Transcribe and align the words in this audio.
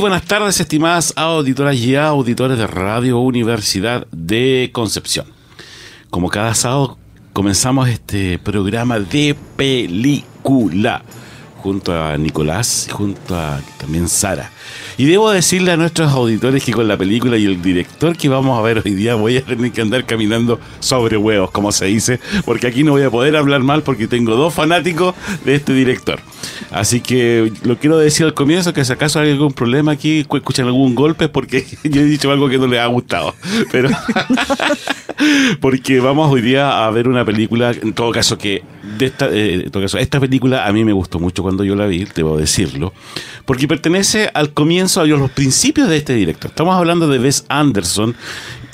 Buenas 0.00 0.22
tardes, 0.22 0.60
estimadas 0.60 1.12
auditoras 1.16 1.74
y 1.74 1.96
auditores 1.96 2.56
de 2.56 2.68
Radio 2.68 3.18
Universidad 3.18 4.06
de 4.12 4.70
Concepción. 4.72 5.26
Como 6.08 6.28
cada 6.28 6.54
sábado 6.54 6.96
comenzamos 7.32 7.88
este 7.88 8.38
programa 8.38 9.00
de 9.00 9.34
película 9.56 11.02
junto 11.62 11.92
a 11.92 12.16
Nicolás 12.16 12.86
y 12.88 12.92
junto 12.92 13.36
a 13.36 13.60
también 13.78 14.08
Sara. 14.08 14.52
Y 14.96 15.04
debo 15.04 15.30
decirle 15.30 15.72
a 15.72 15.76
nuestros 15.76 16.12
auditores 16.12 16.64
que 16.64 16.72
con 16.72 16.88
la 16.88 16.96
película 16.96 17.36
y 17.36 17.46
el 17.46 17.62
director 17.62 18.16
que 18.16 18.28
vamos 18.28 18.58
a 18.58 18.62
ver 18.62 18.82
hoy 18.84 18.94
día 18.94 19.14
voy 19.14 19.36
a 19.36 19.44
tener 19.44 19.70
que 19.70 19.80
andar 19.80 20.04
caminando 20.06 20.60
sobre 20.80 21.16
huevos, 21.16 21.50
como 21.50 21.70
se 21.72 21.86
dice, 21.86 22.20
porque 22.44 22.66
aquí 22.66 22.82
no 22.82 22.92
voy 22.92 23.02
a 23.02 23.10
poder 23.10 23.36
hablar 23.36 23.62
mal 23.62 23.82
porque 23.82 24.08
tengo 24.08 24.34
dos 24.34 24.52
fanáticos 24.54 25.14
de 25.44 25.54
este 25.54 25.72
director. 25.72 26.20
Así 26.70 27.00
que 27.00 27.52
lo 27.62 27.78
quiero 27.78 27.98
decir 27.98 28.26
al 28.26 28.34
comienzo 28.34 28.72
que 28.72 28.84
si 28.84 28.92
acaso 28.92 29.20
hay 29.20 29.30
algún 29.30 29.52
problema 29.52 29.92
aquí, 29.92 30.20
escuchan 30.20 30.66
algún 30.66 30.94
golpe 30.94 31.28
porque 31.28 31.64
yo 31.84 32.00
he 32.00 32.04
dicho 32.04 32.30
algo 32.30 32.48
que 32.48 32.58
no 32.58 32.66
les 32.66 32.80
ha 32.80 32.86
gustado. 32.86 33.34
Pero 33.70 33.90
porque 35.60 36.00
vamos 36.00 36.30
hoy 36.30 36.42
día 36.42 36.86
a 36.86 36.90
ver 36.90 37.08
una 37.08 37.24
película, 37.24 37.70
en 37.70 37.92
todo 37.92 38.10
caso 38.12 38.38
que 38.38 38.62
de 38.98 39.06
esta, 39.06 39.28
eh, 39.30 39.54
en 39.64 39.70
todo 39.70 39.82
caso, 39.82 39.98
esta 39.98 40.20
película 40.20 40.66
a 40.66 40.72
mí 40.72 40.84
me 40.84 40.92
gustó 40.92 41.18
mucho 41.18 41.42
cuando 41.42 41.64
yo 41.64 41.74
la 41.74 41.86
vi, 41.86 42.06
debo 42.14 42.36
decirlo, 42.36 42.92
porque 43.44 43.68
pertenece 43.68 44.30
al 44.32 44.52
comienzo, 44.58 45.00
a 45.02 45.06
los 45.06 45.30
principios 45.30 45.88
de 45.88 45.98
este 45.98 46.14
director. 46.14 46.50
Estamos 46.50 46.74
hablando 46.74 47.06
de 47.06 47.20
Wes 47.20 47.44
Anderson 47.48 48.16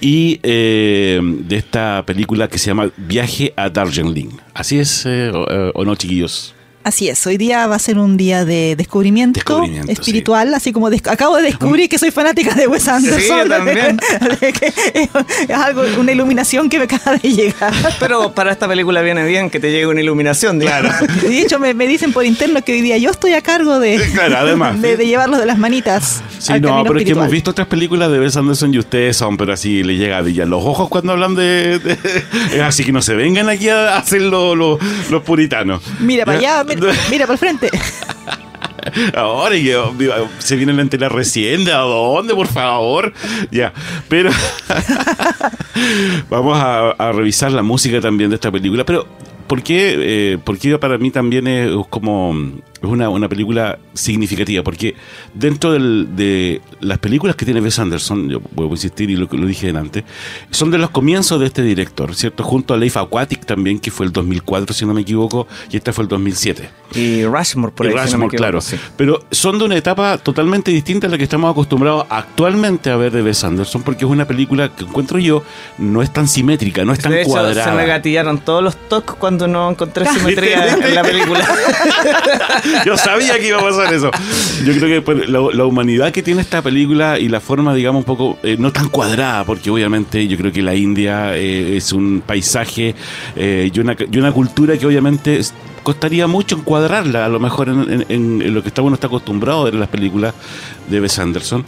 y 0.01 0.41
eh, 0.43 1.21
de 1.23 1.57
esta 1.57 2.03
película 2.07 2.49
que 2.49 2.57
se 2.57 2.69
llama 2.69 2.89
Viaje 2.97 3.53
a 3.55 3.69
Darjeeling. 3.69 4.31
¿Así 4.55 4.79
es 4.79 5.05
eh, 5.05 5.31
o 5.75 5.85
no, 5.85 5.95
chiquillos? 5.95 6.54
Así 6.85 7.09
es, 7.09 7.27
hoy 7.27 7.39
día 7.39 7.67
va 7.67 7.77
a 7.77 7.79
ser 7.79 7.99
un 7.99 8.19
día 8.19 8.45
de 8.45 8.77
descubrimiento, 8.77 9.41
espiritual, 9.89 10.53
así 10.53 10.71
como 10.71 10.89
acabo 10.89 11.39
de 11.39 11.45
descubrir 11.45 11.89
que 11.89 11.99
soy 11.99 12.11
fanática 12.11 12.55
de 12.55 12.67
Wes 12.67 12.87
Anderson. 12.87 13.49
también. 13.49 13.99
es 15.49 15.51
algo, 15.51 15.83
una 15.99 16.13
iluminación 16.13 16.69
que 16.69 16.77
me 16.77 16.85
acaba 16.85 17.17
de 17.17 17.33
llegar. 17.33 17.73
Pero 17.99 18.35
para 18.35 18.53
esta 18.53 18.69
película 18.69 19.01
viene 19.01 19.25
bien 19.25 19.49
que 19.49 19.61
te 19.61 19.71
llegue 19.71 19.87
una 19.87 20.03
iluminación, 20.03 20.61
claro. 20.61 20.91
De 21.23 21.41
hecho, 21.41 21.59
me, 21.59 21.73
dicen 21.87 22.13
por 22.13 22.27
interno 22.27 22.63
que 22.63 22.73
hoy 22.73 22.83
día 22.83 22.99
yo 22.99 23.11
estoy 23.11 23.33
a 23.33 23.41
cargo 23.41 23.81
de, 23.81 23.99
además, 24.37 24.83
de, 24.83 24.99
llevarlos 25.07 25.41
de 25.41 25.47
las 25.47 25.57
manitas. 25.57 26.23
Sí, 26.39 26.53
no, 26.61 26.85
pero 26.85 26.99
es 26.99 27.07
que 27.07 27.13
hemos 27.13 27.31
visto 27.31 27.53
otras 27.53 27.67
películas 27.67 28.13
de 28.13 28.21
Wes 28.21 28.37
Anderson 28.37 28.75
y 28.75 28.79
ustedes 28.79 29.17
son, 29.17 29.39
pero 29.39 29.55
así 29.55 29.83
le 29.83 29.97
llega 29.97 30.19
a 30.19 30.23
los 30.23 30.63
ojos 30.63 30.91
cuando 30.91 31.13
hablan 31.13 31.35
de, 31.35 31.81
así 32.63 32.85
que 32.85 32.93
no 32.93 33.01
se 33.01 33.15
vengan 33.15 33.49
aquí 33.49 33.71
a 33.71 33.97
hacer 33.97 34.21
los 34.21 34.79
puritanos. 35.25 35.83
Mira 36.01 36.27
para 36.27 36.39
allá, 36.39 36.65
Mira, 37.11 37.27
por 37.27 37.39
frente. 37.39 37.71
Ahora 39.17 39.57
se 40.39 40.57
viene 40.57 40.73
la 40.73 40.83
entera 40.83 41.09
recién, 41.09 41.65
¿de 41.65 41.73
dónde, 41.73 42.35
por 42.35 42.47
favor? 42.47 43.13
Ya, 43.51 43.73
pero 44.09 44.31
vamos 46.31 46.59
a, 46.61 47.13
revisar 47.13 47.51
la 47.53 47.63
música 47.63 48.01
también 48.01 48.31
de 48.31 48.37
esta 48.37 48.53
película. 48.53 48.85
Pero, 48.85 49.07
¿por 49.47 49.63
qué? 49.63 49.95
Eh, 49.99 50.39
porque 50.43 50.79
para 50.79 50.99
mí 50.99 51.11
también 51.11 51.47
es 51.47 51.71
como 51.89 52.35
es 52.87 52.93
una, 52.93 53.09
una 53.09 53.29
película 53.29 53.79
significativa, 53.93 54.63
porque 54.63 54.95
dentro 55.33 55.73
de 55.73 56.61
las 56.81 56.99
películas 56.99 57.37
que 57.37 57.45
tiene 57.45 57.61
Wes 57.61 57.79
Anderson, 57.79 58.29
yo 58.29 58.41
puedo 58.41 58.71
insistir 58.71 59.11
y 59.11 59.17
lo, 59.17 59.29
lo 59.31 59.47
dije 59.47 59.71
antes, 59.71 60.05
son 60.51 60.71
de 60.71 60.79
los 60.79 60.91
comienzos 60.91 61.41
de 61.41 61.47
este 61.47 61.63
director, 61.63 62.15
¿cierto? 62.15 62.43
Junto 62.43 62.75
a 62.75 62.77
Life 62.77 62.99
Aquatic 62.99 63.45
también, 63.47 63.79
que 63.79 63.91
fue 63.91 64.07
el 64.07 64.13
2004, 64.13 64.75
si 64.75 64.87
no 64.87 64.95
me 64.95 65.03
equivoco, 65.03 65.47
y 65.71 65.77
esta 65.77 65.93
fue 65.93 66.03
el 66.03 66.09
2007. 66.09 66.69
Y 66.95 67.25
Rushmore, 67.25 67.73
por 67.73 67.87
ahí. 67.87 67.93
Rushmore, 67.93 68.37
claro. 68.37 68.61
Pero 68.97 69.25
son 69.31 69.59
de 69.59 69.65
una 69.65 69.77
etapa 69.77 70.19
totalmente 70.19 70.71
distinta 70.71 71.07
a 71.07 71.11
la 71.11 71.19
que 71.19 71.25
estamos 71.25 71.51
acostumbrados 71.51 72.07
actualmente 72.09 72.91
a 72.91 72.97
ver 72.97 73.13
de 73.13 73.23
Wes 73.23 73.43
Anderson, 73.45 73.83
porque 73.83 74.05
es 74.05 74.11
una 74.11 74.27
película 74.27 74.69
que 74.75 74.85
encuentro 74.85 75.19
yo 75.19 75.43
no 75.79 76.03
es 76.03 76.13
tan 76.13 76.29
simétrica, 76.29 76.85
no 76.85 76.93
es 76.93 77.01
tan 77.01 77.13
de 77.13 77.23
hecho, 77.23 77.31
cuadrada. 77.31 77.65
Se 77.65 77.77
me 77.77 77.87
gatillaron 77.87 78.39
todos 78.39 78.63
los 78.63 78.77
toques 78.89 79.17
cuando 79.17 79.49
no 79.49 79.71
encontré 79.71 80.07
simetría 80.07 80.75
en 80.75 80.95
la 80.95 81.03
película. 81.03 81.49
Yo 82.87 82.97
sabía 82.97 83.39
que 83.39 83.49
iba 83.49 83.59
a 83.59 83.63
pasar 83.63 83.93
eso. 83.93 84.11
Yo 84.65 84.75
creo 84.75 84.89
que 84.89 85.03
pues, 85.03 85.29
la, 85.29 85.65
humanidad 85.65 86.13
que 86.13 86.23
tiene 86.23 86.41
esta 86.41 86.63
película 86.63 87.19
y 87.19 87.29
la 87.29 87.41
forma, 87.41 87.75
digamos, 87.75 88.01
un 88.01 88.05
poco, 88.05 88.39
eh, 88.43 88.57
no 88.59 88.73
tan 88.73 88.89
cuadrada, 88.89 89.45
porque 89.45 89.71
obviamente 89.71 90.27
yo 90.27 90.37
creo 90.37 90.53
que 90.53 90.63
la 90.63 90.75
India 90.75 91.37
eh, 91.37 91.77
es 91.77 91.93
un 91.93 92.23
paisaje 92.27 92.95
eh, 93.37 93.71
y, 93.73 93.81
una, 93.81 93.97
y 94.11 94.19
una 94.19 94.33
cultura 94.33 94.77
que 94.77 94.87
obviamente 94.87 95.41
costaría 95.83 96.27
mucho 96.27 96.57
encuadrarla, 96.57 97.27
a 97.27 97.29
lo 97.29 97.41
mejor 97.41 97.69
en, 97.69 98.55
lo 98.55 98.63
que 98.63 98.69
está 98.69 98.83
uno 98.83 98.95
está 98.95 99.07
acostumbrado 99.07 99.63
a 99.63 99.65
ver 99.65 99.75
en 99.75 99.81
las 99.81 99.89
películas 99.89 100.35
de 100.89 101.01
Wes 101.01 101.19
Anderson. 101.19 101.65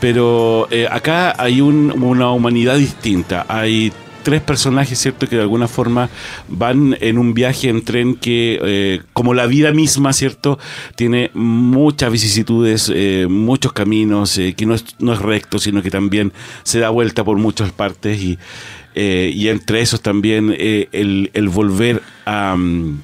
Pero 0.00 0.68
acá 0.90 1.34
hay 1.38 1.62
una 1.62 2.30
humanidad 2.30 2.76
distinta, 2.76 3.46
hay 3.48 3.90
tres 4.24 4.42
personajes, 4.42 4.98
¿cierto? 4.98 5.28
Que 5.28 5.36
de 5.36 5.42
alguna 5.42 5.68
forma 5.68 6.10
van 6.48 6.96
en 7.00 7.18
un 7.18 7.34
viaje 7.34 7.68
en 7.68 7.84
tren 7.84 8.16
que, 8.16 8.58
eh, 8.60 9.02
como 9.12 9.34
la 9.34 9.46
vida 9.46 9.70
misma, 9.70 10.12
¿cierto? 10.12 10.58
Tiene 10.96 11.30
muchas 11.34 12.10
vicisitudes, 12.10 12.90
eh, 12.92 13.26
muchos 13.30 13.72
caminos, 13.72 14.36
eh, 14.38 14.54
que 14.54 14.66
no 14.66 14.74
es, 14.74 14.84
no 14.98 15.12
es 15.12 15.20
recto, 15.20 15.60
sino 15.60 15.82
que 15.82 15.90
también 15.90 16.32
se 16.64 16.80
da 16.80 16.90
vuelta 16.90 17.22
por 17.22 17.38
muchas 17.38 17.70
partes 17.70 18.20
y, 18.20 18.38
y 18.96 19.48
entre 19.48 19.80
esos 19.80 20.00
también 20.00 20.54
el, 20.58 21.48
volver 21.52 22.02
a... 22.26 22.56
Mm, 22.56 23.02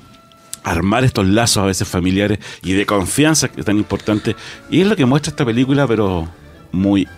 armar 0.62 1.04
estos 1.04 1.26
lazos 1.26 1.62
a 1.62 1.66
veces 1.66 1.88
familiares 1.88 2.38
y 2.62 2.74
de 2.74 2.84
confianza 2.84 3.48
que 3.48 3.60
es 3.60 3.66
tan 3.66 3.78
importante 3.78 4.36
y 4.70 4.82
es 4.82 4.86
lo 4.86 4.94
que 4.94 5.06
muestra 5.06 5.30
esta 5.30 5.46
película 5.46 5.86
pero 5.86 6.28
muy 6.70 7.08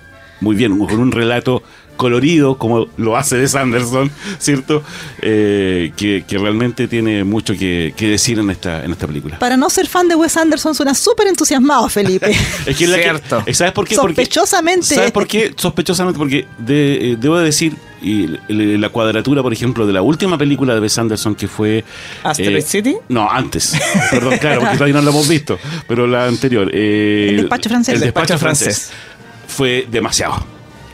muy 0.43 0.57
bien 0.57 0.77
con 0.79 0.99
un 0.99 1.13
relato 1.13 1.63
colorido 1.97 2.57
como 2.59 2.89
lo 2.97 3.17
hace 3.17 3.37
de 3.37 3.47
Sanderson, 3.47 4.11
¿cierto? 4.39 4.83
Eh, 5.21 5.93
que, 5.97 6.25
realmente 6.31 6.89
tiene 6.89 7.23
mucho 7.23 7.55
que, 7.55 7.95
decir 7.97 8.39
en 8.39 8.51
esta, 8.51 8.85
en 8.85 8.91
esta 8.91 9.07
película. 9.07 9.39
Para 9.39 9.57
no 9.57 9.71
ser 9.71 9.87
fan 9.87 10.09
de 10.09 10.17
Wes 10.17 10.37
Anderson 10.37 10.75
suena 10.75 10.95
súper 10.95 11.29
entusiasmado, 11.29 11.89
Felipe. 11.89 12.31
es 12.67 12.77
que 12.77 12.87
Cierto. 12.87 13.45
¿Sabes 13.53 13.73
por 13.73 13.87
qué? 13.87 13.95
Sospechosamente. 13.95 14.95
¿Sabes 14.95 15.13
por 15.13 15.27
qué? 15.27 15.55
Sospechosamente, 15.57 16.19
porque 16.19 16.47
de, 16.59 17.13
eh, 17.13 17.17
debo 17.19 17.39
decir 17.39 17.77
y 18.03 18.27
la 18.49 18.89
cuadratura, 18.89 19.43
por 19.43 19.53
ejemplo, 19.53 19.87
de 19.87 19.93
la 19.93 20.03
última 20.03 20.37
película 20.37 20.75
de 20.75 20.81
Wes 20.81 20.99
Anderson 20.99 21.35
que 21.35 21.47
fue... 21.47 21.85
¿Asteroid 22.25 22.57
eh, 22.57 22.63
City? 22.63 22.97
No, 23.09 23.31
antes. 23.31 23.75
Perdón, 24.11 24.39
claro, 24.39 24.61
porque 24.61 24.75
todavía 24.75 24.95
no 24.95 25.03
la 25.03 25.11
hemos 25.11 25.29
visto. 25.29 25.59
Pero 25.87 26.07
la 26.07 26.27
anterior. 26.27 26.75
el 26.75 27.37
despacho 27.37 27.69
francés. 27.69 27.95
El 27.95 28.01
despacho, 28.01 28.39
francés. 28.39 28.91
Fue 29.53 29.87
demasiado 29.91 30.45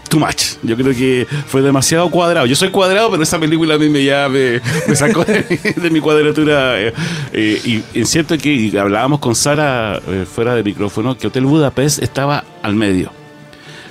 too 0.09 0.19
much. 0.19 0.57
Yo 0.63 0.77
creo 0.77 0.93
que 0.95 1.27
fue 1.47 1.63
demasiado 1.63 2.11
cuadrado. 2.11 2.47
Yo 2.47 2.57
soy 2.57 2.71
cuadrado, 2.71 3.11
pero 3.11 3.23
esa 3.23 3.39
película 3.39 3.75
a 3.75 3.79
mí 3.79 3.89
me 3.89 4.05
ya 4.05 4.29
me, 4.29 4.61
sacó 4.95 5.25
de, 5.25 5.91
mi 5.91 6.01
cuadratura. 6.01 6.81
Eh, 6.81 6.93
eh, 7.33 7.83
y 7.95 8.01
es 8.01 8.09
cierto 8.09 8.37
que 8.39 8.73
hablábamos 8.79 9.21
con 9.21 9.35
Sara 9.35 10.01
eh, 10.09 10.27
fuera 10.31 10.55
de 10.55 10.63
micrófono 10.63 11.17
que 11.17 11.27
Hotel 11.27 11.45
Budapest 11.45 12.03
estaba 12.03 12.45
al 12.63 12.75
medio. 12.75 13.13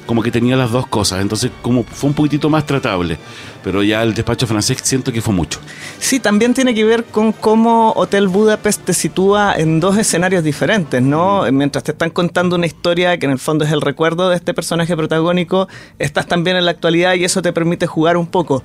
Como 0.07 0.23
que 0.23 0.31
tenía 0.31 0.55
las 0.55 0.71
dos 0.71 0.87
cosas. 0.87 1.21
Entonces, 1.21 1.51
como 1.61 1.83
fue 1.83 2.09
un 2.09 2.15
poquitito 2.15 2.49
más 2.49 2.65
tratable. 2.65 3.19
Pero 3.63 3.83
ya 3.83 4.01
el 4.01 4.13
despacho 4.13 4.47
francés 4.47 4.77
siento 4.81 5.11
que 5.11 5.21
fue 5.21 5.33
mucho. 5.33 5.59
Sí, 5.99 6.19
también 6.19 6.53
tiene 6.53 6.73
que 6.73 6.85
ver 6.85 7.03
con 7.03 7.33
cómo 7.33 7.91
Hotel 7.95 8.29
Budapest 8.29 8.85
te 8.85 8.93
sitúa 8.93 9.55
en 9.57 9.79
dos 9.79 9.97
escenarios 9.97 10.43
diferentes, 10.43 11.01
¿no? 11.01 11.43
Mientras 11.51 11.83
te 11.83 11.91
están 11.91 12.09
contando 12.09 12.55
una 12.55 12.65
historia 12.65 13.17
que 13.17 13.25
en 13.25 13.33
el 13.33 13.39
fondo 13.39 13.65
es 13.65 13.71
el 13.71 13.81
recuerdo 13.81 14.29
de 14.29 14.37
este 14.37 14.53
personaje 14.53 14.95
protagónico, 14.95 15.67
estás 15.99 16.27
también 16.27 16.55
en 16.55 16.65
la 16.65 16.71
actualidad 16.71 17.15
y 17.15 17.25
eso 17.25 17.41
te 17.41 17.51
permite 17.51 17.87
jugar 17.87 18.15
un 18.15 18.27
poco. 18.27 18.63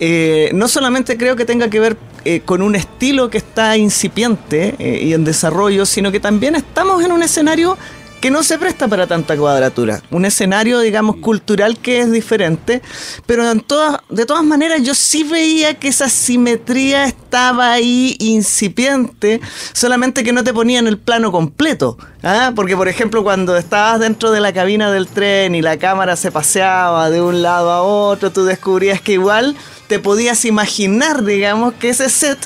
Eh, 0.00 0.50
no 0.52 0.66
solamente 0.66 1.16
creo 1.16 1.36
que 1.36 1.44
tenga 1.44 1.70
que 1.70 1.78
ver 1.78 1.96
eh, 2.24 2.40
con 2.44 2.60
un 2.60 2.74
estilo 2.74 3.30
que 3.30 3.38
está 3.38 3.76
incipiente 3.76 4.74
eh, 4.78 5.00
y 5.02 5.14
en 5.14 5.24
desarrollo, 5.24 5.86
sino 5.86 6.10
que 6.10 6.18
también 6.18 6.56
estamos 6.56 7.04
en 7.04 7.12
un 7.12 7.22
escenario 7.22 7.78
que 8.20 8.30
no 8.30 8.42
se 8.42 8.58
presta 8.58 8.86
para 8.86 9.06
tanta 9.06 9.36
cuadratura. 9.36 10.02
Un 10.10 10.24
escenario, 10.24 10.80
digamos, 10.80 11.16
cultural 11.16 11.78
que 11.78 12.00
es 12.00 12.12
diferente, 12.12 12.82
pero 13.26 13.50
en 13.50 13.60
todas, 13.60 14.00
de 14.10 14.26
todas 14.26 14.44
maneras 14.44 14.82
yo 14.82 14.94
sí 14.94 15.24
veía 15.24 15.74
que 15.74 15.88
esa 15.88 16.08
simetría 16.08 17.06
estaba 17.06 17.72
ahí 17.72 18.16
incipiente, 18.18 19.40
solamente 19.72 20.22
que 20.22 20.32
no 20.32 20.44
te 20.44 20.52
ponía 20.52 20.78
en 20.78 20.86
el 20.86 20.98
plano 20.98 21.32
completo. 21.32 21.96
¿ah? 22.22 22.52
Porque, 22.54 22.76
por 22.76 22.88
ejemplo, 22.88 23.22
cuando 23.22 23.56
estabas 23.56 24.00
dentro 24.00 24.30
de 24.30 24.40
la 24.40 24.52
cabina 24.52 24.92
del 24.92 25.06
tren 25.06 25.54
y 25.54 25.62
la 25.62 25.78
cámara 25.78 26.16
se 26.16 26.30
paseaba 26.30 27.10
de 27.10 27.22
un 27.22 27.42
lado 27.42 27.70
a 27.70 27.82
otro, 27.82 28.30
tú 28.30 28.44
descubrías 28.44 29.00
que 29.00 29.12
igual 29.12 29.56
te 29.88 29.98
podías 29.98 30.44
imaginar, 30.44 31.24
digamos, 31.24 31.74
que 31.74 31.88
ese 31.88 32.10
set 32.10 32.38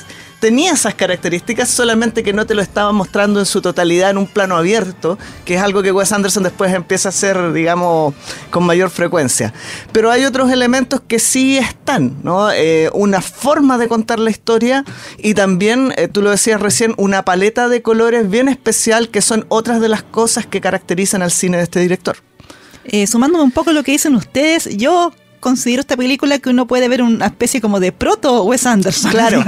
tenía 0.45 0.73
esas 0.73 0.93
características, 0.93 1.67
solamente 1.67 2.21
que 2.21 2.31
no 2.31 2.45
te 2.45 2.53
lo 2.53 2.61
estaba 2.61 2.91
mostrando 2.91 3.39
en 3.39 3.47
su 3.47 3.63
totalidad 3.63 4.11
en 4.11 4.19
un 4.19 4.27
plano 4.27 4.55
abierto, 4.55 5.17
que 5.43 5.55
es 5.55 5.61
algo 5.63 5.81
que 5.81 5.91
Wes 5.91 6.11
Anderson 6.11 6.43
después 6.43 6.71
empieza 6.71 7.07
a 7.07 7.09
hacer, 7.09 7.51
digamos, 7.51 8.13
con 8.51 8.63
mayor 8.63 8.91
frecuencia. 8.91 9.55
Pero 9.91 10.11
hay 10.11 10.23
otros 10.23 10.51
elementos 10.51 11.01
que 11.07 11.17
sí 11.17 11.57
están, 11.57 12.17
¿no? 12.21 12.51
Eh, 12.51 12.91
una 12.93 13.21
forma 13.21 13.79
de 13.79 13.87
contar 13.87 14.19
la 14.19 14.29
historia 14.29 14.85
y 15.17 15.33
también, 15.33 15.91
eh, 15.97 16.09
tú 16.09 16.21
lo 16.21 16.29
decías 16.29 16.61
recién, 16.61 16.93
una 16.97 17.25
paleta 17.25 17.67
de 17.67 17.81
colores 17.81 18.29
bien 18.29 18.47
especial 18.47 19.09
que 19.09 19.23
son 19.23 19.47
otras 19.49 19.81
de 19.81 19.89
las 19.89 20.03
cosas 20.03 20.45
que 20.45 20.61
caracterizan 20.61 21.23
al 21.23 21.31
cine 21.31 21.57
de 21.57 21.63
este 21.63 21.79
director. 21.79 22.17
Eh, 22.83 23.07
sumándome 23.07 23.43
un 23.43 23.51
poco 23.51 23.71
a 23.71 23.73
lo 23.73 23.81
que 23.81 23.93
dicen 23.93 24.13
ustedes, 24.13 24.77
yo 24.77 25.11
considero 25.45 25.81
esta 25.81 25.95
película 25.95 26.39
que 26.39 26.49
uno 26.49 26.65
puede 26.65 26.87
ver 26.87 27.03
una 27.03 27.27
especie 27.27 27.61
como 27.61 27.79
de 27.79 27.91
proto 27.91 28.43
Wes 28.45 28.65
Anderson. 28.65 29.11
Claro. 29.11 29.45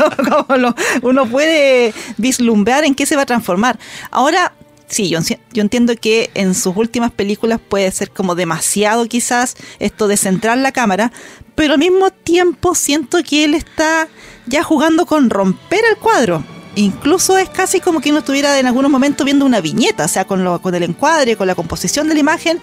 uno 1.01 1.25
puede 1.25 1.91
vislumbrar 2.17 2.85
en 2.85 2.93
qué 2.93 3.07
se 3.07 3.15
va 3.15 3.23
a 3.23 3.25
transformar. 3.25 3.79
Ahora, 4.11 4.53
sí, 4.87 5.09
yo, 5.09 5.17
yo, 5.51 5.61
entiendo 5.63 5.95
que 5.95 6.29
en 6.35 6.53
sus 6.53 6.77
últimas 6.77 7.11
películas 7.11 7.59
puede 7.67 7.89
ser 7.89 8.11
como 8.11 8.35
demasiado 8.35 9.07
quizás 9.07 9.55
esto 9.79 10.07
de 10.07 10.17
centrar 10.17 10.59
la 10.59 10.71
cámara, 10.71 11.11
pero 11.55 11.73
al 11.73 11.79
mismo 11.79 12.11
tiempo 12.11 12.75
siento 12.75 13.23
que 13.23 13.45
él 13.45 13.55
está 13.55 14.07
ya 14.45 14.61
jugando 14.61 15.07
con 15.07 15.31
romper 15.31 15.81
el 15.89 15.97
cuadro. 15.97 16.43
Incluso 16.75 17.39
es 17.39 17.49
casi 17.49 17.79
como 17.79 18.01
que 18.01 18.11
uno 18.11 18.19
estuviera 18.19 18.59
en 18.59 18.67
algunos 18.67 18.91
momentos 18.91 19.25
viendo 19.25 19.47
una 19.47 19.61
viñeta, 19.61 20.05
o 20.05 20.07
sea, 20.07 20.25
con, 20.25 20.43
lo, 20.43 20.61
con 20.61 20.75
el 20.75 20.83
encuadre, 20.83 21.35
con 21.35 21.47
la 21.47 21.55
composición 21.55 22.07
de 22.07 22.13
la 22.13 22.19
imagen, 22.19 22.59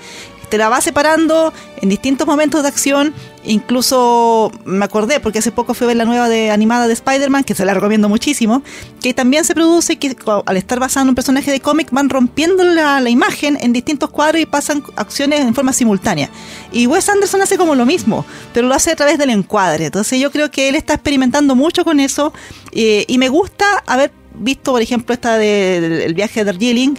te 0.48 0.58
la 0.58 0.68
va 0.68 0.80
separando 0.80 1.52
en 1.80 1.88
distintos 1.88 2.26
momentos 2.26 2.62
de 2.62 2.68
acción. 2.68 3.14
Incluso 3.46 4.50
me 4.64 4.84
acordé, 4.84 5.20
porque 5.20 5.38
hace 5.38 5.52
poco 5.52 5.74
fui 5.74 5.84
a 5.84 5.88
ver 5.88 5.96
la 5.96 6.06
nueva 6.06 6.28
de, 6.28 6.50
animada 6.50 6.86
de 6.86 6.94
Spider-Man, 6.94 7.44
que 7.44 7.54
se 7.54 7.64
la 7.64 7.74
recomiendo 7.74 8.08
muchísimo, 8.08 8.62
que 9.02 9.12
también 9.12 9.44
se 9.44 9.54
produce 9.54 9.96
que 9.96 10.16
al 10.46 10.56
estar 10.56 10.80
basado 10.80 11.04
en 11.04 11.10
un 11.10 11.14
personaje 11.14 11.50
de 11.50 11.60
cómic 11.60 11.88
van 11.90 12.08
rompiendo 12.08 12.64
la, 12.64 13.02
imagen 13.10 13.58
en 13.60 13.72
distintos 13.72 14.10
cuadros 14.10 14.40
y 14.40 14.46
pasan 14.46 14.82
acciones 14.96 15.40
en 15.40 15.54
forma 15.54 15.72
simultánea. 15.72 16.30
Y 16.72 16.86
Wes 16.86 17.08
Anderson 17.08 17.42
hace 17.42 17.58
como 17.58 17.74
lo 17.74 17.84
mismo, 17.84 18.24
pero 18.52 18.66
lo 18.66 18.74
hace 18.74 18.92
a 18.92 18.96
través 18.96 19.18
del 19.18 19.30
encuadre. 19.30 19.86
Entonces 19.86 20.18
yo 20.18 20.30
creo 20.30 20.50
que 20.50 20.68
él 20.68 20.74
está 20.74 20.94
experimentando 20.94 21.54
mucho 21.54 21.84
con 21.84 22.00
eso 22.00 22.32
eh, 22.72 23.04
y 23.08 23.18
me 23.18 23.28
gusta 23.28 23.82
haber 23.86 24.10
visto, 24.34 24.72
por 24.72 24.82
ejemplo, 24.82 25.14
esta 25.14 25.38
del 25.38 25.98
de, 26.06 26.12
viaje 26.12 26.40
de 26.40 26.52
Darjeeling, 26.52 26.94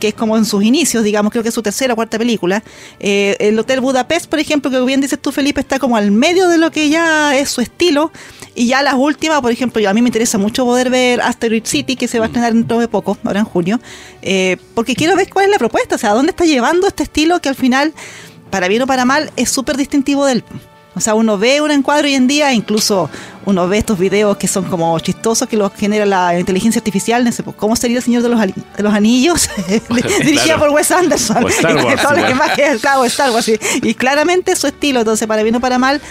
que 0.00 0.08
es 0.08 0.14
como 0.14 0.36
en 0.36 0.44
sus 0.44 0.64
inicios, 0.64 1.04
digamos, 1.04 1.30
creo 1.30 1.42
que 1.42 1.50
es 1.50 1.54
su 1.54 1.62
tercera 1.62 1.92
o 1.92 1.96
cuarta 1.96 2.18
película. 2.18 2.64
Eh, 2.98 3.36
el 3.38 3.58
Hotel 3.58 3.80
Budapest, 3.80 4.26
por 4.26 4.40
ejemplo, 4.40 4.70
que 4.70 4.80
bien 4.80 5.00
dices 5.00 5.20
tú, 5.20 5.30
Felipe, 5.30 5.60
está 5.60 5.78
como 5.78 5.96
al 5.96 6.10
medio 6.10 6.48
de 6.48 6.58
lo 6.58 6.70
que 6.72 6.88
ya 6.88 7.36
es 7.36 7.50
su 7.50 7.60
estilo. 7.60 8.10
Y 8.54 8.66
ya 8.66 8.82
las 8.82 8.94
últimas, 8.94 9.40
por 9.40 9.52
ejemplo, 9.52 9.80
yo, 9.80 9.88
a 9.88 9.94
mí 9.94 10.02
me 10.02 10.08
interesa 10.08 10.38
mucho 10.38 10.64
poder 10.64 10.90
ver 10.90 11.20
Asteroid 11.20 11.64
City, 11.64 11.94
que 11.94 12.08
se 12.08 12.18
va 12.18 12.24
a 12.24 12.28
estrenar 12.28 12.52
dentro 12.52 12.80
de 12.80 12.88
poco, 12.88 13.16
ahora 13.24 13.40
en 13.40 13.46
junio, 13.46 13.80
eh, 14.22 14.56
porque 14.74 14.96
quiero 14.96 15.14
ver 15.14 15.30
cuál 15.30 15.44
es 15.44 15.50
la 15.52 15.58
propuesta, 15.58 15.94
o 15.94 15.98
sea, 15.98 16.14
dónde 16.14 16.30
está 16.30 16.44
llevando 16.44 16.88
este 16.88 17.04
estilo 17.04 17.40
que 17.40 17.48
al 17.48 17.54
final, 17.54 17.94
para 18.50 18.66
bien 18.66 18.82
o 18.82 18.86
para 18.86 19.04
mal, 19.04 19.30
es 19.36 19.50
súper 19.50 19.76
distintivo 19.76 20.24
del... 20.24 20.42
O 21.00 21.02
sea, 21.02 21.14
uno 21.14 21.38
ve 21.38 21.62
un 21.62 21.70
encuadro 21.70 22.06
hoy 22.06 22.14
en 22.14 22.26
día, 22.26 22.52
incluso 22.52 23.08
uno 23.46 23.66
ve 23.66 23.78
estos 23.78 23.98
videos 23.98 24.36
que 24.36 24.46
son 24.46 24.64
como 24.64 24.98
chistosos 24.98 25.48
que 25.48 25.56
los 25.56 25.72
genera 25.72 26.04
la 26.04 26.38
inteligencia 26.38 26.78
artificial. 26.78 27.24
No 27.24 27.32
sé, 27.32 27.42
pues, 27.42 27.56
¿Cómo 27.56 27.74
sería 27.74 27.96
el 27.96 28.02
Señor 28.02 28.22
de 28.22 28.28
los, 28.28 28.38
de 28.38 28.82
los 28.82 28.92
Anillos? 28.92 29.48
Dirigida 30.22 30.58
por 30.58 30.68
Wes 30.68 30.90
Anderson. 30.90 31.42
O 31.42 31.48
Star 31.48 31.74
Wars, 31.74 32.02
Todo 32.02 32.16
lo 32.16 32.26
que 32.26 32.34
más 32.34 32.50
que 32.50 32.76
claro, 32.78 33.06
Star 33.06 33.30
Wars. 33.30 33.50
Y 33.82 33.94
claramente 33.94 34.54
su 34.56 34.66
estilo, 34.66 35.00
entonces, 35.00 35.26
para 35.26 35.42
bien 35.42 35.56
o 35.56 35.60
para 35.60 35.78
mal, 35.78 36.02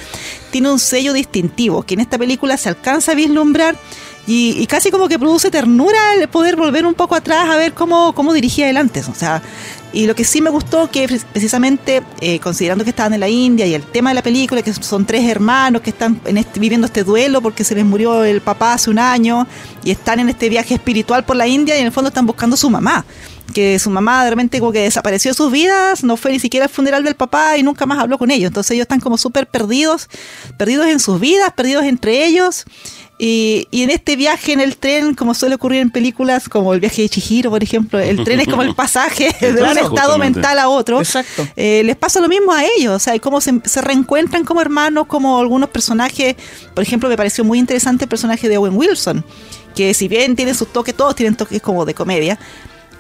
tiene 0.50 0.72
un 0.72 0.80
sello 0.80 1.14
distintivo 1.14 1.84
que 1.84 1.94
en 1.94 2.00
esta 2.00 2.18
película 2.18 2.58
se 2.58 2.70
alcanza 2.70 3.12
a 3.12 3.16
vislumbrar. 3.16 3.76
Y, 4.28 4.62
y, 4.62 4.68
casi 4.68 4.92
como 4.92 5.08
que 5.08 5.18
produce 5.18 5.50
ternura 5.50 5.98
el 6.14 6.28
poder 6.28 6.56
volver 6.56 6.86
un 6.86 6.94
poco 6.94 7.16
atrás 7.16 7.50
a 7.50 7.58
ver 7.58 7.74
cómo, 7.74 8.14
cómo 8.14 8.32
dirigía 8.34 8.70
él 8.70 8.78
antes. 8.78 9.10
O 9.10 9.16
sea, 9.16 9.42
y 9.92 10.06
lo 10.06 10.16
que 10.16 10.24
sí 10.24 10.40
me 10.40 10.52
gustó, 10.52 10.90
que 10.92 11.08
precisamente 11.32 12.04
eh, 12.22 12.40
considerando 12.40 12.84
que 12.84 12.92
estaban 12.92 13.14
en 13.16 13.22
la 13.22 13.30
India 13.30 13.66
y 13.66 13.74
el 13.74 13.82
tema 13.84 14.12
de 14.12 14.16
la 14.16 14.22
película, 14.22 14.62
que 14.62 14.72
son 14.72 15.06
tres 15.06 15.28
hermanos 15.28 15.82
que 15.82 15.90
están 15.90 16.22
en 16.26 16.38
este, 16.38 16.60
viviendo 16.60 16.86
este 16.86 17.04
duelo 17.04 17.42
porque 17.42 17.64
se 17.64 17.74
les 17.74 17.86
murió 17.86 18.24
el 18.24 18.42
papá 18.42 18.74
hace 18.74 18.92
un 18.92 19.00
año 19.00 19.48
y 19.84 19.90
están 19.90 20.20
en 20.20 20.30
este 20.30 20.48
viaje 20.48 20.76
espiritual 20.76 21.26
por 21.26 21.36
la 21.36 21.48
India 21.48 21.76
y 21.76 21.80
en 21.80 21.88
el 21.88 21.92
fondo 21.92 22.10
están 22.10 22.28
buscando 22.28 22.54
a 22.54 22.58
su 22.58 22.70
mamá. 22.70 23.04
Que 23.54 23.80
su 23.80 23.90
mamá 23.90 24.24
de 24.24 24.30
repente 24.32 24.60
como 24.60 24.72
que 24.72 24.82
desapareció 24.82 25.32
de 25.32 25.36
sus 25.36 25.52
vidas, 25.52 26.04
no 26.04 26.18
fue 26.18 26.32
ni 26.32 26.40
siquiera 26.40 26.66
al 26.66 26.72
funeral 26.72 27.04
del 27.04 27.16
papá 27.16 27.58
y 27.58 27.64
nunca 27.64 27.86
más 27.86 28.00
habló 28.00 28.18
con 28.18 28.32
ellos. 28.32 28.48
Entonces 28.48 28.72
ellos 28.72 28.84
están 28.84 29.00
como 29.00 29.18
súper 29.18 29.48
perdidos, 29.48 30.10
perdidos 30.58 30.88
en 30.88 31.00
sus 31.00 31.20
vidas, 31.20 31.52
perdidos 31.56 31.84
entre 31.86 32.26
ellos. 32.26 32.66
Y, 33.22 33.68
y, 33.70 33.84
en 33.84 33.90
este 33.90 34.16
viaje 34.16 34.54
en 34.54 34.62
el 34.62 34.78
tren, 34.78 35.14
como 35.14 35.34
suele 35.34 35.56
ocurrir 35.56 35.82
en 35.82 35.92
películas 35.92 36.48
como 36.48 36.74
el 36.74 36.80
viaje 36.80 37.02
de 37.02 37.10
Chihiro, 37.10 37.50
por 37.50 37.62
ejemplo, 37.62 38.00
el 38.00 38.24
tren 38.24 38.40
es 38.40 38.48
como 38.48 38.64
el 38.64 38.74
pasaje 38.76 39.36
de 39.42 39.56
claro, 39.56 39.72
un 39.72 39.78
estado 39.78 39.90
justamente. 39.90 40.40
mental 40.40 40.58
a 40.58 40.70
otro. 40.70 41.00
Exacto. 41.00 41.46
Eh, 41.58 41.82
les 41.84 41.98
pasa 41.98 42.22
lo 42.22 42.30
mismo 42.30 42.54
a 42.54 42.64
ellos, 42.64 42.96
o 42.96 43.00
sea, 43.00 43.14
y 43.16 43.20
cómo 43.20 43.42
se, 43.42 43.60
se, 43.66 43.82
reencuentran 43.82 44.46
como 44.46 44.62
hermanos, 44.62 45.08
como 45.08 45.38
algunos 45.38 45.68
personajes. 45.68 46.38
Por 46.74 46.82
ejemplo, 46.82 47.10
me 47.10 47.18
pareció 47.18 47.44
muy 47.44 47.60
interesante 47.60 48.06
el 48.06 48.10
personaje 48.10 48.48
de 48.48 48.58
Owen 48.58 48.78
Wilson, 48.78 49.26
que 49.76 49.94
si 49.94 50.08
bien 50.08 50.38
tiene 50.38 50.54
sus 50.54 50.72
toques, 50.72 50.96
todos 50.96 51.14
tienen 51.14 51.36
toques 51.36 51.62
como 51.62 51.84
de 51.84 51.94
comedia, 51.94 52.40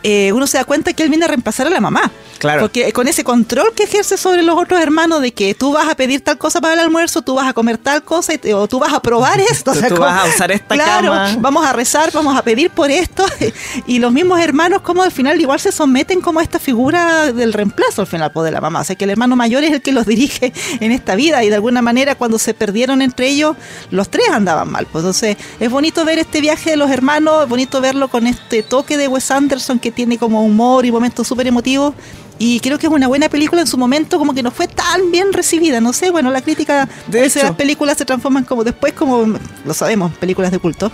eh, 0.03 0.31
uno 0.31 0.47
se 0.47 0.57
da 0.57 0.63
cuenta 0.63 0.93
que 0.93 1.03
él 1.03 1.09
viene 1.09 1.25
a 1.25 1.27
reemplazar 1.27 1.67
a 1.67 1.69
la 1.69 1.79
mamá. 1.79 2.11
Claro. 2.39 2.61
Porque 2.61 2.93
con 2.93 3.07
ese 3.09 3.25
control 3.25 3.73
que 3.75 3.83
ejerce 3.83 4.17
sobre 4.17 4.43
los 4.43 4.57
otros 4.57 4.79
hermanos 4.79 5.21
de 5.21 5.33
que 5.33 5.53
tú 5.53 5.73
vas 5.73 5.89
a 5.89 5.95
pedir 5.95 6.21
tal 6.21 6.37
cosa 6.37 6.61
para 6.61 6.73
el 6.73 6.79
almuerzo, 6.79 7.21
tú 7.21 7.35
vas 7.35 7.47
a 7.47 7.53
comer 7.53 7.77
tal 7.77 8.01
cosa, 8.03 8.33
y 8.33 8.37
te, 8.37 8.53
o 8.53 8.65
tú 8.65 8.79
vas 8.79 8.93
a 8.93 9.01
probar 9.01 9.39
esto. 9.51 9.71
o 9.71 9.73
sea, 9.73 9.89
tú 9.89 9.95
como, 9.95 10.07
vas 10.07 10.25
a 10.25 10.29
usar 10.29 10.51
esta 10.51 10.73
claro, 10.73 11.11
cama. 11.11 11.35
vamos 11.39 11.65
a 11.65 11.73
rezar, 11.73 12.11
vamos 12.13 12.37
a 12.37 12.41
pedir 12.41 12.69
por 12.69 12.89
esto. 12.89 13.25
y 13.87 13.99
los 13.99 14.13
mismos 14.13 14.39
hermanos 14.39 14.81
como 14.81 15.03
al 15.03 15.11
final 15.11 15.39
igual 15.39 15.59
se 15.59 15.71
someten 15.71 16.21
como 16.21 16.39
a 16.39 16.43
esta 16.43 16.59
figura 16.59 17.33
del 17.33 17.51
reemplazo 17.51 18.01
al 18.01 18.07
final 18.07 18.31
pues, 18.31 18.45
de 18.45 18.51
la 18.51 18.61
mamá. 18.61 18.81
O 18.81 18.83
sea, 18.85 18.95
que 18.95 19.03
el 19.03 19.09
hermano 19.09 19.35
mayor 19.35 19.65
es 19.65 19.73
el 19.73 19.81
que 19.81 19.91
los 19.91 20.05
dirige 20.05 20.53
en 20.79 20.93
esta 20.93 21.15
vida 21.15 21.43
y 21.43 21.49
de 21.49 21.55
alguna 21.55 21.81
manera 21.81 22.15
cuando 22.15 22.39
se 22.39 22.53
perdieron 22.53 23.01
entre 23.01 23.27
ellos, 23.27 23.57
los 23.91 24.09
tres 24.09 24.29
andaban 24.29 24.71
mal. 24.71 24.85
Pues 24.89 25.03
entonces 25.03 25.35
es 25.59 25.69
bonito 25.69 26.05
ver 26.05 26.19
este 26.19 26.39
viaje 26.39 26.69
de 26.69 26.77
los 26.77 26.89
hermanos, 26.89 27.43
es 27.43 27.49
bonito 27.49 27.81
verlo 27.81 28.07
con 28.07 28.27
este 28.27 28.63
toque 28.63 28.95
de 28.95 29.09
Wes 29.09 29.29
Anderson 29.29 29.77
que 29.77 29.88
tiene 29.91 30.17
como 30.17 30.43
humor 30.43 30.85
y 30.85 30.91
momentos 30.91 31.27
súper 31.27 31.47
emotivos. 31.47 31.93
Y 32.37 32.61
creo 32.61 32.79
que 32.79 32.87
es 32.87 32.93
una 32.93 33.07
buena 33.07 33.27
película 33.27 33.61
en 33.61 33.67
su 33.67 33.77
momento, 33.77 34.17
como 34.17 34.33
que 34.33 34.41
no 34.41 34.51
fue 34.51 34.67
tan 34.67 35.11
bien 35.11 35.33
recibida. 35.33 35.81
No 35.81 35.91
sé, 35.91 36.09
bueno, 36.09 36.31
la 36.31 36.41
crítica 36.41 36.87
de 37.07 37.25
hecho, 37.25 37.39
las 37.43 37.51
películas 37.51 37.97
se 37.97 38.05
transforman 38.05 38.45
como 38.45 38.63
después, 38.63 38.93
como 38.93 39.37
lo 39.65 39.73
sabemos, 39.73 40.13
películas 40.13 40.51
de 40.51 40.59
culto. 40.59 40.89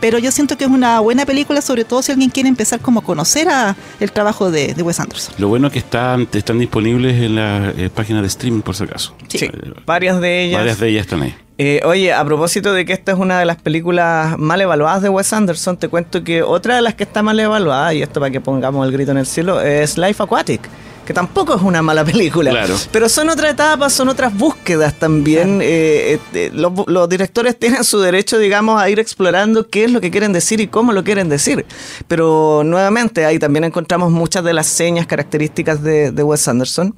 Pero 0.00 0.18
yo 0.18 0.30
siento 0.30 0.56
que 0.56 0.64
es 0.64 0.70
una 0.70 1.00
buena 1.00 1.24
película, 1.24 1.62
sobre 1.62 1.84
todo 1.84 2.02
si 2.02 2.12
alguien 2.12 2.30
quiere 2.30 2.48
empezar 2.48 2.78
como 2.78 3.00
a 3.00 3.02
conocer 3.02 3.48
a 3.48 3.74
el 3.98 4.12
trabajo 4.12 4.50
de, 4.50 4.74
de 4.74 4.82
Wes 4.82 5.00
Anderson. 5.00 5.34
Lo 5.38 5.48
bueno 5.48 5.68
es 5.68 5.72
que 5.72 5.78
están, 5.78 6.28
están 6.32 6.58
disponibles 6.58 7.20
en 7.22 7.36
la 7.36 7.72
eh, 7.76 7.90
página 7.92 8.20
de 8.20 8.28
streaming, 8.28 8.60
por 8.60 8.76
si 8.76 8.84
acaso. 8.84 9.16
Sí, 9.28 9.38
sí. 9.38 9.50
varias 9.86 10.20
de 10.20 10.44
ellas. 10.44 10.60
Varias 10.60 10.78
de 10.78 10.88
ellas 10.90 11.02
están 11.02 11.22
ahí. 11.22 11.34
Eh, 11.56 11.80
oye, 11.84 12.12
a 12.12 12.24
propósito 12.24 12.72
de 12.72 12.84
que 12.84 12.92
esta 12.92 13.12
es 13.12 13.18
una 13.18 13.38
de 13.38 13.44
las 13.44 13.56
películas 13.56 14.36
mal 14.38 14.60
evaluadas 14.60 15.02
de 15.02 15.08
Wes 15.08 15.32
Anderson, 15.32 15.76
te 15.76 15.88
cuento 15.88 16.24
que 16.24 16.42
otra 16.42 16.74
de 16.74 16.82
las 16.82 16.94
que 16.94 17.04
está 17.04 17.22
mal 17.22 17.38
evaluada, 17.38 17.94
y 17.94 18.02
esto 18.02 18.18
para 18.18 18.32
que 18.32 18.40
pongamos 18.40 18.84
el 18.86 18.92
grito 18.92 19.12
en 19.12 19.18
el 19.18 19.26
cielo, 19.26 19.60
es 19.60 19.96
Life 19.96 20.20
Aquatic. 20.20 20.68
que 21.06 21.12
tampoco 21.12 21.54
es 21.54 21.62
una 21.62 21.82
mala 21.82 22.04
película. 22.04 22.50
Claro. 22.50 22.74
Pero 22.90 23.08
son 23.08 23.28
otras 23.28 23.52
etapas, 23.52 23.92
son 23.92 24.08
otras 24.08 24.36
búsquedas 24.36 24.98
también. 24.98 25.60
Eh, 25.62 26.18
eh, 26.32 26.50
los, 26.52 26.72
los, 26.86 27.08
directores 27.08 27.58
tienen 27.58 27.84
su 27.84 28.00
derecho, 28.00 28.38
digamos, 28.38 28.80
a 28.80 28.88
ir 28.88 28.98
explorando 28.98 29.68
qué 29.68 29.84
es 29.84 29.92
lo 29.92 30.00
que 30.00 30.10
quieren 30.10 30.32
decir 30.32 30.60
y 30.60 30.66
cómo 30.66 30.92
lo 30.92 31.04
quieren 31.04 31.28
decir. 31.28 31.66
Pero 32.08 32.62
nuevamente 32.64 33.26
ahí 33.26 33.38
también 33.38 33.64
encontramos 33.64 34.10
muchas 34.10 34.42
de 34.44 34.54
las 34.54 34.66
señas 34.66 35.06
características 35.06 35.82
de, 35.82 36.10
de 36.10 36.22
Wes 36.22 36.48
Anderson. 36.48 36.96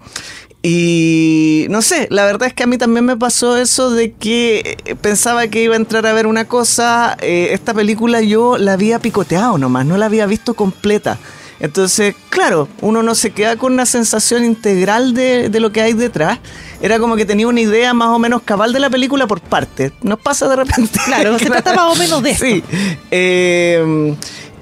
Y 0.68 1.68
no 1.70 1.80
sé, 1.80 2.08
la 2.10 2.24
verdad 2.24 2.48
es 2.48 2.52
que 2.52 2.64
a 2.64 2.66
mí 2.66 2.76
también 2.76 3.04
me 3.04 3.16
pasó 3.16 3.56
eso 3.56 3.92
de 3.92 4.14
que 4.14 4.76
pensaba 5.00 5.46
que 5.46 5.62
iba 5.62 5.74
a 5.74 5.76
entrar 5.76 6.04
a 6.08 6.12
ver 6.12 6.26
una 6.26 6.46
cosa. 6.46 7.16
Eh, 7.20 7.50
esta 7.52 7.72
película 7.72 8.20
yo 8.20 8.58
la 8.58 8.72
había 8.72 8.98
picoteado 8.98 9.58
nomás, 9.58 9.86
no 9.86 9.96
la 9.96 10.06
había 10.06 10.26
visto 10.26 10.54
completa. 10.54 11.18
Entonces, 11.60 12.16
claro, 12.30 12.68
uno 12.80 13.04
no 13.04 13.14
se 13.14 13.30
queda 13.30 13.54
con 13.54 13.74
una 13.74 13.86
sensación 13.86 14.44
integral 14.44 15.14
de, 15.14 15.50
de, 15.50 15.60
lo 15.60 15.70
que 15.70 15.82
hay 15.82 15.92
detrás. 15.92 16.40
Era 16.82 16.98
como 16.98 17.14
que 17.14 17.24
tenía 17.24 17.46
una 17.46 17.60
idea 17.60 17.94
más 17.94 18.08
o 18.08 18.18
menos 18.18 18.42
cabal 18.42 18.72
de 18.72 18.80
la 18.80 18.90
película 18.90 19.28
por 19.28 19.40
parte. 19.40 19.92
Nos 20.02 20.18
pasa 20.18 20.48
de 20.48 20.56
repente. 20.56 20.98
Claro, 21.04 21.38
se 21.38 21.46
trata 21.46 21.74
más 21.74 21.92
o 21.92 21.94
menos 21.94 22.24
de 22.24 22.34
Sí. 22.34 22.64
Eh, 23.12 24.16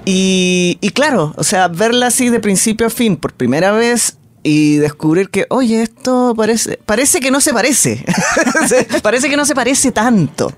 y, 0.05 0.77
y 0.81 0.89
claro, 0.91 1.33
o 1.35 1.43
sea, 1.43 1.67
verla 1.67 2.05
así 2.05 2.29
de 2.29 2.39
principio 2.39 2.85
a 2.85 2.91
fin 2.91 3.17
por 3.17 3.33
primera 3.33 3.71
vez 3.71 4.17
y 4.47 4.77
descubrir 4.77 5.31
que, 5.31 5.47
oye, 5.49 5.81
esto 5.81 6.35
parece, 6.37 6.77
parece 6.85 7.19
que 7.19 7.31
no 7.31 7.41
se 7.41 7.51
parece. 7.51 8.05
parece 9.01 9.27
que 9.27 9.37
no 9.37 9.43
se 9.43 9.55
parece 9.55 9.91
tanto. 9.91 10.53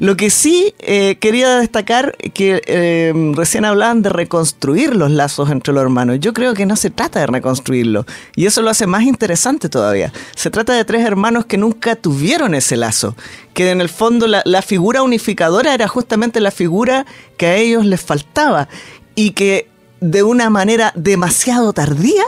Lo 0.00 0.16
que 0.16 0.28
sí 0.28 0.74
eh, 0.80 1.18
quería 1.20 1.58
destacar, 1.58 2.16
que 2.34 2.60
eh, 2.66 3.14
recién 3.36 3.64
hablaban 3.64 4.02
de 4.02 4.08
reconstruir 4.08 4.96
los 4.96 5.12
lazos 5.12 5.52
entre 5.52 5.72
los 5.72 5.84
hermanos. 5.84 6.18
Yo 6.18 6.32
creo 6.32 6.54
que 6.54 6.66
no 6.66 6.74
se 6.74 6.90
trata 6.90 7.20
de 7.20 7.28
reconstruirlo. 7.28 8.06
Y 8.34 8.46
eso 8.46 8.60
lo 8.60 8.70
hace 8.70 8.88
más 8.88 9.04
interesante 9.04 9.68
todavía. 9.68 10.12
Se 10.34 10.50
trata 10.50 10.72
de 10.72 10.84
tres 10.84 11.06
hermanos 11.06 11.46
que 11.46 11.58
nunca 11.58 11.94
tuvieron 11.94 12.56
ese 12.56 12.76
lazo. 12.76 13.14
Que 13.54 13.70
en 13.70 13.80
el 13.80 13.88
fondo 13.88 14.26
la 14.26 14.62
figura 14.62 15.04
unificadora 15.04 15.74
era 15.74 15.86
justamente 15.86 16.40
la 16.40 16.50
figura 16.50 17.06
que 17.36 17.46
a 17.46 17.54
ellos 17.54 17.86
les 17.86 18.00
faltaba. 18.00 18.68
Y 19.14 19.30
que 19.30 19.68
de 20.00 20.24
una 20.24 20.50
manera 20.50 20.92
demasiado 20.96 21.72
tardía 21.72 22.24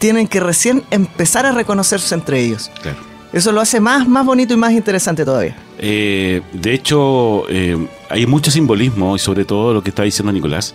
tienen 0.00 0.26
que 0.26 0.40
recién 0.40 0.82
empezar 0.90 1.46
a 1.46 1.52
reconocerse 1.52 2.14
entre 2.16 2.40
ellos. 2.40 2.70
Claro. 2.82 2.98
Eso 3.32 3.52
lo 3.52 3.60
hace 3.60 3.78
más, 3.80 4.08
más 4.08 4.26
bonito 4.26 4.54
y 4.54 4.56
más 4.56 4.72
interesante 4.72 5.24
todavía. 5.24 5.56
Eh, 5.78 6.40
de 6.52 6.74
hecho, 6.74 7.44
eh, 7.48 7.76
hay 8.08 8.26
mucho 8.26 8.50
simbolismo 8.50 9.14
y 9.14 9.20
sobre 9.20 9.44
todo 9.44 9.72
lo 9.72 9.82
que 9.82 9.90
está 9.90 10.02
diciendo 10.02 10.32
Nicolás, 10.32 10.74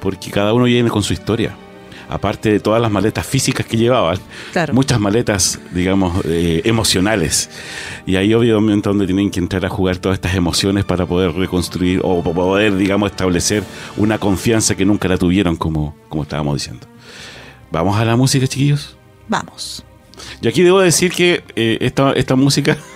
porque 0.00 0.30
cada 0.30 0.54
uno 0.54 0.64
viene 0.64 0.88
con 0.88 1.02
su 1.02 1.12
historia. 1.12 1.54
Aparte 2.08 2.50
de 2.50 2.58
todas 2.60 2.80
las 2.80 2.90
maletas 2.90 3.26
físicas 3.26 3.66
que 3.66 3.76
llevaban, 3.76 4.18
Claro. 4.52 4.72
muchas 4.72 4.98
maletas, 4.98 5.58
digamos, 5.72 6.24
eh, 6.24 6.62
emocionales. 6.64 7.50
Y 8.06 8.16
ahí 8.16 8.32
obviamente 8.34 8.88
donde 8.88 9.06
tienen 9.06 9.30
que 9.30 9.38
entrar 9.40 9.64
a 9.66 9.68
jugar 9.68 9.98
todas 9.98 10.14
estas 10.16 10.34
emociones 10.34 10.84
para 10.84 11.06
poder 11.06 11.32
reconstruir 11.34 12.00
o 12.02 12.22
poder, 12.22 12.76
digamos, 12.76 13.10
establecer 13.10 13.62
una 13.96 14.18
confianza 14.18 14.74
que 14.74 14.84
nunca 14.86 15.06
la 15.08 15.18
tuvieron, 15.18 15.54
como, 15.56 15.94
como 16.08 16.22
estábamos 16.22 16.54
diciendo. 16.54 16.86
Vamos 17.70 17.98
a 17.98 18.04
la 18.04 18.16
música, 18.16 18.46
chiquillos. 18.46 18.96
Vamos. 19.28 19.84
Y 20.42 20.48
aquí 20.48 20.62
debo 20.62 20.80
decir 20.80 21.12
que 21.12 21.42
eh, 21.56 21.78
esta, 21.80 22.12
esta 22.12 22.36
música. 22.36 22.76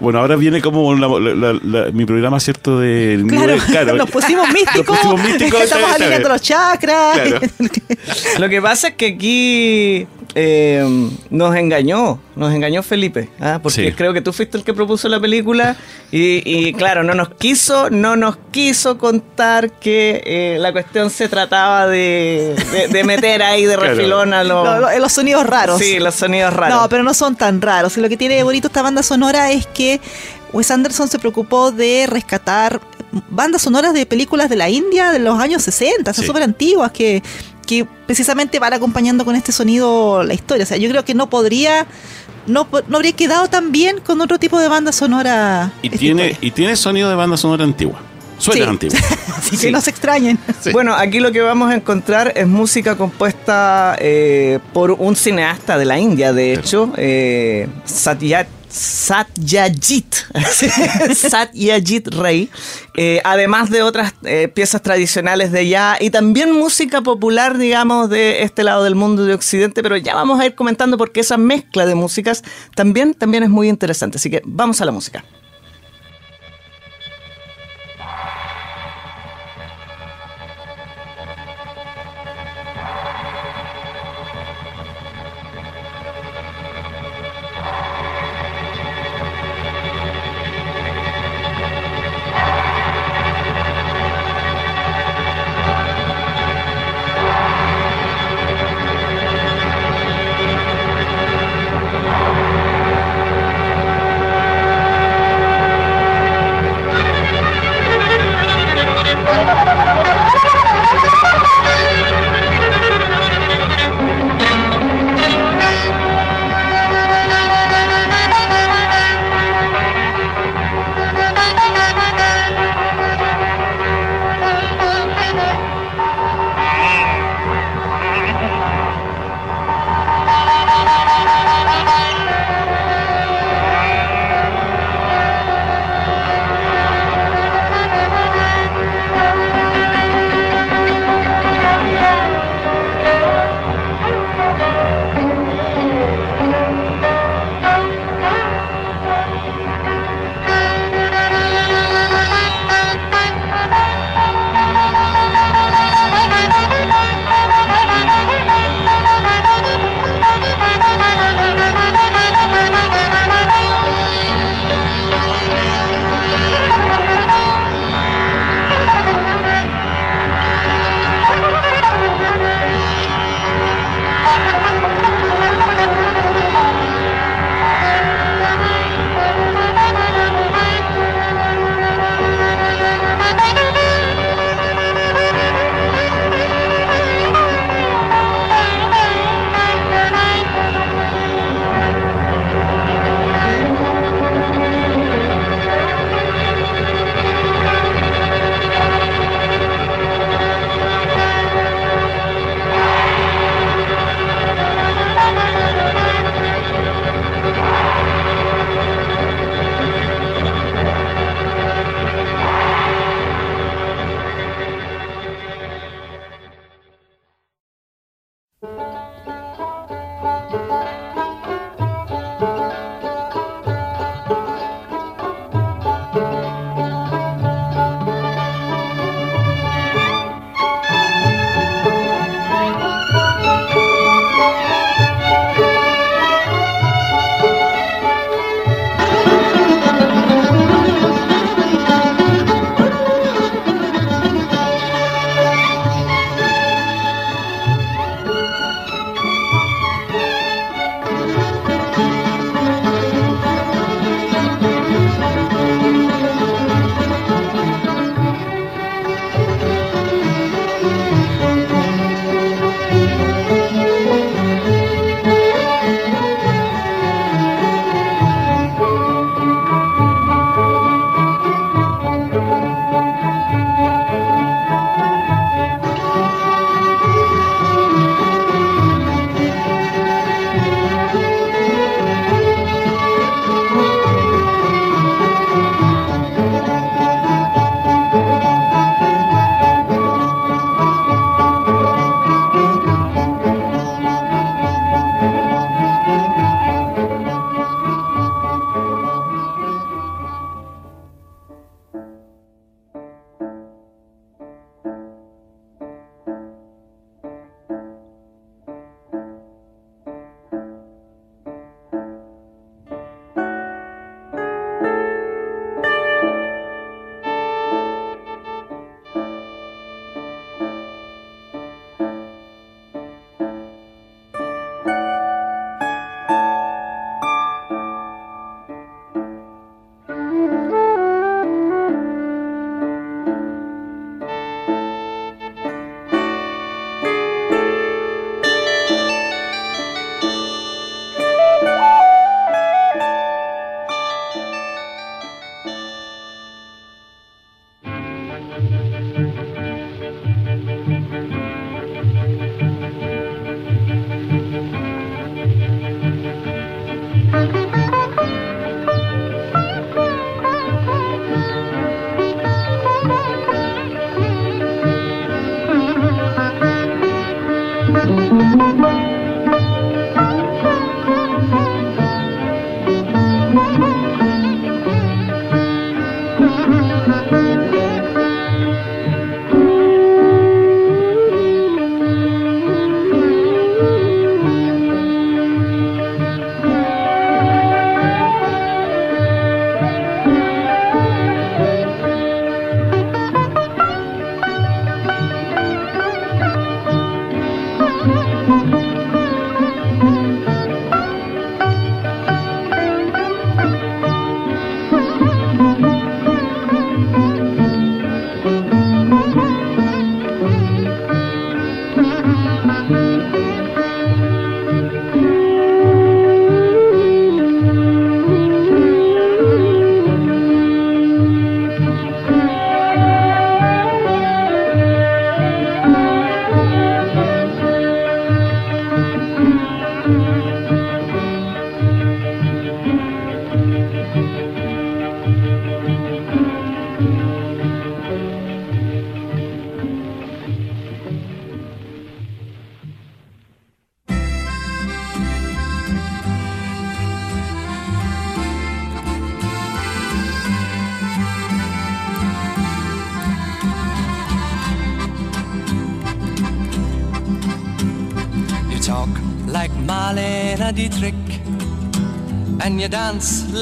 Bueno, 0.00 0.18
ahora 0.20 0.36
viene 0.36 0.62
como 0.62 0.94
la- 0.94 1.08
la- 1.34 1.60
la- 1.62 1.90
mi 1.92 2.06
programa, 2.06 2.40
¿cierto? 2.40 2.78
De, 2.80 3.22
Claro, 3.28 3.56
claro. 3.66 3.96
nos 3.96 4.08
pusimos 4.10 4.48
místicos. 4.48 4.86
Nos 4.86 4.96
pusimos 4.96 5.22
místicos, 5.22 5.60
Estamos 5.62 5.90
alineando 5.90 6.28
los 6.30 6.40
chakras. 6.40 7.18
Claro. 7.18 7.40
Lo 8.38 8.48
que 8.48 8.62
pasa 8.62 8.88
es 8.88 8.94
que 8.94 9.06
aquí 9.08 10.06
eh, 10.34 10.84
nos 11.30 11.56
engañó, 11.56 12.20
nos 12.36 12.52
engañó 12.54 12.82
Felipe, 12.82 13.28
¿ah? 13.40 13.58
porque 13.62 13.86
Sí. 13.90 13.92
creo 13.92 14.12
que 14.12 14.20
tú 14.20 14.32
fuiste 14.32 14.56
el 14.56 14.64
que 14.64 14.72
propuso 14.74 15.08
la 15.08 15.18
película 15.20 15.76
y, 16.12 16.42
y, 16.44 16.72
claro, 16.72 17.02
no 17.02 17.14
nos 17.14 17.30
quiso, 17.30 17.90
no 17.90 18.16
nos 18.16 18.36
quiso 18.50 18.96
contar 18.98 19.72
que 19.72 20.22
eh, 20.24 20.56
la 20.60 20.72
cuestión 20.72 21.10
se 21.10 21.28
trataba 21.28 21.86
de, 21.88 22.54
de- 22.72 22.88
de 22.88 23.04
meter 23.04 23.42
ahí 23.42 23.64
de 23.64 23.74
Claro. 23.80 23.94
refilón 23.94 24.32
a 24.34 24.44
los... 24.44 24.64
Lo- 24.64 24.80
lo- 24.80 24.98
los 24.98 25.12
sonidos 25.12 25.46
raros. 25.46 25.78
Sí, 25.80 25.98
los 25.98 26.14
sonidos 26.14 26.52
raros. 26.52 26.80
No, 26.80 26.88
pero 26.88 27.02
no 27.02 27.14
son 27.14 27.34
tan 27.36 27.60
raros. 27.60 27.96
Y 27.96 28.00
lo 28.00 28.08
que 28.08 28.16
tiene 28.16 28.36
de 28.36 28.42
bonito 28.42 28.68
esta 28.68 28.82
banda 28.82 29.02
sonora 29.02 29.50
es 29.50 29.66
que 29.66 30.00
Wes 30.52 30.70
Anderson 30.70 31.08
se 31.08 31.18
preocupó 31.18 31.70
de 31.72 32.06
rescatar 32.08 32.80
bandas 33.28 33.62
sonoras 33.62 33.92
de 33.92 34.06
películas 34.06 34.48
de 34.48 34.54
la 34.56 34.68
India 34.68 35.10
de 35.10 35.18
los 35.18 35.38
años 35.40 35.62
60, 35.62 36.12
son 36.12 36.22
Sí. 36.22 36.26
súper 36.28 36.42
antiguas, 36.44 36.92
que, 36.92 37.22
que 37.66 37.86
precisamente 38.06 38.58
van 38.58 38.72
acompañando 38.72 39.24
con 39.24 39.36
este 39.36 39.52
sonido 39.52 40.22
la 40.22 40.34
historia. 40.34 40.64
O 40.64 40.66
sea, 40.66 40.76
yo 40.76 40.88
creo 40.90 41.04
que 41.04 41.14
no 41.14 41.28
podría, 41.30 41.86
no, 42.46 42.66
no 42.88 42.96
habría 42.96 43.12
quedado 43.12 43.48
tan 43.48 43.72
bien 43.72 44.00
con 44.00 44.20
otro 44.20 44.38
tipo 44.38 44.58
de 44.58 44.68
banda 44.68 44.92
sonora. 44.92 45.72
Y 45.82 45.90
tiene, 45.90 46.28
historia. 46.30 46.48
y 46.48 46.50
tiene 46.52 46.76
sonido 46.76 47.08
de 47.08 47.14
banda 47.14 47.36
sonora 47.36 47.64
antigua. 47.64 48.00
Suena 48.38 48.64
Sí. 48.64 48.70
antigua. 48.70 48.98
Así 49.36 49.56
Sí. 49.56 49.66
que 49.66 49.70
no 49.72 49.80
se 49.82 49.90
extrañen. 49.90 50.38
Sí. 50.62 50.72
Bueno, 50.72 50.94
aquí 50.94 51.20
lo 51.20 51.30
que 51.30 51.40
vamos 51.42 51.70
a 51.70 51.74
encontrar 51.74 52.32
es 52.34 52.46
música 52.46 52.96
compuesta 52.96 53.96
eh, 53.98 54.58
por 54.72 54.92
un 54.92 55.14
cineasta 55.14 55.76
de 55.76 55.84
la 55.84 55.98
India, 55.98 56.32
de 56.32 56.54
hecho, 56.54 56.90
eh, 56.96 57.68
Satyajit. 57.84 58.48
Satyajit, 58.70 60.14
Satyajit 61.14 62.08
Ray, 62.08 62.48
eh, 62.96 63.20
además 63.24 63.70
de 63.70 63.82
otras 63.82 64.14
eh, 64.24 64.48
piezas 64.48 64.80
tradicionales 64.82 65.50
de 65.52 65.60
allá 65.60 65.96
y 66.00 66.10
también 66.10 66.52
música 66.52 67.00
popular, 67.00 67.58
digamos, 67.58 68.08
de 68.08 68.42
este 68.42 68.62
lado 68.62 68.84
del 68.84 68.94
mundo 68.94 69.24
de 69.24 69.34
Occidente, 69.34 69.82
pero 69.82 69.96
ya 69.96 70.14
vamos 70.14 70.40
a 70.40 70.46
ir 70.46 70.54
comentando 70.54 70.96
porque 70.96 71.20
esa 71.20 71.36
mezcla 71.36 71.84
de 71.86 71.94
músicas 71.94 72.42
también, 72.74 73.14
también 73.14 73.42
es 73.42 73.50
muy 73.50 73.68
interesante. 73.68 74.18
Así 74.18 74.30
que 74.30 74.42
vamos 74.44 74.80
a 74.80 74.84
la 74.84 74.92
música. 74.92 75.24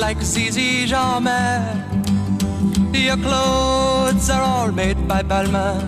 Like 0.09 0.23
Zizi 0.23 0.87
Jamais. 0.87 1.85
Your 2.95 3.19
clothes 3.19 4.31
are 4.31 4.43
all 4.43 4.73
made 4.73 5.01
by 5.07 5.21
Balmain, 5.23 5.85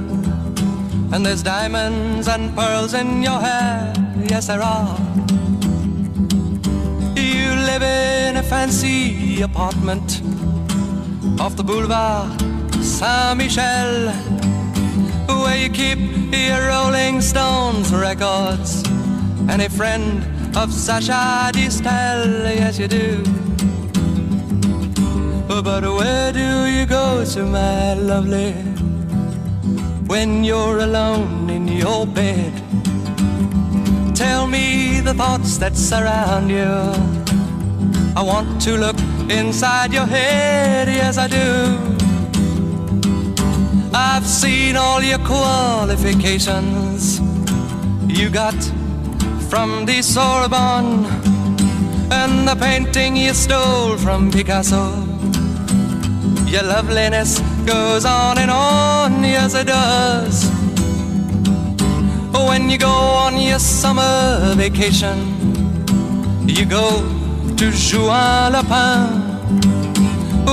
and 1.12 1.24
there's 1.24 1.42
diamonds 1.42 2.28
and 2.28 2.54
pearls 2.54 2.92
in 2.92 3.22
your 3.22 3.40
hair. 3.40 3.94
Yes, 4.32 4.48
there 4.48 4.60
are. 4.60 4.98
You 7.16 7.46
live 7.70 7.82
in 7.82 8.36
a 8.36 8.42
fancy 8.42 9.40
apartment 9.40 10.20
off 11.40 11.56
the 11.56 11.64
boulevard 11.64 12.38
Saint 12.84 13.38
Michel, 13.38 14.12
where 15.42 15.56
you 15.62 15.70
keep 15.70 16.00
your 16.46 16.60
Rolling 16.68 17.22
Stones 17.22 17.88
records 17.90 18.82
and 19.50 19.62
a 19.62 19.70
friend 19.70 20.12
of 20.54 20.70
Sasha 20.70 21.50
Distel, 21.54 22.22
yes 22.60 22.78
you 22.78 22.88
do. 22.88 23.39
But 25.62 25.84
where 25.84 26.32
do 26.32 26.66
you 26.66 26.86
go 26.86 27.22
to, 27.22 27.44
my 27.44 27.92
lovely, 27.92 28.52
when 30.06 30.42
you're 30.42 30.78
alone 30.78 31.50
in 31.50 31.68
your 31.68 32.06
bed? 32.06 32.54
Tell 34.14 34.46
me 34.46 35.00
the 35.00 35.12
thoughts 35.12 35.58
that 35.58 35.76
surround 35.76 36.50
you. 36.50 36.64
I 38.16 38.22
want 38.22 38.58
to 38.62 38.78
look 38.78 38.98
inside 39.28 39.92
your 39.92 40.06
head, 40.06 40.88
yes 40.88 41.18
I 41.18 41.28
do. 41.28 41.76
I've 43.92 44.26
seen 44.26 44.76
all 44.76 45.02
your 45.02 45.18
qualifications. 45.18 47.20
You 48.08 48.30
got 48.30 48.56
from 49.50 49.84
the 49.84 50.00
Sorbonne 50.00 51.04
and 52.10 52.48
the 52.48 52.56
painting 52.56 53.14
you 53.14 53.34
stole 53.34 53.98
from 53.98 54.30
Picasso. 54.30 55.09
Your 56.50 56.64
loveliness 56.64 57.38
goes 57.64 58.04
on 58.04 58.36
and 58.36 58.50
on, 58.50 59.22
yes 59.22 59.54
it 59.54 59.68
does. 59.68 60.50
When 62.32 62.68
you 62.68 62.76
go 62.76 62.88
on 62.88 63.38
your 63.38 63.60
summer 63.60 64.54
vacation, 64.56 65.16
you 66.48 66.66
go 66.66 67.06
to 67.56 67.70
Juan 67.70 68.52
Lapin 68.54 69.30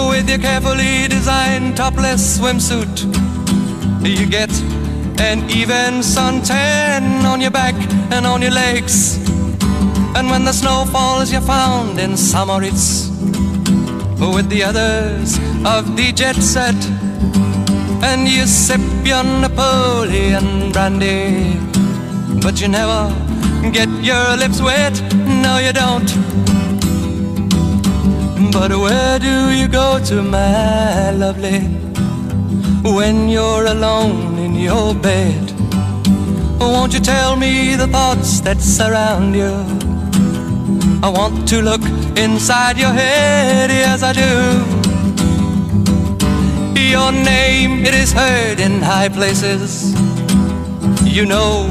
with 0.07 0.29
your 0.29 0.37
carefully 0.37 1.07
designed 1.07 1.77
topless 1.77 2.37
swimsuit. 2.37 2.95
You 4.05 4.27
get 4.27 4.51
an 5.19 5.49
even 5.49 6.03
suntan 6.03 7.23
on 7.23 7.41
your 7.41 7.49
back 7.49 7.73
and 8.13 8.27
on 8.27 8.43
your 8.43 8.51
legs. 8.51 9.17
And 10.15 10.29
when 10.29 10.45
the 10.45 10.53
snow 10.53 10.85
falls, 10.91 11.31
you're 11.31 11.41
found 11.41 11.97
in 11.97 12.15
Samoritz 12.15 13.09
with 14.19 14.47
the 14.49 14.63
others 14.63 15.46
of 15.65 15.95
the 15.95 16.11
jet 16.11 16.35
set. 16.35 16.75
And 18.03 18.27
you 18.27 18.45
sip 18.45 18.81
your 19.03 19.23
Napoleon 19.23 20.71
brandy, 20.71 21.57
but 22.41 22.61
you 22.61 22.67
never 22.67 23.13
get 23.71 23.89
your 24.03 24.37
lips 24.37 24.61
wet. 24.61 25.01
No, 25.43 25.57
you 25.57 25.73
don't. 25.73 26.09
But 28.51 28.71
where 28.71 29.19
do 29.19 29.51
you 29.51 29.67
go 29.67 29.99
to, 30.05 30.21
my 30.21 31.11
lovely, 31.11 31.59
when 32.83 33.27
you're 33.29 33.65
alone 33.65 34.37
in 34.37 34.55
your 34.55 34.93
bed? 34.93 35.53
Won't 36.59 36.93
you 36.93 36.99
tell 36.99 37.35
me 37.35 37.75
the 37.75 37.87
thoughts 37.87 38.41
that 38.41 38.61
surround 38.61 39.35
you? 39.35 39.53
I 41.03 41.09
want 41.09 41.47
to 41.49 41.61
look 41.61 41.81
inside 42.17 42.77
your 42.77 42.91
head, 42.91 43.69
yes 43.69 44.03
I 44.03 44.13
do. 44.13 44.76
Your 46.89 47.11
name, 47.11 47.85
it 47.85 47.93
is 47.93 48.13
heard 48.13 48.61
in 48.61 48.81
high 48.81 49.09
places. 49.09 49.93
You 51.03 51.25
know 51.25 51.67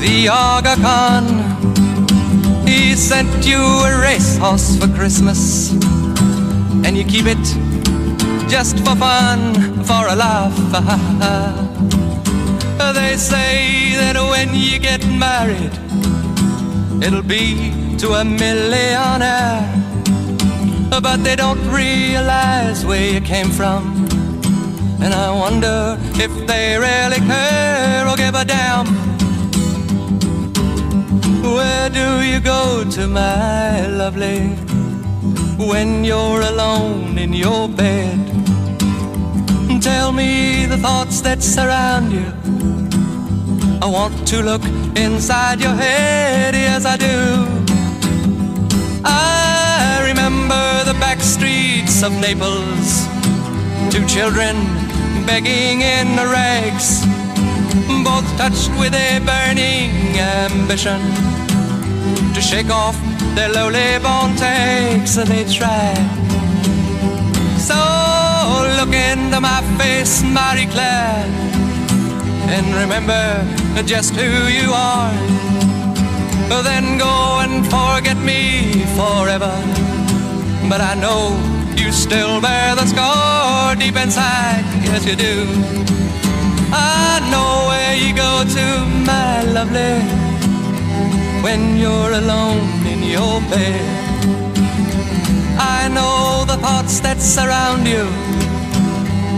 the 0.00 0.28
Aga 0.28 0.74
Khan. 0.82 1.26
He 2.66 2.96
sent 2.96 3.46
you 3.46 3.58
a 3.58 4.00
racehorse 4.00 4.76
for 4.78 4.88
Christmas, 4.88 5.70
and 6.84 6.96
you 6.96 7.04
keep 7.04 7.26
it 7.26 7.38
just 8.48 8.80
for 8.80 8.96
fun, 8.96 9.54
for 9.84 10.08
a 10.08 10.16
laugh. 10.16 10.56
they 12.94 13.16
say 13.16 13.94
that 13.94 14.16
when 14.16 14.54
you 14.54 14.80
get 14.80 15.06
married, 15.06 15.72
it'll 17.00 17.22
be 17.22 17.96
to 17.98 18.14
a 18.14 18.24
millionaire. 18.24 19.62
But 21.00 21.22
they 21.22 21.36
don't 21.36 21.64
realize 21.70 22.84
where 22.84 23.12
you 23.12 23.20
came 23.20 23.50
from. 23.50 23.97
And 25.00 25.14
I 25.14 25.30
wonder 25.30 25.96
if 26.14 26.46
they 26.46 26.76
really 26.76 27.20
care 27.20 28.08
or 28.08 28.16
give 28.16 28.34
a 28.34 28.44
damn. 28.44 28.86
Where 31.42 31.88
do 31.88 32.22
you 32.22 32.40
go 32.40 32.84
to, 32.90 33.06
my 33.06 33.86
lovely, 33.86 34.40
when 35.56 36.04
you're 36.04 36.40
alone 36.40 37.16
in 37.16 37.32
your 37.32 37.68
bed? 37.68 38.18
Tell 39.80 40.10
me 40.10 40.66
the 40.66 40.76
thoughts 40.76 41.20
that 41.20 41.44
surround 41.44 42.12
you. 42.12 42.26
I 43.80 43.86
want 43.86 44.26
to 44.28 44.42
look 44.42 44.64
inside 44.96 45.60
your 45.60 45.74
head, 45.74 46.54
yes, 46.54 46.84
I 46.84 46.96
do. 46.96 47.46
I 49.04 50.02
remember 50.08 50.84
the 50.84 50.98
back 50.98 51.20
streets 51.20 52.02
of 52.02 52.10
Naples, 52.12 53.06
two 53.92 54.04
children 54.06 54.87
begging 55.28 55.82
in 55.82 56.16
the 56.16 56.26
rags, 56.26 57.04
both 58.02 58.26
touched 58.38 58.72
with 58.80 58.94
a 58.94 59.20
burning 59.28 59.92
ambition 60.16 61.00
to 62.34 62.40
shake 62.40 62.70
off 62.70 62.96
their 63.34 63.50
lowly 63.52 63.98
born 64.04 64.34
takes. 64.36 65.16
They 65.16 65.44
try. 65.44 65.92
So 67.68 67.78
look 68.78 68.94
into 68.94 69.38
my 69.38 69.60
face, 69.76 70.22
Marie 70.22 70.70
Claire, 70.74 71.28
and 72.54 72.66
remember 72.82 73.22
just 73.84 74.14
who 74.14 74.30
you 74.58 74.72
are. 74.72 75.12
Then 76.70 76.96
go 76.96 77.40
and 77.44 77.64
forget 77.66 78.16
me 78.16 78.40
forever. 78.96 79.54
But 80.70 80.80
I 80.80 80.94
know 80.94 81.57
you 81.78 81.92
still 81.92 82.40
bear 82.40 82.74
the 82.74 82.86
scar 82.86 83.76
deep 83.76 83.96
inside, 83.96 84.64
yes 84.84 85.04
you 85.06 85.16
do. 85.16 85.34
I 86.72 87.20
know 87.32 87.52
where 87.70 87.94
you 87.96 88.10
go 88.14 88.32
to, 88.56 88.66
my 89.06 89.42
lovely, 89.56 89.94
when 91.44 91.78
you're 91.78 92.12
alone 92.12 92.66
in 92.86 93.00
your 93.02 93.40
bed. 93.52 93.98
I 95.78 95.88
know 95.88 96.44
the 96.46 96.56
thoughts 96.56 97.00
that 97.00 97.18
surround 97.20 97.86
you, 97.86 98.04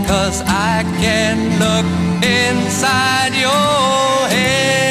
cause 0.07 0.41
I 0.45 0.83
can 1.03 1.37
look 1.63 1.87
inside 2.23 3.33
your 3.45 4.27
head. 4.35 4.90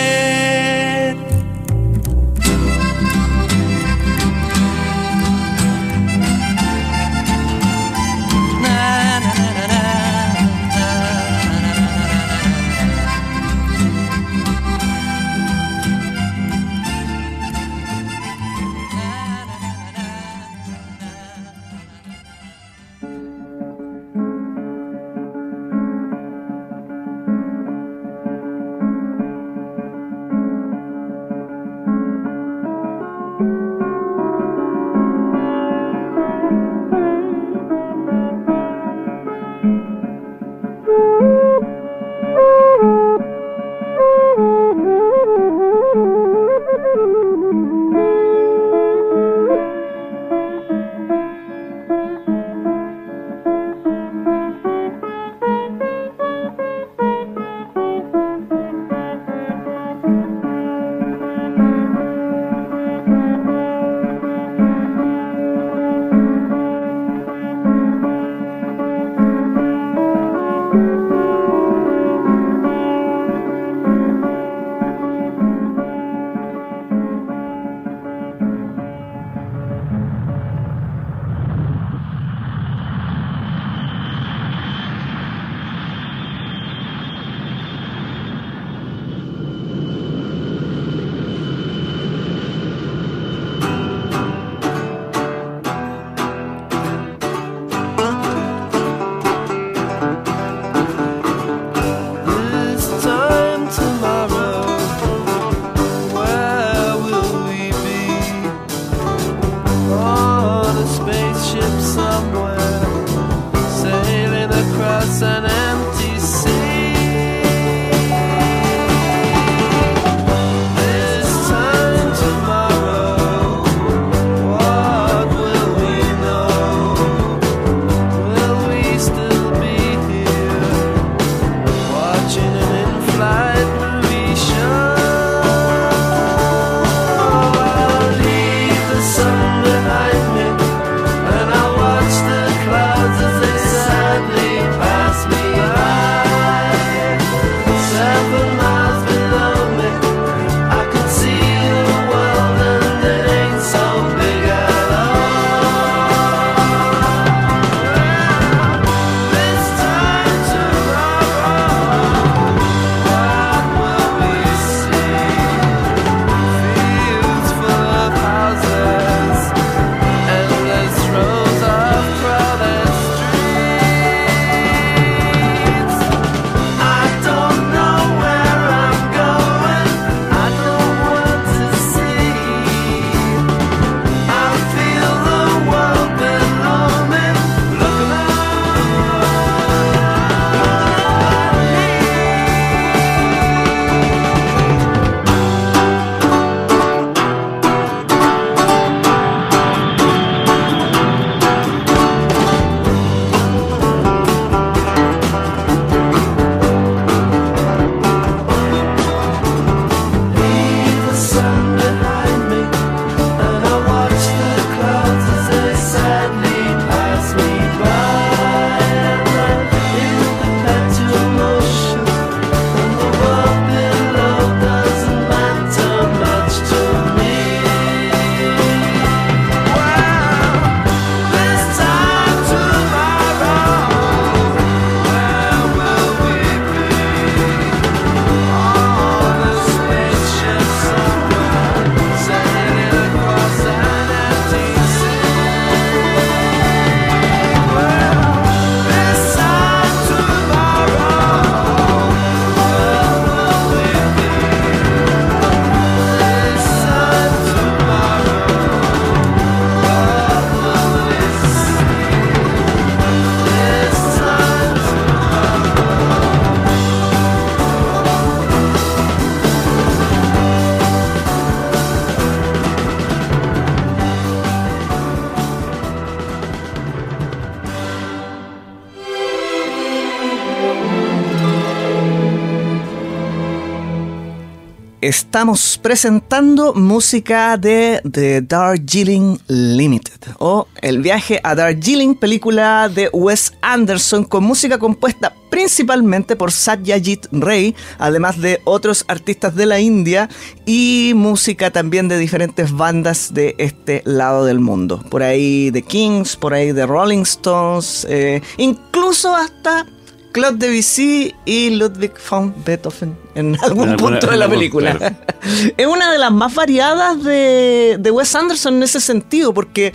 Estamos 285.11 285.77
presentando 285.83 286.73
música 286.73 287.57
de 287.57 288.01
The 288.09 288.43
Darjeeling 288.43 289.39
Limited 289.49 290.35
o 290.39 290.69
El 290.81 291.03
viaje 291.03 291.41
a 291.43 291.57
Darjeeling, 291.57 292.15
película 292.15 292.89
de 292.89 293.11
Wes 293.13 293.53
Anderson 293.61 294.23
con 294.23 294.45
música 294.45 294.79
compuesta 294.79 295.35
principalmente 295.51 296.37
por 296.37 296.53
Satyajit 296.53 297.27
Ray, 297.33 297.75
además 297.99 298.41
de 298.41 298.61
otros 298.63 299.05
artistas 299.09 299.57
de 299.57 299.67
la 299.67 299.81
India 299.81 300.29
y 300.65 301.11
música 301.17 301.73
también 301.73 302.07
de 302.07 302.17
diferentes 302.17 302.71
bandas 302.71 303.35
de 303.35 303.57
este 303.59 304.03
lado 304.05 304.45
del 304.45 304.61
mundo. 304.61 305.03
Por 305.11 305.25
ahí 305.25 305.73
The 305.73 305.83
Kings, 305.83 306.37
por 306.37 306.55
ahí 306.55 306.73
The 306.73 306.87
Rolling 306.87 307.23
Stones, 307.23 308.07
eh, 308.09 308.43
incluso 308.59 309.35
hasta 309.35 309.87
Claude 310.33 310.69
Debussy 310.69 311.35
y 311.45 311.71
Ludwig 311.71 312.13
von 312.29 312.55
Beethoven 312.65 313.17
en 313.35 313.57
algún 313.63 313.97
punto 313.97 314.29
de 314.29 314.37
la 314.37 314.49
película. 314.49 315.17
es 315.77 315.87
una 315.87 316.13
de 316.13 316.19
las 316.19 316.33
más 316.33 316.55
variadas 316.55 317.23
de, 317.23 317.97
de 317.99 318.11
Wes 318.11 318.35
Anderson 318.35 318.75
en 318.75 318.83
ese 318.83 319.01
sentido, 319.01 319.53
porque 319.53 319.93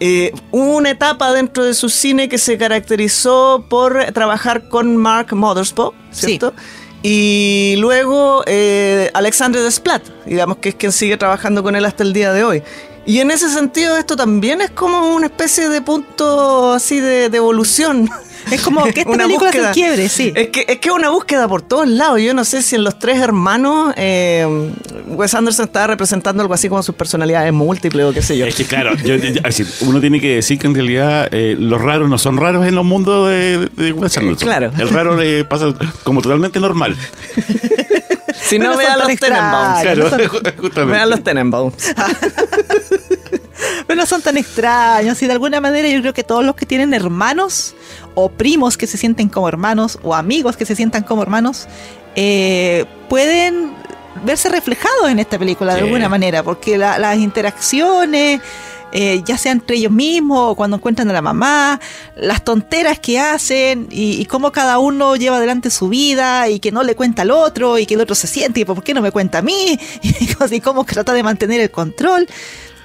eh, 0.00 0.32
hubo 0.50 0.76
una 0.76 0.90
etapa 0.90 1.32
dentro 1.32 1.64
de 1.64 1.74
su 1.74 1.88
cine 1.88 2.28
que 2.28 2.38
se 2.38 2.58
caracterizó 2.58 3.64
por 3.68 4.04
trabajar 4.12 4.68
con 4.68 4.96
Mark 4.96 5.34
Mothersbaugh, 5.34 5.94
¿cierto? 6.10 6.52
Y 7.02 7.76
luego 7.78 8.42
eh, 8.46 9.10
Alexander 9.14 9.62
Desplat, 9.62 10.02
digamos 10.26 10.56
que 10.58 10.70
es 10.70 10.74
quien 10.74 10.90
sigue 10.90 11.16
trabajando 11.16 11.62
con 11.62 11.76
él 11.76 11.84
hasta 11.84 12.02
el 12.02 12.12
día 12.12 12.32
de 12.32 12.44
hoy. 12.44 12.62
Y 13.06 13.20
en 13.20 13.30
ese 13.30 13.50
sentido 13.50 13.98
esto 13.98 14.16
también 14.16 14.62
es 14.62 14.70
como 14.70 15.14
una 15.14 15.26
especie 15.26 15.68
de 15.68 15.82
punto 15.82 16.72
así 16.72 17.00
de, 17.00 17.28
de 17.28 17.36
evolución 17.36 18.08
es 18.50 18.60
como 18.62 18.84
que 18.84 18.90
esta 19.00 19.10
una 19.10 19.24
película 19.24 19.50
búsqueda. 19.50 19.72
quiebre, 19.72 20.08
sí. 20.08 20.32
Es 20.34 20.48
que 20.48 20.64
es 20.68 20.78
que 20.78 20.90
una 20.90 21.10
búsqueda 21.10 21.48
por 21.48 21.62
todos 21.62 21.88
lados. 21.88 22.20
Yo 22.20 22.34
no 22.34 22.44
sé 22.44 22.62
si 22.62 22.76
en 22.76 22.84
los 22.84 22.98
tres 22.98 23.18
hermanos 23.18 23.94
eh, 23.96 24.46
Wes 25.08 25.34
Anderson 25.34 25.66
estaba 25.66 25.88
representando 25.88 26.42
algo 26.42 26.54
así 26.54 26.68
como 26.68 26.82
sus 26.82 26.94
personalidades 26.94 27.52
múltiples 27.52 28.06
o 28.06 28.12
qué 28.12 28.22
sé 28.22 28.36
yo. 28.36 28.46
Es 28.46 28.54
que 28.54 28.64
claro, 28.64 28.92
uno 29.80 30.00
tiene 30.00 30.20
que 30.20 30.36
decir 30.36 30.58
que 30.58 30.66
en 30.66 30.74
realidad 30.74 31.28
eh, 31.32 31.56
los 31.58 31.80
raros 31.80 32.08
no 32.08 32.18
son 32.18 32.36
raros 32.36 32.66
en 32.66 32.74
los 32.74 32.84
mundos 32.84 33.28
de, 33.28 33.92
Wes 33.92 34.16
Anderson. 34.16 34.46
Claro. 34.46 34.70
El 34.78 34.88
raro 34.88 35.16
le 35.16 35.44
pasa 35.44 35.74
como 36.02 36.22
totalmente 36.22 36.60
normal. 36.60 36.96
si 38.42 38.58
no, 38.58 38.76
vean 38.76 38.98
los 38.98 39.16
Tenenbaums. 39.16 39.82
Claro, 39.82 40.86
Vean 40.86 41.10
los 41.10 41.22
Tenenbaums. 41.24 41.74
Pero 43.94 44.02
no 44.02 44.06
son 44.08 44.22
tan 44.22 44.36
extraños 44.36 45.22
y 45.22 45.26
de 45.28 45.32
alguna 45.34 45.60
manera 45.60 45.88
yo 45.88 46.00
creo 46.00 46.12
que 46.12 46.24
todos 46.24 46.44
los 46.44 46.56
que 46.56 46.66
tienen 46.66 46.92
hermanos 46.94 47.76
o 48.16 48.28
primos 48.28 48.76
que 48.76 48.88
se 48.88 48.98
sienten 48.98 49.28
como 49.28 49.48
hermanos 49.48 50.00
o 50.02 50.16
amigos 50.16 50.56
que 50.56 50.66
se 50.66 50.74
sientan 50.74 51.04
como 51.04 51.22
hermanos 51.22 51.68
eh, 52.16 52.86
pueden 53.08 53.70
verse 54.24 54.48
reflejados 54.48 55.10
en 55.10 55.20
esta 55.20 55.38
película 55.38 55.76
de 55.76 55.82
alguna 55.82 56.08
manera 56.08 56.42
porque 56.42 56.76
las 56.76 57.18
interacciones 57.18 58.40
eh, 58.90 59.22
ya 59.24 59.38
sea 59.38 59.50
entre 59.52 59.76
ellos 59.76 59.90
mismos 59.90 60.52
o 60.52 60.54
cuando 60.54 60.76
encuentran 60.76 61.10
a 61.10 61.12
la 61.12 61.22
mamá, 61.22 61.80
las 62.16 62.44
tonteras 62.44 63.00
que 63.00 63.18
hacen 63.18 63.88
y, 63.90 64.24
cómo 64.26 64.52
cada 64.52 64.78
uno 64.78 65.16
lleva 65.16 65.38
adelante 65.38 65.70
su 65.70 65.88
vida 65.88 66.48
y 66.48 66.60
que 66.60 66.70
no 66.70 66.84
le 66.84 66.94
cuenta 66.94 67.22
al 67.22 67.32
otro 67.32 67.76
y 67.76 67.86
que 67.86 67.94
el 67.94 68.00
otro 68.00 68.14
se 68.14 68.28
siente 68.28 68.60
y 68.60 68.64
por 68.64 68.82
qué 68.84 68.94
no 68.94 69.02
me 69.02 69.10
cuenta 69.10 69.38
a 69.38 69.42
mí 69.42 69.78
y 70.50 70.60
cómo 70.60 70.84
trata 70.84 71.12
de 71.12 71.24
mantener 71.24 71.60
el 71.60 71.72
control. 71.72 72.28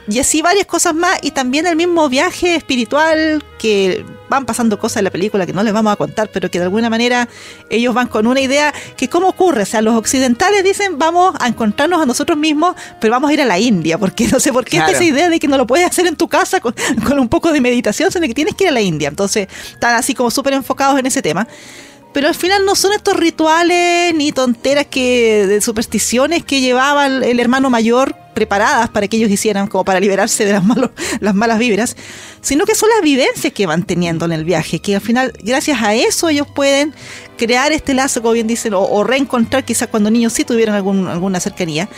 Y 0.10 0.20
así 0.20 0.42
varias 0.42 0.66
cosas 0.66 0.96
más. 0.96 1.20
Y 1.22 1.32
también 1.32 1.68
el 1.68 1.76
mismo 1.76 2.10
viaje 2.10 2.56
espiritual 2.56 3.44
que 3.60 4.06
van 4.30 4.46
pasando 4.46 4.80
cosas 4.80 4.98
en 4.98 5.04
la 5.06 5.12
película 5.12 5.46
que 5.46 5.54
no 5.54 5.64
les 5.64 5.74
vamos 5.74 5.92
a 5.92 5.96
contar, 5.96 6.30
pero 6.32 6.50
que 6.50 6.60
de 6.60 6.66
alguna 6.66 6.90
manera 6.90 7.28
ellos 7.70 7.94
van 7.94 8.08
con 8.08 8.26
una 8.26 8.40
idea 8.40 8.74
que 8.98 9.10
cómo 9.10 9.28
ocurre. 9.28 9.64
O 9.64 9.66
sea, 9.66 9.82
los 9.82 9.96
occidentales 9.96 10.64
dicen 10.64 10.98
vamos 10.98 11.36
a 11.40 11.48
encontrarnos 11.48 12.02
a 12.02 12.06
nosotros 12.06 12.38
mismos, 12.38 12.76
pero 13.00 13.12
vamos 13.12 13.30
a 13.30 13.34
ir 13.34 13.42
a 13.42 13.46
la 13.46 13.60
India, 13.60 13.98
porque 13.98 14.28
no 14.28 14.40
sé 14.40 14.52
por 14.54 14.66
qué 14.66 14.78
esa 14.78 15.04
idea 15.04 15.30
de 15.30 15.40
que 15.40 15.48
no 15.48 15.58
lo 15.58 15.68
puedes 15.68 15.86
hacer 15.86 16.08
en 16.08 16.16
tu 16.16 16.28
casa 16.28 16.60
con, 16.60 16.74
con 17.08 17.20
un 17.20 17.28
poco 17.28 17.52
de 17.52 17.62
meditación, 17.62 18.12
sino 18.12 18.26
que 18.28 18.34
tienes 18.34 18.56
que 18.56 18.64
ir 18.64 18.70
a 18.70 18.74
la 18.74 18.82
India. 18.82 19.10
Entonces, 19.10 19.48
están 19.74 19.96
así 19.96 20.14
como 20.14 20.32
súper 20.32 20.54
enfocados 20.54 20.98
en 20.98 21.06
ese 21.06 21.22
tema 21.22 21.48
pero 22.14 22.28
al 22.28 22.36
final 22.36 22.66
no 22.66 22.76
son 22.76 22.94
estos 22.94 23.16
rituales 23.16 24.14
ni 24.16 24.32
tonteras 24.32 24.88
que 24.88 25.46
de 25.48 25.62
supersticiones 25.62 26.44
que 26.44 26.60
llevaba 26.60 27.06
el, 27.06 27.40
hermano 27.40 27.70
mayor 27.70 28.16
preparadas 28.34 28.90
para 28.90 29.08
que 29.08 29.18
ellos 29.18 29.30
hicieran 29.30 29.68
como 29.68 29.84
para 29.84 30.00
liberarse 30.00 30.46
de 30.46 30.54
las, 30.54 30.64
malos, 30.64 30.92
las 31.20 31.36
malas 31.36 31.60
vibras, 31.60 31.96
sino 32.42 32.66
que 32.66 32.74
son 32.74 32.90
las 32.90 33.02
vivencias 33.02 33.54
que 33.54 33.66
van 33.66 33.84
teniendo 33.84 34.26
en 34.26 34.32
el 34.32 34.44
viaje, 34.44 34.80
que 34.80 34.96
al 34.96 35.02
final 35.02 35.34
gracias 35.44 35.82
a 35.82 35.94
eso 35.94 36.30
ellos 36.30 36.48
pueden 36.48 36.94
crear 37.38 37.72
este 37.72 37.94
lazo, 37.94 38.22
como 38.22 38.34
bien 38.34 38.48
dicen, 38.48 38.74
o, 38.74 39.04
reencontrar 39.04 39.64
quizás 39.64 39.88
cuando 39.88 40.10
niños 40.10 40.34
sí 40.34 40.44
tuvieran 40.44 40.76
algún, 40.76 41.08
alguna 41.08 41.40
cercanía. 41.40 41.90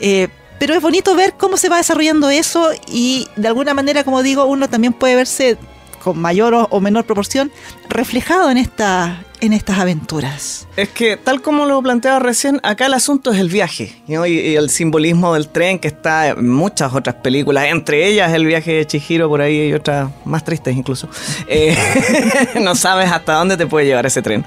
Eh, 0.00 0.28
pero 0.58 0.74
es 0.74 0.82
bonito 0.82 1.14
ver 1.14 1.34
cómo 1.38 1.56
se 1.56 1.68
va 1.68 1.76
desarrollando 1.76 2.30
eso 2.30 2.70
y 2.88 3.28
de 3.36 3.48
alguna 3.48 3.74
manera, 3.74 4.02
como 4.02 4.22
digo, 4.22 4.44
uno 4.46 4.68
también 4.68 4.92
puede 4.92 5.14
verse 5.14 5.56
con 5.98 6.18
mayor 6.18 6.68
o, 6.70 6.80
menor 6.80 7.04
proporción 7.04 7.50
reflejado 7.88 8.50
en, 8.50 8.58
esta, 8.58 9.24
en 9.40 9.52
estas 9.52 9.78
aventuras. 9.78 10.68
Es 10.76 10.88
que 10.88 11.16
tal 11.16 11.42
como 11.42 11.66
lo 11.66 11.82
planteaba 11.82 12.18
recién, 12.18 12.60
acá 12.62 12.86
el 12.86 12.94
asunto 12.94 13.32
es 13.32 13.38
el 13.38 13.48
viaje 13.48 14.00
y, 14.06 14.14
el 14.54 14.70
simbolismo 14.70 15.34
del 15.34 15.48
tren 15.48 15.78
que 15.78 15.88
está 15.88 16.28
en 16.28 16.48
muchas 16.48 16.94
otras 16.94 17.16
películas, 17.16 17.66
entre 17.66 18.06
ellas 18.06 18.32
el 18.32 18.46
viaje 18.46 18.72
de 18.72 18.86
Chihiro 18.86 19.28
por 19.28 19.40
ahí 19.40 19.68
y 19.68 19.72
otras 19.72 20.10
más 20.24 20.44
tristes 20.44 20.76
incluso. 20.76 21.08
Eh, 21.46 21.76
no 22.60 22.74
sabes 22.74 23.10
hasta 23.10 23.34
dónde 23.34 23.56
te 23.56 23.66
puede 23.66 23.86
llevar 23.86 24.06
ese 24.06 24.22
tren. 24.22 24.44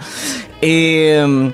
Eh, 0.62 1.52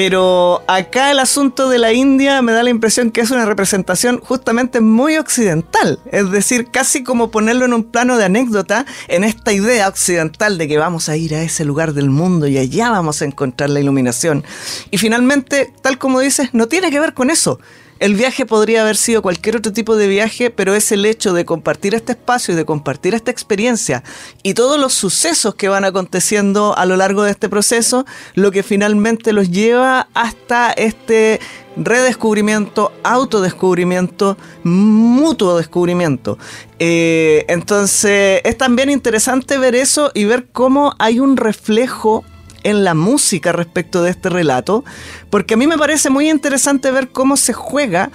pero 0.00 0.62
acá 0.68 1.10
el 1.10 1.18
asunto 1.18 1.68
de 1.68 1.76
la 1.76 1.92
India 1.92 2.40
me 2.40 2.52
da 2.52 2.62
la 2.62 2.70
impresión 2.70 3.10
que 3.10 3.20
es 3.20 3.32
una 3.32 3.46
representación 3.46 4.20
justamente 4.20 4.80
muy 4.80 5.16
occidental. 5.16 5.98
Es 6.12 6.30
decir, 6.30 6.68
casi 6.70 7.02
como 7.02 7.32
ponerlo 7.32 7.64
en 7.64 7.72
un 7.72 7.82
plano 7.82 8.16
de 8.16 8.26
anécdota 8.26 8.86
en 9.08 9.24
esta 9.24 9.52
idea 9.52 9.88
occidental 9.88 10.56
de 10.56 10.68
que 10.68 10.78
vamos 10.78 11.08
a 11.08 11.16
ir 11.16 11.34
a 11.34 11.42
ese 11.42 11.64
lugar 11.64 11.94
del 11.94 12.10
mundo 12.10 12.46
y 12.46 12.58
allá 12.58 12.90
vamos 12.90 13.22
a 13.22 13.24
encontrar 13.24 13.70
la 13.70 13.80
iluminación. 13.80 14.44
Y 14.92 14.98
finalmente, 14.98 15.72
tal 15.82 15.98
como 15.98 16.20
dices, 16.20 16.50
no 16.52 16.68
tiene 16.68 16.92
que 16.92 17.00
ver 17.00 17.12
con 17.12 17.28
eso. 17.28 17.58
El 17.98 18.14
viaje 18.14 18.46
podría 18.46 18.82
haber 18.82 18.96
sido 18.96 19.22
cualquier 19.22 19.56
otro 19.56 19.72
tipo 19.72 19.96
de 19.96 20.06
viaje, 20.06 20.50
pero 20.50 20.74
es 20.74 20.92
el 20.92 21.04
hecho 21.04 21.32
de 21.32 21.44
compartir 21.44 21.94
este 21.94 22.12
espacio 22.12 22.54
y 22.54 22.56
de 22.56 22.64
compartir 22.64 23.14
esta 23.14 23.30
experiencia 23.30 24.04
y 24.42 24.54
todos 24.54 24.78
los 24.78 24.94
sucesos 24.94 25.54
que 25.56 25.68
van 25.68 25.84
aconteciendo 25.84 26.76
a 26.76 26.86
lo 26.86 26.96
largo 26.96 27.24
de 27.24 27.32
este 27.32 27.48
proceso, 27.48 28.06
lo 28.34 28.52
que 28.52 28.62
finalmente 28.62 29.32
los 29.32 29.50
lleva 29.50 30.08
hasta 30.14 30.70
este 30.72 31.40
redescubrimiento, 31.76 32.92
autodescubrimiento, 33.02 34.36
mutuo 34.62 35.56
descubrimiento. 35.56 36.38
Eh, 36.78 37.44
entonces 37.48 38.40
es 38.44 38.56
también 38.56 38.90
interesante 38.90 39.58
ver 39.58 39.74
eso 39.74 40.10
y 40.14 40.24
ver 40.24 40.46
cómo 40.52 40.94
hay 40.98 41.18
un 41.18 41.36
reflejo 41.36 42.24
en 42.70 42.84
la 42.84 42.94
música 42.94 43.52
respecto 43.52 44.02
de 44.02 44.10
este 44.10 44.28
relato, 44.28 44.84
porque 45.30 45.54
a 45.54 45.56
mí 45.56 45.66
me 45.66 45.78
parece 45.78 46.10
muy 46.10 46.28
interesante 46.28 46.90
ver 46.90 47.08
cómo 47.08 47.36
se 47.36 47.52
juega 47.52 48.10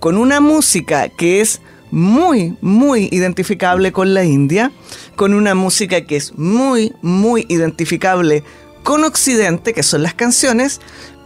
con 0.00 0.16
una 0.16 0.40
música 0.40 1.08
que 1.08 1.40
es 1.40 1.60
muy, 1.90 2.56
muy 2.60 3.08
identificable 3.12 3.92
con 3.92 4.14
la 4.14 4.24
India, 4.24 4.72
con 5.14 5.34
una 5.34 5.54
música 5.54 6.00
que 6.06 6.16
es 6.16 6.36
muy, 6.36 6.92
muy 7.02 7.46
identificable 7.48 8.42
con 8.82 9.04
Occidente, 9.04 9.74
que 9.74 9.82
son 9.82 10.02
las 10.02 10.14
canciones, 10.14 10.80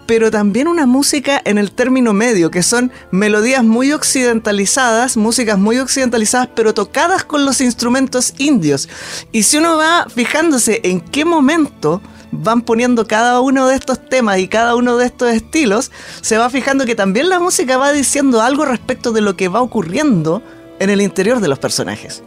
pero 0.06 0.30
también 0.30 0.68
una 0.68 0.86
música 0.86 1.40
en 1.44 1.58
el 1.58 1.72
término 1.72 2.12
medio, 2.12 2.50
que 2.50 2.62
son 2.62 2.92
melodías 3.10 3.64
muy 3.64 3.92
occidentalizadas, 3.92 5.16
músicas 5.16 5.58
muy 5.58 5.78
occidentalizadas, 5.78 6.48
pero 6.54 6.74
tocadas 6.74 7.24
con 7.24 7.44
los 7.44 7.60
instrumentos 7.60 8.34
indios. 8.38 8.88
Y 9.32 9.42
si 9.42 9.56
uno 9.56 9.76
va 9.76 10.06
fijándose 10.14 10.80
en 10.84 11.00
qué 11.00 11.24
momento 11.24 12.00
van 12.30 12.62
poniendo 12.62 13.06
cada 13.06 13.40
uno 13.40 13.68
de 13.68 13.76
estos 13.76 14.04
temas 14.08 14.38
y 14.38 14.48
cada 14.48 14.74
uno 14.74 14.96
de 14.96 15.06
estos 15.06 15.30
estilos, 15.30 15.90
se 16.20 16.38
va 16.38 16.50
fijando 16.50 16.84
que 16.84 16.94
también 16.94 17.28
la 17.28 17.40
música 17.40 17.76
va 17.76 17.92
diciendo 17.92 18.40
algo 18.40 18.64
respecto 18.64 19.12
de 19.12 19.20
lo 19.20 19.36
que 19.36 19.48
va 19.48 19.60
ocurriendo 19.60 20.42
en 20.78 20.90
el 20.90 21.00
interior 21.00 21.40
de 21.40 21.48
los 21.48 21.58
personajes. 21.58 22.22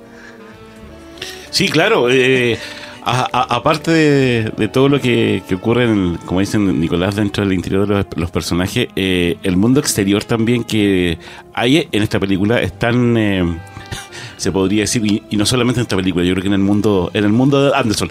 Sí, 1.52 1.70
claro. 1.70 2.10
Eh, 2.10 2.58
aparte 3.04 3.92
de, 3.92 4.68
todo 4.68 4.90
lo 4.90 5.00
que, 5.00 5.42
ocurre, 5.54 5.86
en 5.86 6.18
como 6.26 6.40
dicen 6.40 6.80
Nicolás, 6.80 7.16
dentro 7.16 7.44
del 7.44 7.54
interior 7.54 7.88
de 7.88 8.06
los, 8.16 8.32
personajes, 8.32 8.88
eh, 8.96 9.38
el 9.44 9.58
mundo 9.58 9.80
exterior 9.80 10.24
también 10.24 10.64
que 10.64 11.18
hay 11.54 11.88
en 11.92 12.04
esta 12.04 12.20
película 12.20 12.62
es 12.62 12.78
tan... 12.78 13.18
Eh, 13.18 13.60
se 14.38 14.52
podría 14.52 14.82
decir, 14.82 15.06
y, 15.06 15.24
y, 15.30 15.38
no 15.38 15.46
solamente 15.46 15.80
en 15.80 15.84
esta 15.84 15.96
película, 15.96 16.24
yo 16.24 16.34
creo 16.34 16.44
que 16.44 16.48
en 16.48 16.54
el 16.54 16.60
mundo, 16.60 17.10
en 17.14 17.26
el 17.26 17.32
mundo 17.32 17.66
de 17.66 17.76
Anderson, 17.76 18.10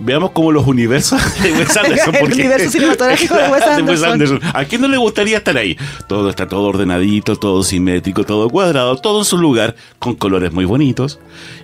veamos 0.00 0.30
como 0.32 0.52
los 0.52 0.66
universos 0.66 1.20
de 1.42 1.52
Wes 1.52 1.76
Anderson. 1.76 2.14
el 2.14 2.32
universo 2.32 2.70
cinematográfico 2.70 3.34
de 3.36 3.48
Wes 3.48 4.02
Anderson. 4.02 4.40
¿A 4.52 4.64
quién 4.64 4.80
no 4.80 4.88
le 4.88 4.96
gustaría 4.96 5.38
estar 5.38 5.56
ahí? 5.56 5.76
Todo 6.08 6.30
está 6.30 6.46
todo 6.46 6.64
ordenadito, 6.64 7.36
todo 7.36 7.62
simétrico, 7.62 8.24
todo 8.24 8.48
cuadrado, 8.48 8.96
todo 8.96 9.20
en 9.20 9.24
su 9.24 9.38
lugar, 9.38 9.74
con 9.98 10.14
colores 10.14 10.52
muy 10.52 10.64
bonitos. 10.64 11.18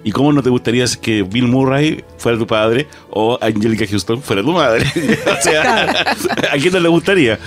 ¿Y 0.05 0.13
cómo 0.13 0.33
no 0.33 0.43
te 0.43 0.51
gustaría 0.51 0.85
que 1.01 1.23
Bill 1.23 1.49
Murray 1.49 2.05
fuera 2.19 2.39
tu 2.39 2.47
padre 2.47 2.87
o 3.11 3.39
Angelica 3.41 3.85
Houston 3.89 4.23
fuera 4.23 4.43
tu 4.43 4.53
madre? 4.53 4.87
o 5.27 5.43
sea, 5.43 5.91
¿a 6.53 6.57
quién 6.59 6.73
no 6.73 6.81
le 6.81 6.89
gustaría? 6.89 7.39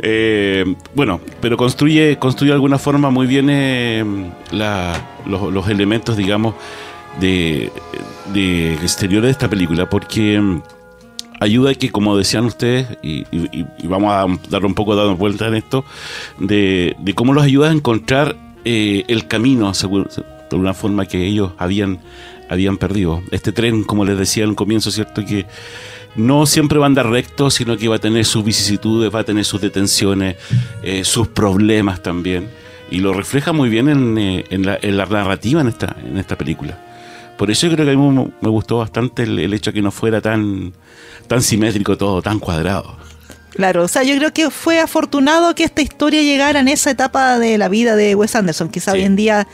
Eh, 0.00 0.64
bueno, 0.94 1.20
pero 1.40 1.56
construye, 1.56 2.18
construye 2.18 2.50
de 2.50 2.54
alguna 2.54 2.78
forma 2.78 3.10
muy 3.10 3.26
bien 3.26 3.48
eh, 3.50 4.04
los, 4.50 5.52
los 5.52 5.68
elementos, 5.68 6.16
digamos, 6.16 6.54
de, 7.20 7.70
de 8.32 8.74
exteriores 8.74 9.28
de 9.28 9.32
esta 9.32 9.48
película 9.48 9.88
porque 9.88 10.40
mm, 10.40 10.62
ayuda 11.40 11.74
que, 11.74 11.90
como 11.90 12.16
decían 12.16 12.44
ustedes, 12.44 12.86
y, 13.02 13.24
vamos 13.84 14.12
a 14.12 14.26
dar 14.50 14.64
un 14.64 14.74
poco 14.74 14.96
dando 14.96 15.16
vuelta 15.16 15.46
en 15.48 15.54
esto, 15.54 15.84
de, 16.38 16.96
cómo 17.14 17.32
los 17.32 17.44
ayuda 17.44 17.70
a 17.70 17.72
encontrar 17.72 18.36
eh, 18.64 19.04
el 19.08 19.26
camino, 19.26 19.72
de 19.72 20.56
una 20.56 20.74
forma 20.74 21.06
que 21.06 21.26
ellos 21.26 21.52
habían, 21.58 22.00
habían 22.48 22.76
perdido. 22.76 23.22
Este 23.30 23.52
tren, 23.52 23.84
como 23.84 24.04
les 24.04 24.18
decía 24.18 24.46
un 24.46 24.54
comienzo, 24.54 24.90
¿cierto? 24.90 25.24
Que 25.24 25.46
no 26.16 26.46
siempre 26.46 26.78
va 26.78 26.86
a 26.86 26.88
andar 26.88 27.08
recto, 27.08 27.50
sino 27.50 27.76
que 27.76 27.88
va 27.88 27.96
a 27.96 28.00
tener 28.00 28.24
sus 28.24 28.44
vicisitudes, 28.44 29.14
va 29.14 29.20
a 29.20 29.24
tener 29.24 29.44
sus 29.44 29.60
detenciones, 29.60 30.36
eh, 30.82 31.04
sus 31.04 31.28
problemas 31.28 32.02
también. 32.02 32.48
Y 32.90 33.00
lo 33.00 33.12
refleja 33.12 33.52
muy 33.52 33.68
bien 33.68 33.88
en, 33.88 34.18
eh, 34.18 34.44
en, 34.48 34.64
la, 34.64 34.78
en 34.80 34.96
la 34.96 35.04
narrativa 35.04 35.60
en 35.60 35.68
esta, 35.68 35.94
en 36.02 36.16
esta 36.16 36.36
película. 36.36 36.87
Por 37.38 37.52
eso 37.52 37.68
yo 37.68 37.74
creo 37.74 37.86
que 37.86 37.92
a 37.92 37.96
mí 37.96 38.32
me 38.40 38.48
gustó 38.48 38.78
bastante 38.78 39.22
el, 39.22 39.54
hecho 39.54 39.70
de 39.70 39.76
que 39.76 39.82
no 39.82 39.92
fuera 39.92 40.20
tan, 40.20 40.72
tan 41.28 41.40
simétrico 41.40 41.96
todo, 41.96 42.20
tan 42.20 42.40
cuadrado. 42.40 42.96
Claro, 43.50 43.84
o 43.84 43.88
sea, 43.88 44.02
yo 44.02 44.16
creo 44.16 44.32
que 44.32 44.50
fue 44.50 44.80
afortunado 44.80 45.54
que 45.54 45.62
esta 45.62 45.80
historia 45.80 46.20
llegara 46.20 46.58
en 46.58 46.66
esa 46.66 46.90
etapa 46.90 47.38
de 47.38 47.56
la 47.56 47.68
vida 47.68 47.94
de 47.94 48.16
Wes 48.16 48.34
Anderson. 48.34 48.68
Quizá 48.68 48.92
hoy 48.92 49.02
en 49.02 49.14
día 49.14 49.46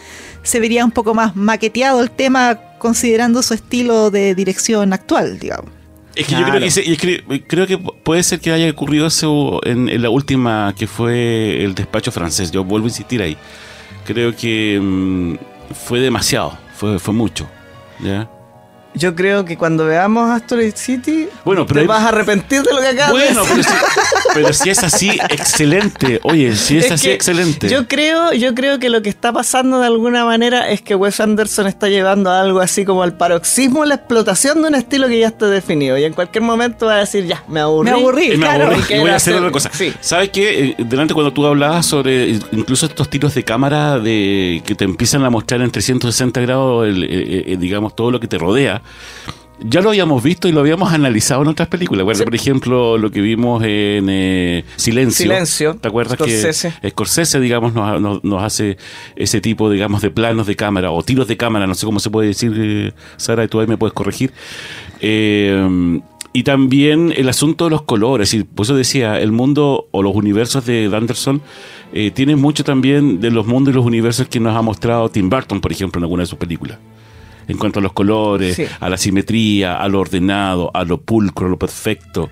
se 0.43 0.61
vería 0.61 0.83
un 0.83 0.93
poco 0.93 1.15
más 1.15 1.37
maqueteado 1.37 2.03
el 2.03 2.11
tema 2.11 2.59
considerando 2.79 3.43
su 3.43 3.53
estilo 3.53 4.11
de 4.11 4.35
dirección 4.35 4.95
actual, 4.95 5.39
digamos. 5.39 5.71
Es 6.17 6.27
que 6.27 6.35
yo 6.37 6.45
creo 6.45 6.61
que, 7.29 7.45
creo 7.47 7.67
que 7.67 7.77
puede 7.77 8.23
ser 8.23 8.41
que 8.41 8.51
haya 8.51 8.71
ocurrido 8.71 9.07
eso 9.07 9.61
en, 9.65 10.01
la 10.01 10.09
última 10.09 10.75
que 10.79 10.87
fue 10.87 11.63
el 11.63 11.75
despacho 11.75 12.11
francés. 12.13 12.51
Yo 12.51 12.65
vuelvo 12.65 12.87
a 12.87 12.89
insistir 12.89 13.21
ahí. 13.21 13.37
Creo 14.07 14.35
que 14.35 14.81
mm, 14.81 15.35
fue 15.75 16.01
demasiado, 16.01 16.57
fue, 16.77 16.99
fue 16.99 17.13
mucho. 17.13 17.47
Yeah. 18.05 18.27
Yo 18.97 19.17
creo 19.17 19.45
que 19.45 19.57
cuando 19.57 19.87
veamos 19.87 20.31
Asteroid 20.31 20.75
City, 20.77 21.29
bueno, 21.45 21.67
te 21.67 21.85
vas 21.85 22.03
a 22.05 22.09
arrepentir 22.11 22.63
de 22.63 22.73
lo 22.73 22.81
que 22.81 22.89
acabas 22.89 23.11
bueno, 23.11 23.45
de 23.45 23.57
decir. 23.57 23.75
Pero 24.35 24.53
si, 24.53 24.71
es 24.71 24.85
así, 24.85 25.11
excelente. 25.31 26.21
Oye, 26.23 26.55
si 26.55 26.79
es, 26.79 26.93
así, 26.93 27.11
excelente. 27.11 27.69
Yo 27.69 27.89
creo, 27.89 28.33
yo 28.33 28.55
creo 28.55 28.79
que 28.79 28.91
lo 28.91 29.03
que 29.03 29.09
está 29.09 29.33
pasando 29.33 29.81
de 29.81 29.87
alguna 29.87 30.25
manera 30.25 30.71
es 30.71 30.81
que 30.81 30.95
Wes 30.95 31.19
Anderson 31.19 31.67
está 31.67 31.89
llevando 31.89 32.31
algo 32.31 32.61
así 32.61 32.85
como 32.85 33.03
al 33.03 33.17
paroxismo 33.17 33.85
la 33.85 33.97
explotación 33.97 34.63
de 34.63 34.69
un 34.69 34.77
estilo 34.77 35.09
que 35.09 35.19
ya 35.19 35.27
está 35.27 35.49
definido. 35.49 35.99
Y 35.99 36.05
en 36.05 36.13
cualquier 36.13 36.45
momento 36.45 36.87
va 36.87 36.95
a 36.95 36.99
decir, 36.99 37.27
ya, 37.27 37.43
me 37.49 37.59
aburrí. 37.59 37.91
Me 37.91 37.97
aburrí, 37.97 38.37
me 38.37 38.47
aburrí 38.47 38.81
y 38.91 38.99
voy 38.99 39.11
a 39.11 39.17
hacer 39.17 39.35
otra 39.35 39.51
cosa. 39.51 39.71
¿Sabes 40.01 40.31
qué? 40.31 40.69
Eh, 40.71 40.77
delante 40.79 41.15
cuando 41.15 41.33
tú 41.33 41.45
hablabas 41.47 41.85
sobre 41.85 42.29
incluso 42.53 42.87
estos 42.87 43.11
tiros 43.11 43.35
de 43.35 43.43
cámara 43.43 43.99
de 43.99 44.63
que 44.65 44.77
te 44.77 44.85
empiezan 44.85 45.25
a 45.25 45.31
mostrar 45.31 45.63
en 45.63 45.71
360 45.73 46.41
grados, 46.41 46.87
el, 46.87 47.03
eh, 47.03 47.09
eh, 47.53 47.57
digamos, 47.59 47.97
todo 47.97 48.13
lo 48.13 48.21
que 48.21 48.29
te 48.29 48.39
rodea 48.39 48.84
ya 49.61 49.81
lo 49.81 49.91
habíamos 49.91 50.23
visto 50.23 50.49
y 50.49 50.53
lo 50.53 50.61
habíamos 50.61 50.93
analizado 50.93 51.43
en 51.43 51.49
otras 51.49 51.69
películas. 51.69 52.05
Por 52.23 52.35
ejemplo, 52.35 52.99
lo 52.99 53.11
que 53.11 53.21
vimos 53.21 53.63
en 53.63 54.09
eh, 54.11 54.65
Silencio. 54.77 55.25
Silencio. 55.25 55.75
¿Te 55.77 55.89
acuerdas 55.89 56.15
Scorsese. 56.15 56.75
que 56.83 56.91
Scorsese, 56.91 57.41
digamos, 57.41 57.73
nos, 57.73 58.43
hace 58.43 58.77
ese 59.17 59.41
tipo, 59.41 59.71
digamos, 59.71 60.03
de 60.03 60.11
planos 60.11 60.47
de 60.47 60.57
cámara 60.57 60.91
o 60.91 61.03
tiros 61.03 61.29
de 61.29 61.37
cámara, 61.37 61.67
no 61.67 61.75
sé 61.75 61.87
cómo 61.87 62.01
se 62.01 62.11
puede 62.11 62.29
decir, 62.29 62.53
eh, 62.57 62.93
Sara, 63.17 63.47
tú 63.47 63.61
ahí 63.61 63.67
me 63.67 63.77
puedes 63.77 63.95
corregir. 63.95 64.33
Eh, 65.01 66.01
y 66.33 66.43
también 66.43 67.15
el 67.17 67.29
asunto 67.29 67.65
de 67.65 67.71
los 67.71 67.83
colores. 67.83 68.35
Y 68.35 68.43
por 68.43 68.65
eso 68.65 68.75
decía, 68.75 69.21
el 69.21 69.31
mundo 69.31 69.87
o 69.93 70.03
los 70.03 70.17
universos 70.17 70.67
de 70.67 70.91
Anderson 70.93 71.41
tienen 72.13 72.41
mucho 72.41 72.65
también 72.65 73.21
de 73.21 73.31
los 73.31 73.47
mundos 73.47 73.73
y 73.73 73.77
los 73.77 73.87
universos 73.87 74.27
que 74.27 74.41
nos 74.41 74.57
ha 74.57 74.63
mostrado 74.63 75.09
Tim 75.09 75.31
Burton, 75.31 75.61
por 75.61 75.71
ejemplo, 75.71 76.01
en 76.01 76.05
alguna 76.05 76.25
de 76.25 76.27
sus 76.27 76.39
películas 76.39 76.79
en 77.49 77.59
cuanto 77.59 77.79
a 77.79 77.83
los 77.83 77.93
colores, 77.93 78.61
a 78.81 78.89
la 78.89 78.97
simetría, 78.97 79.77
a 79.77 79.89
lo 79.89 80.01
ordenado, 80.01 80.71
a 80.75 80.85
lo 80.85 81.01
pulcro, 81.01 81.47
a 81.47 81.51
lo 81.51 81.59
perfecto. 81.59 82.31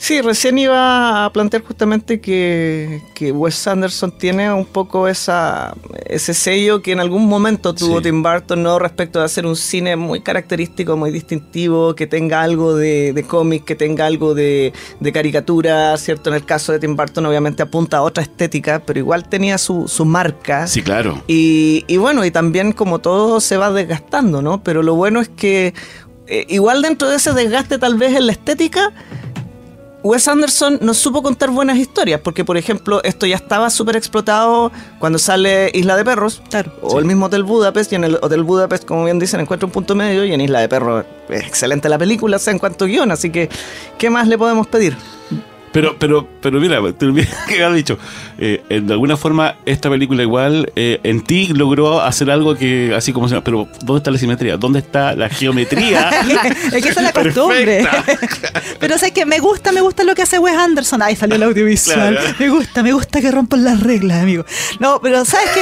Sí, 0.00 0.22
recién 0.22 0.56
iba 0.56 1.26
a 1.26 1.30
plantear 1.30 1.62
justamente 1.62 2.22
que, 2.22 3.02
que 3.14 3.32
Wes 3.32 3.66
Anderson 3.66 4.16
tiene 4.16 4.50
un 4.50 4.64
poco 4.64 5.06
esa, 5.06 5.74
ese 6.06 6.32
sello 6.32 6.80
que 6.80 6.92
en 6.92 7.00
algún 7.00 7.26
momento 7.26 7.74
tuvo 7.74 8.00
Tim 8.00 8.22
Burton, 8.22 8.62
¿no? 8.62 8.78
Respecto 8.78 9.18
de 9.18 9.26
hacer 9.26 9.44
un 9.44 9.56
cine 9.56 9.96
muy 9.96 10.22
característico, 10.22 10.96
muy 10.96 11.10
distintivo, 11.10 11.94
que 11.94 12.06
tenga 12.06 12.40
algo 12.40 12.74
de, 12.74 13.12
de 13.12 13.22
cómic, 13.24 13.64
que 13.64 13.74
tenga 13.74 14.06
algo 14.06 14.32
de, 14.32 14.72
de, 15.00 15.12
caricatura, 15.12 15.94
¿cierto? 15.98 16.30
En 16.30 16.36
el 16.36 16.46
caso 16.46 16.72
de 16.72 16.78
Tim 16.78 16.96
Burton 16.96 17.26
obviamente 17.26 17.62
apunta 17.62 17.98
a 17.98 18.02
otra 18.02 18.22
estética, 18.22 18.82
pero 18.86 18.98
igual 18.98 19.28
tenía 19.28 19.58
su, 19.58 19.86
su 19.86 20.06
marca. 20.06 20.66
Sí, 20.66 20.80
claro. 20.80 21.22
Y, 21.26 21.84
y 21.88 21.98
bueno, 21.98 22.24
y 22.24 22.30
también 22.30 22.72
como 22.72 23.00
todo 23.00 23.38
se 23.38 23.58
va 23.58 23.70
desgastando, 23.70 24.40
¿no? 24.40 24.62
Pero 24.62 24.82
lo 24.82 24.94
bueno 24.94 25.20
es 25.20 25.28
que 25.28 25.74
eh, 26.26 26.46
igual 26.48 26.80
dentro 26.80 27.08
de 27.08 27.16
ese 27.16 27.32
desgaste 27.32 27.76
tal 27.76 27.96
vez 27.96 28.14
en 28.14 28.26
la 28.26 28.32
estética, 28.32 28.92
Wes 30.02 30.28
Anderson 30.28 30.78
no 30.80 30.94
supo 30.94 31.22
contar 31.22 31.50
buenas 31.50 31.76
historias, 31.76 32.20
porque 32.20 32.44
por 32.44 32.56
ejemplo, 32.56 33.02
esto 33.04 33.26
ya 33.26 33.36
estaba 33.36 33.68
súper 33.68 33.96
explotado 33.96 34.72
cuando 34.98 35.18
sale 35.18 35.70
Isla 35.74 35.96
de 35.96 36.04
Perros, 36.04 36.42
o 36.80 36.98
el 36.98 37.04
mismo 37.04 37.26
Hotel 37.26 37.42
Budapest, 37.42 37.92
y 37.92 37.96
en 37.96 38.04
el 38.04 38.14
Hotel 38.22 38.42
Budapest, 38.42 38.84
como 38.84 39.04
bien 39.04 39.18
dicen, 39.18 39.40
encuentra 39.40 39.66
un 39.66 39.72
punto 39.72 39.94
medio, 39.94 40.24
y 40.24 40.32
en 40.32 40.40
Isla 40.40 40.60
de 40.60 40.68
Perros 40.68 41.04
es 41.28 41.46
excelente 41.46 41.88
la 41.88 41.98
película, 41.98 42.38
sea 42.38 42.52
en 42.52 42.58
cuanto 42.58 42.86
guion, 42.86 43.10
así 43.10 43.30
que, 43.30 43.50
¿qué 43.98 44.08
más 44.08 44.26
le 44.26 44.38
podemos 44.38 44.66
pedir? 44.66 44.96
Pero, 45.72 45.96
pero, 45.98 46.28
pero 46.40 46.60
mira, 46.60 46.80
te 46.92 47.06
que 47.48 47.64
has 47.64 47.74
dicho. 47.74 47.98
Eh, 48.38 48.62
de 48.68 48.92
alguna 48.92 49.16
forma, 49.16 49.56
esta 49.66 49.88
película 49.88 50.22
igual 50.22 50.72
eh, 50.74 50.98
en 51.04 51.22
ti 51.22 51.48
logró 51.48 52.00
hacer 52.00 52.30
algo 52.30 52.56
que, 52.56 52.92
así 52.96 53.12
como 53.12 53.28
se 53.28 53.34
llama, 53.34 53.44
pero 53.44 53.68
¿dónde 53.82 53.98
está 53.98 54.10
la 54.10 54.18
simetría? 54.18 54.56
¿Dónde 54.56 54.80
está 54.80 55.14
la 55.14 55.28
geometría? 55.28 56.10
es 56.72 56.82
que 56.82 56.88
esa 56.88 57.00
es 57.00 57.02
la 57.02 57.12
costumbre. 57.12 57.88
pero 58.80 58.96
o 58.96 58.98
sea, 58.98 59.10
que 59.10 59.24
me 59.26 59.38
gusta, 59.38 59.70
me 59.70 59.80
gusta 59.80 60.02
lo 60.02 60.14
que 60.14 60.22
hace 60.22 60.38
Wes 60.38 60.56
Anderson. 60.56 61.02
Ahí 61.02 61.14
salió 61.14 61.36
el 61.36 61.42
audiovisual. 61.44 62.18
Me 62.38 62.48
gusta, 62.48 62.82
me 62.82 62.92
gusta 62.92 63.20
que 63.20 63.30
rompan 63.30 63.62
las 63.62 63.80
reglas, 63.80 64.22
amigo. 64.22 64.44
No, 64.80 65.00
pero 65.00 65.24
¿sabes 65.24 65.50
qué? 65.54 65.60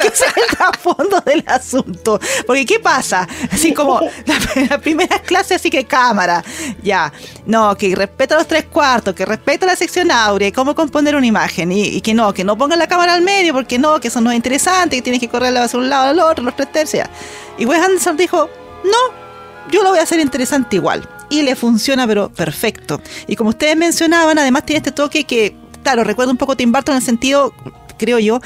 que 0.00 0.08
ese 0.08 0.24
es 0.24 0.36
el 0.36 0.56
trasfondo 0.56 1.20
del 1.24 1.44
asunto. 1.46 2.18
Porque 2.46 2.66
¿qué 2.66 2.80
pasa? 2.80 3.28
Así 3.50 3.72
como 3.72 4.00
la, 4.26 4.64
la 4.70 4.78
primera 4.78 5.20
clase, 5.20 5.54
así 5.54 5.70
que 5.70 5.84
cámara. 5.84 6.42
Ya. 6.82 7.12
No, 7.46 7.76
que 7.76 7.94
respeta 7.94 8.36
los 8.36 8.48
tres 8.48 8.64
cuartos 8.64 9.14
que 9.20 9.26
respeta 9.26 9.66
la 9.66 9.76
sección 9.76 10.10
áurea 10.10 10.48
y 10.48 10.52
cómo 10.52 10.74
componer 10.74 11.14
una 11.14 11.26
imagen 11.26 11.70
y, 11.72 12.00
que 12.00 12.14
no, 12.14 12.32
que 12.32 12.42
no 12.42 12.56
pongan 12.56 12.78
la 12.78 12.86
cámara 12.86 13.12
al 13.12 13.20
medio 13.20 13.52
porque 13.52 13.78
no, 13.78 14.00
que 14.00 14.08
eso 14.08 14.22
no 14.22 14.30
es 14.30 14.36
interesante, 14.36 14.96
que 14.96 15.02
tienes 15.02 15.20
que 15.20 15.28
correr 15.28 15.52
de 15.52 15.76
un 15.76 15.90
lado 15.90 16.08
al 16.08 16.18
otro, 16.20 16.42
los 16.42 16.56
tres 16.56 16.72
tercios. 16.72 17.06
Y 17.58 17.66
Wes 17.66 17.82
Anderson 17.82 18.16
dijo, 18.16 18.48
no, 18.82 19.70
yo 19.70 19.82
lo 19.82 19.90
voy 19.90 19.98
a 19.98 20.04
hacer 20.04 20.20
interesante 20.20 20.76
igual. 20.76 21.06
Y 21.28 21.42
le 21.42 21.54
funciona, 21.54 22.06
pero 22.06 22.30
perfecto. 22.30 23.02
Y 23.26 23.36
como 23.36 23.50
ustedes 23.50 23.76
mencionaban, 23.76 24.38
además 24.38 24.64
tiene 24.64 24.78
este 24.78 24.90
toque 24.90 25.24
que, 25.24 25.54
claro, 25.82 26.02
recuerda 26.02 26.32
un 26.32 26.38
poco 26.38 26.52
a 26.52 26.56
Tim 26.56 26.72
Burton 26.72 26.94
en 26.94 27.00
el 27.00 27.04
sentido, 27.04 27.52
creo 27.98 28.18
yo, 28.18 28.40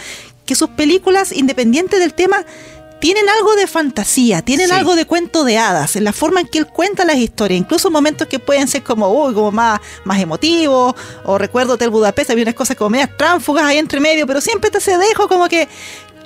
que 0.44 0.56
sus 0.56 0.70
películas, 0.70 1.30
independientes 1.30 2.00
del 2.00 2.14
tema, 2.14 2.44
tienen 3.04 3.28
algo 3.28 3.54
de 3.54 3.66
fantasía, 3.66 4.40
tienen 4.40 4.72
algo 4.72 4.96
de 4.96 5.04
cuento 5.04 5.44
de 5.44 5.58
hadas, 5.58 5.94
en 5.94 6.04
la 6.04 6.14
forma 6.14 6.40
en 6.40 6.46
que 6.46 6.56
él 6.56 6.66
cuenta 6.66 7.04
las 7.04 7.16
historias, 7.16 7.60
incluso 7.60 7.90
momentos 7.90 8.26
que 8.28 8.38
pueden 8.38 8.66
ser 8.66 8.82
como, 8.82 9.08
uy, 9.08 9.34
como 9.34 9.52
más, 9.52 9.78
más 10.04 10.18
emotivos, 10.22 10.94
o 11.22 11.36
recuerdo 11.36 11.74
Hotel 11.74 11.90
Budapest, 11.90 12.30
había 12.30 12.44
unas 12.44 12.54
cosas 12.54 12.78
como 12.78 12.88
medias 12.88 13.10
tránfugas 13.14 13.66
ahí 13.66 13.76
entre 13.76 14.00
medio, 14.00 14.26
pero 14.26 14.40
siempre 14.40 14.70
te 14.70 14.80
se 14.80 14.96
dejo 14.96 15.28
como 15.28 15.50
que 15.50 15.68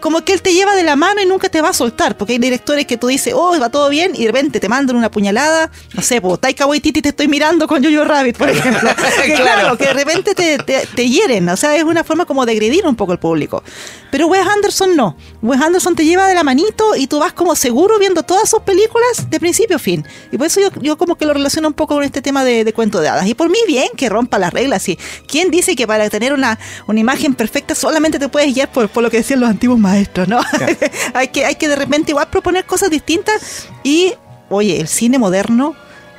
como 0.01 0.24
que 0.24 0.32
él 0.32 0.42
te 0.42 0.53
lleva 0.53 0.74
de 0.74 0.82
la 0.82 0.96
mano 0.96 1.20
y 1.20 1.26
nunca 1.26 1.49
te 1.49 1.61
va 1.61 1.70
a 1.70 1.72
soltar, 1.72 2.16
porque 2.16 2.34
hay 2.34 2.38
directores 2.38 2.86
que 2.86 2.96
tú 2.96 3.09
dices, 3.09 3.34
oh, 3.36 3.59
va 3.61 3.68
todo 3.68 3.88
bien, 3.88 4.12
y 4.14 4.20
de 4.20 4.26
repente 4.26 4.61
te 4.61 4.68
mandan 4.68 4.96
una 4.96 5.11
puñalada, 5.11 5.70
no 5.94 6.03
sé, 6.03 6.20
pues 6.20 6.40
Taika 6.40 6.66
Waititi 6.66 7.03
te 7.03 7.11
estoy 7.11 7.28
mirando 7.28 7.66
con 7.66 7.82
Jojo 7.82 8.05
Rabbit, 8.05 8.36
por 8.36 8.49
ejemplo. 8.49 8.90
que, 9.24 9.34
claro. 9.34 9.76
que 9.76 9.86
de 9.86 9.92
repente 9.94 10.34
te, 10.34 10.59
te, 10.59 11.09
hieren, 11.09 11.49
o 11.49 11.57
sea, 11.57 11.76
es 11.76 11.84
una 11.84 12.05
forma 12.05 12.24
como 12.24 12.46
de 12.46 12.53
agredir 12.53 12.86
un 12.86 12.96
poco 12.96 13.12
al 13.12 13.18
público. 13.18 13.62
Pero 14.11 14.26
Wes 14.26 14.46
Anderson 14.46 14.96
no. 14.96 15.16
Wes 15.42 15.61
Anderson 15.61 15.94
te 15.94 16.05
lleva 16.05 16.26
de 16.26 16.34
la 16.34 16.42
manito 16.42 16.96
y 16.96 17.07
tú 17.07 17.18
vas 17.18 17.32
como 17.32 17.55
seguro 17.55 17.99
viendo 17.99 18.22
todas 18.22 18.49
sus 18.49 18.61
películas 18.62 19.28
de 19.28 19.38
principio 19.38 19.76
a 19.76 19.78
fin. 19.78 20.07
Y 20.32 20.38
por 20.38 20.46
eso 20.46 20.61
yo, 20.61 20.70
yo 20.80 20.96
como 20.96 21.16
que 21.16 21.26
lo 21.26 21.34
relaciono 21.34 21.68
un 21.68 21.74
poco 21.74 21.94
con 21.94 22.05
este 22.05 22.22
tema 22.22 22.44
de, 22.44 22.72
cuento 22.72 23.01
de 23.01 23.09
hadas. 23.09 23.26
Y 23.26 23.34
por 23.34 23.51
mí 23.51 23.59
bien 23.66 23.88
que 23.96 24.09
rompa 24.09 24.38
las 24.38 24.53
reglas. 24.53 24.88
¿Y 24.88 24.99
quién 25.26 25.51
dice 25.51 25.76
que 25.76 25.86
para 25.86 26.09
tener 26.09 26.32
una, 26.32 26.59
una 26.86 27.01
imagen 27.01 27.34
perfecta 27.34 27.74
solamente 27.74 28.18
te 28.18 28.28
puedes 28.28 28.55
guiar 28.55 28.70
por, 28.72 28.88
por 28.88 29.03
lo 29.03 29.11
que 29.11 29.18
decían 29.18 29.40
los 29.40 29.51
antiguos 29.51 29.78
maestro, 29.89 30.26
¿no? 30.26 30.41
hay, 31.14 31.28
que, 31.28 31.45
hay 31.45 31.57
que 31.57 31.68
de 31.68 31.76
repente 31.76 32.12
igual 32.12 32.28
proponer 32.28 32.64
cosas 32.64 32.91
distintas 32.91 33.68
y, 33.82 34.14
oye, 34.49 34.80
el 34.80 34.89
cine 34.89 35.18
moderno 35.18 35.74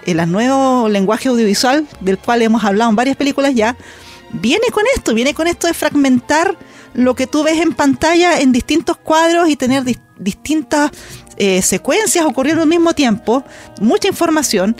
el 0.06 0.32
nuevo 0.32 0.90
lenguaje 0.90 1.30
audiovisual, 1.30 1.88
del 2.00 2.18
cual 2.18 2.42
hemos 2.42 2.64
hablado 2.64 2.90
en 2.90 2.96
varias 2.96 3.16
películas 3.16 3.54
ya, 3.54 3.76
viene 4.32 4.68
con 4.72 4.84
esto, 4.96 5.14
viene 5.14 5.34
con 5.34 5.48
esto 5.48 5.68
de 5.68 5.74
fragmentar 5.74 6.58
lo 6.94 7.16
que 7.16 7.28
tú 7.28 7.44
ves 7.44 7.62
en 7.62 7.74
pantalla 7.74 8.40
en 8.40 8.52
distintos 8.52 8.98
cuadros 8.98 9.50
y 9.50 9.56
tener 9.56 9.84
distintas 10.18 10.92
eh, 11.38 11.62
secuencias 11.62 12.26
ocurriendo 12.26 12.64
al 12.64 12.70
mismo 12.70 12.94
tiempo, 12.94 13.44
mucha 13.80 14.08
información. 14.08 14.76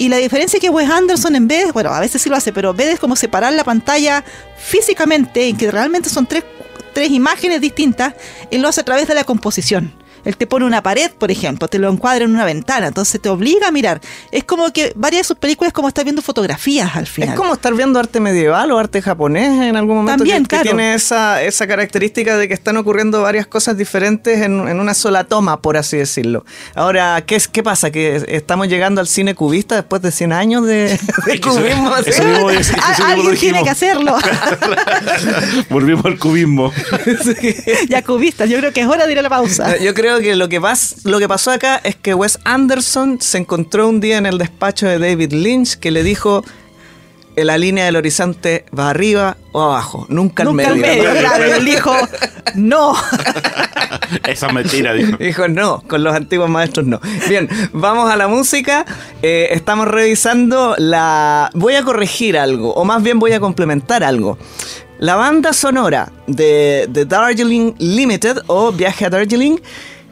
Y 0.00 0.08
la 0.08 0.18
diferencia 0.18 0.58
es 0.58 0.60
que 0.60 0.70
Wes 0.70 0.88
Anderson 0.88 1.34
en 1.34 1.48
vez, 1.48 1.72
bueno, 1.72 1.90
a 1.90 1.98
veces 1.98 2.22
sí 2.22 2.30
lo 2.30 2.36
hace, 2.36 2.52
pero 2.52 2.70
en 2.70 2.76
vez 2.76 2.88
de 2.88 2.98
como 2.98 3.16
separar 3.16 3.52
la 3.52 3.64
pantalla 3.64 4.24
físicamente, 4.56 5.48
en 5.48 5.56
que 5.56 5.70
realmente 5.72 6.08
son 6.08 6.26
tres, 6.26 6.44
tres 6.92 7.10
imágenes 7.10 7.60
distintas, 7.60 8.14
él 8.50 8.62
lo 8.62 8.68
hace 8.68 8.80
a 8.80 8.84
través 8.84 9.08
de 9.08 9.14
la 9.14 9.24
composición. 9.24 9.97
Él 10.24 10.36
te 10.36 10.46
pone 10.46 10.64
una 10.64 10.82
pared, 10.82 11.10
por 11.10 11.30
ejemplo, 11.30 11.68
te 11.68 11.78
lo 11.78 11.90
encuadra 11.90 12.24
en 12.24 12.32
una 12.32 12.44
ventana, 12.44 12.88
entonces 12.88 13.20
te 13.20 13.28
obliga 13.28 13.68
a 13.68 13.70
mirar. 13.70 14.00
Es 14.30 14.44
como 14.44 14.72
que 14.72 14.92
varias 14.96 15.20
de 15.20 15.24
sus 15.24 15.36
películas 15.36 15.68
es 15.68 15.74
como 15.74 15.88
estar 15.88 16.04
viendo 16.04 16.22
fotografías 16.22 16.96
al 16.96 17.06
final. 17.06 17.30
Es 17.30 17.36
como 17.36 17.54
estar 17.54 17.74
viendo 17.74 17.98
arte 17.98 18.20
medieval 18.20 18.70
o 18.72 18.78
arte 18.78 19.02
japonés 19.02 19.62
en 19.62 19.76
algún 19.76 19.96
momento. 19.96 20.18
También, 20.18 20.46
que, 20.46 20.58
tiene 20.60 20.94
esa, 20.94 21.42
esa 21.42 21.66
característica 21.66 22.36
de 22.36 22.48
que 22.48 22.54
están 22.54 22.76
ocurriendo 22.76 23.22
varias 23.22 23.46
cosas 23.46 23.76
diferentes 23.76 24.40
en, 24.40 24.58
una 24.58 24.94
sola 24.94 25.24
toma, 25.24 25.60
por 25.60 25.76
así 25.76 25.96
decirlo. 25.96 26.44
Ahora, 26.74 27.22
¿qué, 27.26 27.36
es, 27.36 27.48
¿qué 27.48 27.62
pasa? 27.62 27.90
¿Que 27.90 28.24
estamos 28.28 28.68
llegando 28.68 29.00
al 29.00 29.08
cine 29.08 29.34
cubista 29.34 29.74
después 29.74 30.02
de 30.02 30.10
100 30.10 30.32
años 30.32 30.66
de, 30.66 30.98
cubismo? 31.42 31.92
Alguien 33.04 33.36
tiene 33.36 33.62
que 33.62 33.70
hacerlo. 33.70 34.16
Volvimos 35.70 36.04
al 36.04 36.18
cubismo. 36.18 36.72
Ya 37.88 38.02
cubistas, 38.02 38.48
yo 38.48 38.58
creo 38.58 38.72
que 38.72 38.80
es 38.80 38.86
hora 38.86 39.06
de 39.06 39.12
ir 39.12 39.18
a 39.18 39.22
la 39.22 39.28
pausa. 39.28 39.76
Yo 39.78 39.94
creo 39.94 40.07
que 40.16 40.34
lo 40.36 40.48
que, 40.48 40.60
lo 41.04 41.18
que 41.18 41.28
pasó 41.28 41.50
acá 41.50 41.80
es 41.84 41.94
que 41.96 42.14
Wes 42.14 42.38
Anderson 42.44 43.20
se 43.20 43.38
encontró 43.38 43.88
un 43.88 44.00
día 44.00 44.18
en 44.18 44.26
el 44.26 44.38
despacho 44.38 44.86
de 44.86 44.98
David 44.98 45.32
Lynch 45.32 45.76
que 45.76 45.90
le 45.90 46.02
dijo 46.02 46.42
la 47.44 47.58
línea 47.58 47.84
del 47.84 47.96
horizonte 47.96 48.64
va 48.76 48.90
arriba 48.90 49.36
o 49.52 49.62
abajo, 49.62 50.06
nunca 50.08 50.42
al 50.42 50.54
medio. 50.54 50.76
Medio, 50.76 51.10
él 51.56 51.64
dijo 51.64 51.94
no. 52.54 52.94
Esa 54.26 54.48
mentira, 54.52 54.92
dijo. 54.92 55.16
Dijo 55.18 55.48
no, 55.48 55.82
con 55.86 56.02
los 56.02 56.14
antiguos 56.14 56.48
maestros 56.48 56.86
no. 56.86 57.00
Bien, 57.28 57.48
vamos 57.72 58.10
a 58.10 58.16
la 58.16 58.28
música. 58.28 58.84
Eh, 59.22 59.48
estamos 59.52 59.88
revisando 59.88 60.74
la... 60.78 61.50
Voy 61.54 61.74
a 61.74 61.82
corregir 61.82 62.38
algo, 62.38 62.72
o 62.74 62.84
más 62.84 63.02
bien 63.02 63.18
voy 63.18 63.32
a 63.32 63.40
complementar 63.40 64.02
algo. 64.02 64.38
La 64.98 65.14
banda 65.14 65.52
sonora 65.52 66.10
de, 66.26 66.86
de 66.88 67.04
Darjeeling 67.04 67.74
Limited 67.78 68.38
o 68.46 68.72
Viaje 68.72 69.06
a 69.06 69.10
Darjeeling 69.10 69.60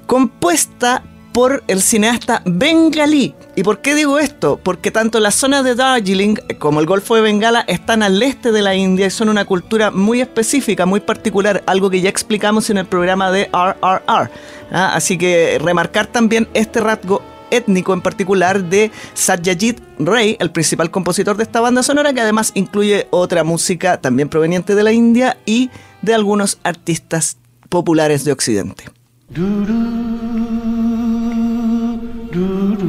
compuesta 0.07 1.02
por 1.36 1.62
el 1.66 1.82
cineasta 1.82 2.40
bengalí. 2.46 3.34
¿Y 3.57 3.62
por 3.62 3.82
qué 3.82 3.94
digo 3.94 4.18
esto? 4.18 4.59
Porque 4.62 4.90
tanto 4.90 5.20
la 5.20 5.30
zona 5.30 5.62
de 5.62 5.74
Darjeeling 5.74 6.36
como 6.59 6.80
el 6.80 6.86
Golfo 6.86 7.14
de 7.14 7.20
Bengala 7.20 7.62
están 7.68 8.02
al 8.02 8.22
este 8.22 8.52
de 8.52 8.62
la 8.62 8.74
India 8.74 9.07
y 9.07 9.11
son 9.11 9.28
una 9.28 9.44
cultura 9.44 9.90
muy 9.90 10.22
específica, 10.22 10.86
muy 10.86 11.00
particular, 11.00 11.62
algo 11.66 11.90
que 11.90 12.00
ya 12.00 12.09
explicamos 12.09 12.70
en 12.70 12.78
el 12.78 12.86
programa 12.86 13.30
de 13.30 13.50
RRR. 13.52 14.30
¿ah? 14.72 14.92
Así 14.94 15.18
que 15.18 15.59
remarcar 15.62 16.07
también 16.07 16.48
este 16.54 16.80
rasgo 16.80 17.20
étnico 17.50 17.92
en 17.92 18.00
particular 18.00 18.64
de 18.64 18.90
Satyajit 19.12 19.78
Ray, 19.98 20.38
el 20.40 20.50
principal 20.50 20.90
compositor 20.90 21.36
de 21.36 21.42
esta 21.42 21.61
banda 21.61 21.82
sonora, 21.82 22.14
que 22.14 22.22
además 22.22 22.52
incluye 22.54 23.09
otra 23.11 23.44
música 23.44 24.00
también 24.00 24.30
proveniente 24.30 24.74
de 24.74 24.82
la 24.82 24.92
India 24.92 25.36
y 25.44 25.70
de 26.00 26.14
algunos 26.14 26.59
artistas 26.62 27.36
populares 27.68 28.24
de 28.24 28.32
Occidente. 28.32 28.84
Do 29.29 29.66
do 29.66 29.74
do 32.31 32.77
do 32.79 32.86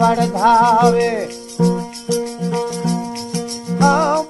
वड़धावे 0.00 1.10
हाँ 3.80 4.22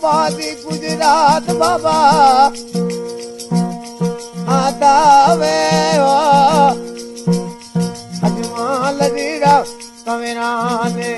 गुजरात 0.65 1.51
बाबा 1.61 1.97
आदावे 4.57 4.77
दावे 4.83 5.59
वो 5.99 6.15
हजमाल 8.23 9.01
दीरा 9.17 9.57
कमीना 10.07 10.51
ने 10.97 11.15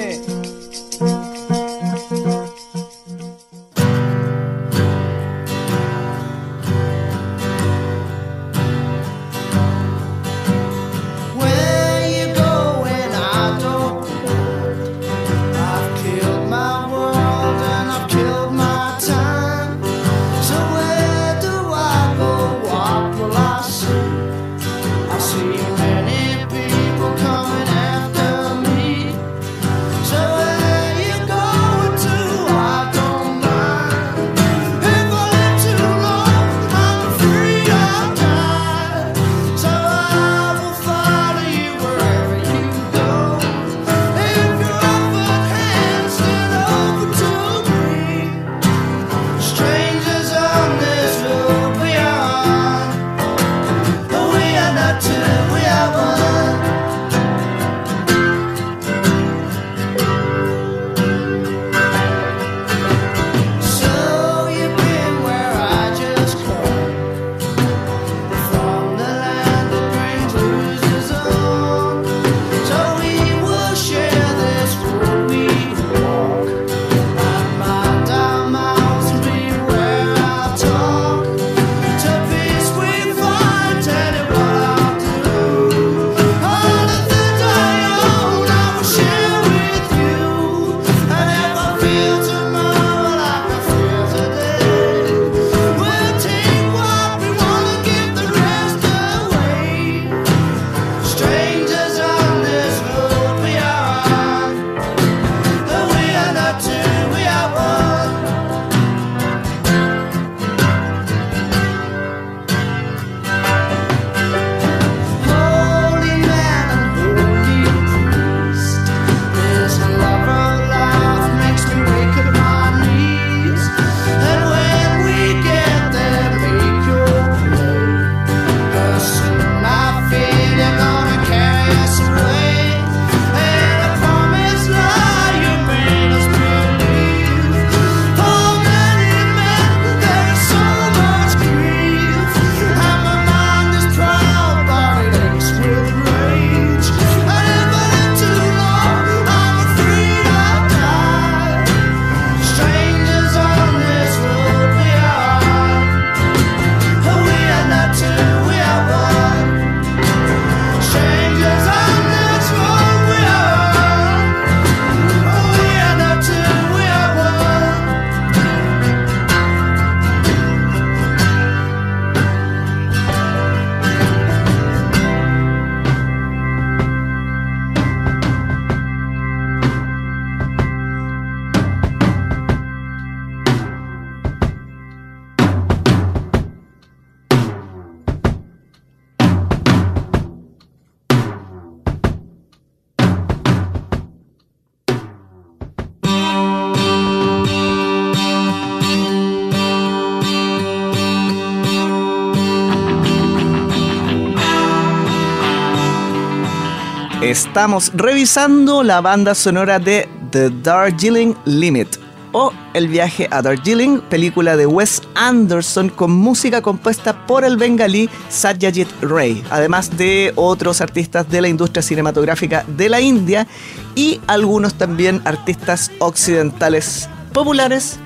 Estamos 207.38 207.92
revisando 207.94 208.82
la 208.82 209.00
banda 209.00 209.32
sonora 209.32 209.78
de 209.78 210.08
The 210.32 210.50
Darjeeling 210.50 211.36
Limit, 211.44 211.86
o 212.32 212.52
El 212.74 212.88
viaje 212.88 213.28
a 213.30 213.42
Darjeeling, 213.42 214.00
película 214.00 214.56
de 214.56 214.66
Wes 214.66 215.02
Anderson 215.14 215.88
con 215.88 216.10
música 216.10 216.62
compuesta 216.62 217.26
por 217.28 217.44
el 217.44 217.56
bengalí 217.56 218.10
Satyajit 218.28 218.88
Ray, 219.02 219.44
además 219.50 219.96
de 219.96 220.32
otros 220.34 220.80
artistas 220.80 221.30
de 221.30 221.40
la 221.40 221.46
industria 221.46 221.80
cinematográfica 221.80 222.64
de 222.66 222.88
la 222.88 223.00
India 223.00 223.46
y 223.94 224.20
algunos 224.26 224.74
también 224.74 225.22
artistas 225.24 225.92
occidentales 226.00 227.08
populares 227.32 228.00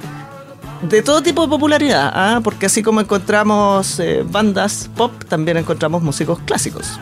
de 0.83 1.01
todo 1.01 1.23
tipo 1.23 1.41
de 1.41 1.49
popularidad, 1.49 2.13
¿ah? 2.15 2.41
porque 2.45 2.67
así 2.67 2.83
como 2.83 3.01
encontramos 3.01 3.99
eh, 3.99 4.27
bandas 4.29 4.91
pop, 4.95 5.11
también 5.27 5.57
encontramos 5.57 6.03
músicos 6.03 6.39
clásicos. 6.41 7.01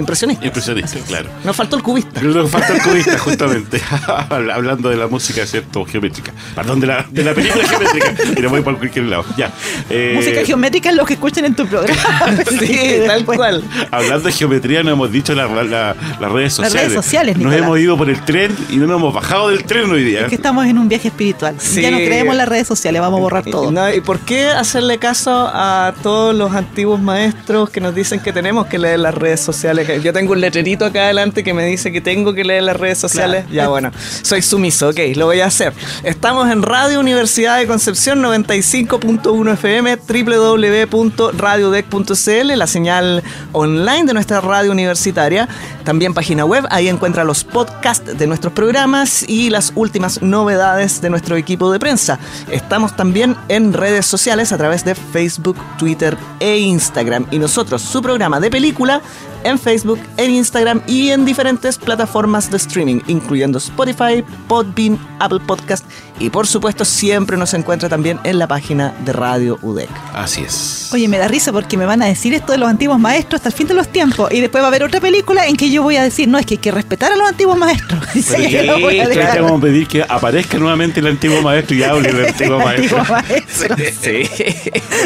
Impresionista. 0.00 0.44
Impresionista, 0.44 0.98
claro. 1.06 1.28
Nos 1.44 1.54
faltó 1.54 1.76
el 1.76 1.82
cubista. 1.82 2.20
Nos 2.22 2.50
falta 2.50 2.74
el 2.74 2.82
cubista, 2.82 3.18
justamente. 3.18 3.80
Hablando 4.30 4.88
de 4.88 4.96
la 4.96 5.06
música, 5.06 5.46
¿cierto? 5.46 5.84
Geométrica. 5.84 6.32
Perdón, 6.54 6.80
de 6.80 6.86
la, 6.86 7.06
de 7.10 7.24
la 7.24 7.34
película 7.34 7.64
geométrica. 7.66 8.14
Y 8.36 8.42
voy 8.46 8.62
por 8.62 8.78
cualquier 8.78 9.04
lado. 9.06 9.24
Ya. 9.36 9.52
Eh, 9.88 10.12
música 10.14 10.44
geométrica 10.44 10.90
es 10.90 10.96
lo 10.96 11.04
que 11.04 11.14
escuchan 11.14 11.44
en 11.44 11.54
tu 11.54 11.66
programa. 11.66 12.00
sí, 12.58 12.78
tal 13.06 13.24
cual. 13.24 13.62
Hablando 13.90 14.26
de 14.26 14.32
geometría, 14.32 14.82
nos 14.82 14.94
hemos 14.94 15.12
dicho 15.12 15.34
las 15.34 15.50
redes 15.50 16.52
sociales. 16.54 16.74
Las 16.74 16.82
redes 16.82 16.92
sociales, 16.92 17.36
Nos 17.38 17.54
hemos 17.54 17.78
ido 17.78 17.96
por 17.96 18.08
el 18.08 18.24
tren 18.24 18.56
y 18.70 18.76
no 18.76 18.86
nos 18.86 18.96
hemos 18.96 19.14
bajado 19.14 19.50
del 19.50 19.64
tren 19.64 19.90
hoy 19.90 20.04
día. 20.04 20.22
Es 20.22 20.28
que 20.28 20.34
estamos 20.34 20.66
en 20.66 20.78
un 20.78 20.88
viaje 20.88 21.08
espiritual. 21.08 21.56
Ya 21.58 21.90
no 21.90 21.98
creemos 21.98 22.32
en 22.32 22.38
las 22.38 22.48
redes 22.48 22.66
sociales, 22.66 23.00
vamos 23.00 23.18
a 23.18 23.20
borrar 23.20 23.44
todo. 23.44 23.94
¿Y 23.94 24.00
por 24.00 24.20
qué 24.20 24.46
hacerle 24.46 24.98
caso 24.98 25.50
a 25.52 25.92
todos 26.02 26.34
los 26.34 26.54
antiguos 26.54 27.00
maestros 27.00 27.70
que 27.70 27.80
nos 27.80 27.94
dicen 27.94 28.20
que 28.20 28.32
tenemos 28.32 28.66
que 28.66 28.78
leer 28.78 29.00
las 29.00 29.14
redes 29.14 29.40
sociales? 29.40 29.89
Yo 29.98 30.12
tengo 30.12 30.32
un 30.32 30.40
letrerito 30.40 30.84
acá 30.84 31.04
adelante 31.04 31.42
que 31.42 31.54
me 31.54 31.66
dice 31.66 31.90
que 31.90 32.00
tengo 32.00 32.32
que 32.32 32.44
leer 32.44 32.62
las 32.62 32.76
redes 32.76 32.98
sociales. 32.98 33.46
Ya 33.50 33.68
bueno, 33.68 33.90
soy 34.22 34.42
sumiso, 34.42 34.90
ok, 34.90 34.98
lo 35.16 35.26
voy 35.26 35.40
a 35.40 35.46
hacer. 35.46 35.72
Estamos 36.04 36.50
en 36.50 36.62
Radio 36.62 37.00
Universidad 37.00 37.58
de 37.58 37.66
Concepción 37.66 38.22
95.1 38.22 39.52
FM, 39.54 39.96
www.radiodec.cl, 39.96 42.56
la 42.56 42.66
señal 42.66 43.22
online 43.52 44.04
de 44.04 44.14
nuestra 44.14 44.40
radio 44.40 44.70
universitaria. 44.70 45.48
También 45.84 46.14
página 46.14 46.44
web, 46.44 46.64
ahí 46.70 46.88
encuentra 46.88 47.24
los 47.24 47.42
podcasts 47.42 48.16
de 48.16 48.26
nuestros 48.26 48.52
programas 48.52 49.24
y 49.28 49.50
las 49.50 49.72
últimas 49.74 50.22
novedades 50.22 51.00
de 51.00 51.10
nuestro 51.10 51.36
equipo 51.36 51.72
de 51.72 51.78
prensa. 51.78 52.18
Estamos 52.50 52.96
también 52.96 53.36
en 53.48 53.72
redes 53.72 54.06
sociales 54.06 54.52
a 54.52 54.58
través 54.58 54.84
de 54.84 54.94
Facebook, 54.94 55.56
Twitter 55.78 56.16
e 56.38 56.58
Instagram. 56.58 57.26
Y 57.30 57.38
nosotros, 57.38 57.82
su 57.82 58.02
programa 58.02 58.40
de 58.40 58.50
película, 58.50 59.00
en 59.44 59.58
Facebook, 59.58 59.98
en 60.16 60.30
Instagram 60.30 60.82
y 60.86 61.10
en 61.10 61.24
diferentes 61.24 61.78
plataformas 61.78 62.50
de 62.50 62.56
streaming, 62.56 63.00
incluyendo 63.06 63.58
Spotify, 63.58 64.24
Podbean, 64.48 64.98
Apple 65.18 65.40
Podcast 65.46 65.84
y 66.20 66.28
por 66.28 66.46
supuesto 66.46 66.84
siempre 66.84 67.36
nos 67.36 67.54
encuentra 67.54 67.88
también 67.88 68.20
en 68.24 68.38
la 68.38 68.46
página 68.46 68.94
de 69.04 69.12
Radio 69.12 69.58
UDEC. 69.62 69.88
Así 70.12 70.42
es. 70.42 70.90
Oye, 70.92 71.08
me 71.08 71.16
da 71.16 71.26
risa 71.28 71.50
porque 71.50 71.76
me 71.78 71.86
van 71.86 72.02
a 72.02 72.06
decir 72.06 72.34
esto 72.34 72.52
de 72.52 72.58
los 72.58 72.68
antiguos 72.68 72.98
maestros 72.98 73.38
hasta 73.38 73.48
el 73.48 73.54
fin 73.54 73.66
de 73.66 73.74
los 73.74 73.88
tiempos 73.88 74.30
y 74.30 74.40
después 74.40 74.62
va 74.62 74.66
a 74.66 74.68
haber 74.68 74.82
otra 74.82 75.00
película 75.00 75.46
en 75.46 75.56
que 75.56 75.70
yo 75.70 75.82
voy 75.82 75.96
a 75.96 76.02
decir, 76.02 76.28
no, 76.28 76.38
es 76.38 76.44
que 76.44 76.54
hay 76.54 76.58
que 76.58 76.70
respetar 76.70 77.10
a 77.12 77.16
los 77.16 77.26
antiguos 77.26 77.56
maestros. 77.56 78.00
vamos 79.40 79.58
a 79.58 79.60
pedir 79.62 79.88
que 79.88 80.04
aparezca 80.06 80.58
nuevamente 80.58 81.00
el 81.00 81.06
antiguo 81.06 81.40
maestro 81.40 81.74
y 81.76 81.82
hable 81.82 82.12
del 82.12 82.26
antiguo 82.28 82.58
maestro. 82.58 83.02
sí. 84.02 84.28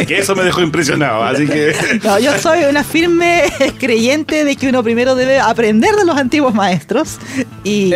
que 0.06 0.18
eso 0.18 0.34
me 0.34 0.42
dejó 0.42 0.62
impresionado, 0.62 1.22
así 1.22 1.46
que... 1.46 2.00
No, 2.02 2.18
yo 2.18 2.36
soy 2.38 2.64
una 2.64 2.82
firme 2.82 3.44
creyente 3.78 4.23
de 4.24 4.56
que 4.56 4.68
uno 4.68 4.82
primero 4.82 5.14
debe 5.14 5.38
aprender 5.38 5.94
de 5.94 6.04
los 6.04 6.16
antiguos 6.16 6.54
maestros 6.54 7.18
y, 7.62 7.92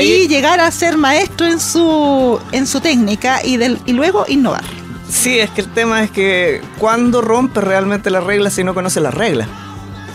y 0.00 0.28
llegar 0.28 0.60
a 0.60 0.70
ser 0.70 0.96
maestro 0.96 1.46
en 1.46 1.60
su 1.60 2.38
en 2.52 2.66
su 2.66 2.80
técnica 2.80 3.44
y, 3.44 3.56
del, 3.56 3.78
y 3.86 3.92
luego 3.92 4.24
innovar. 4.28 4.64
Sí, 5.08 5.38
es 5.38 5.50
que 5.50 5.60
el 5.62 5.72
tema 5.72 6.02
es 6.02 6.10
que 6.10 6.60
cuando 6.78 7.20
rompe 7.20 7.60
realmente 7.60 8.10
las 8.10 8.24
reglas 8.24 8.54
si 8.54 8.64
no 8.64 8.74
conoce 8.74 9.00
las 9.00 9.14
reglas. 9.14 9.48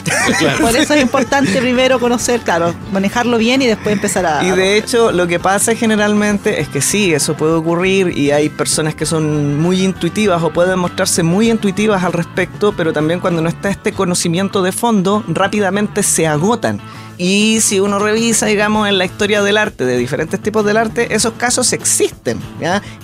Por 0.61 0.75
eso 0.75 0.93
es 0.93 1.01
importante 1.01 1.59
primero 1.59 1.99
conocer, 1.99 2.41
claro, 2.41 2.73
manejarlo 2.91 3.37
bien 3.37 3.61
y 3.61 3.67
después 3.67 3.93
empezar 3.93 4.25
a... 4.25 4.43
Y 4.43 4.51
de 4.51 4.77
hecho, 4.77 5.11
lo 5.11 5.27
que 5.27 5.39
pasa 5.39 5.75
generalmente 5.75 6.61
es 6.61 6.69
que 6.69 6.81
sí, 6.81 7.13
eso 7.13 7.35
puede 7.35 7.53
ocurrir 7.53 8.17
y 8.17 8.31
hay 8.31 8.49
personas 8.49 8.95
que 8.95 9.05
son 9.05 9.59
muy 9.59 9.83
intuitivas 9.83 10.41
o 10.43 10.51
pueden 10.51 10.79
mostrarse 10.79 11.23
muy 11.23 11.49
intuitivas 11.49 12.03
al 12.03 12.13
respecto, 12.13 12.73
pero 12.73 12.93
también 12.93 13.19
cuando 13.19 13.41
no 13.41 13.49
está 13.49 13.69
este 13.69 13.93
conocimiento 13.93 14.61
de 14.61 14.71
fondo, 14.71 15.23
rápidamente 15.27 16.03
se 16.03 16.27
agotan 16.27 16.79
y 17.17 17.59
si 17.61 17.79
uno 17.79 17.99
revisa, 17.99 18.47
digamos, 18.47 18.87
en 18.87 18.97
la 18.97 19.05
historia 19.05 19.43
del 19.43 19.57
arte, 19.57 19.85
de 19.85 19.97
diferentes 19.97 20.41
tipos 20.41 20.65
del 20.65 20.77
arte, 20.77 21.13
esos 21.13 21.33
casos 21.33 21.71
existen. 21.73 22.39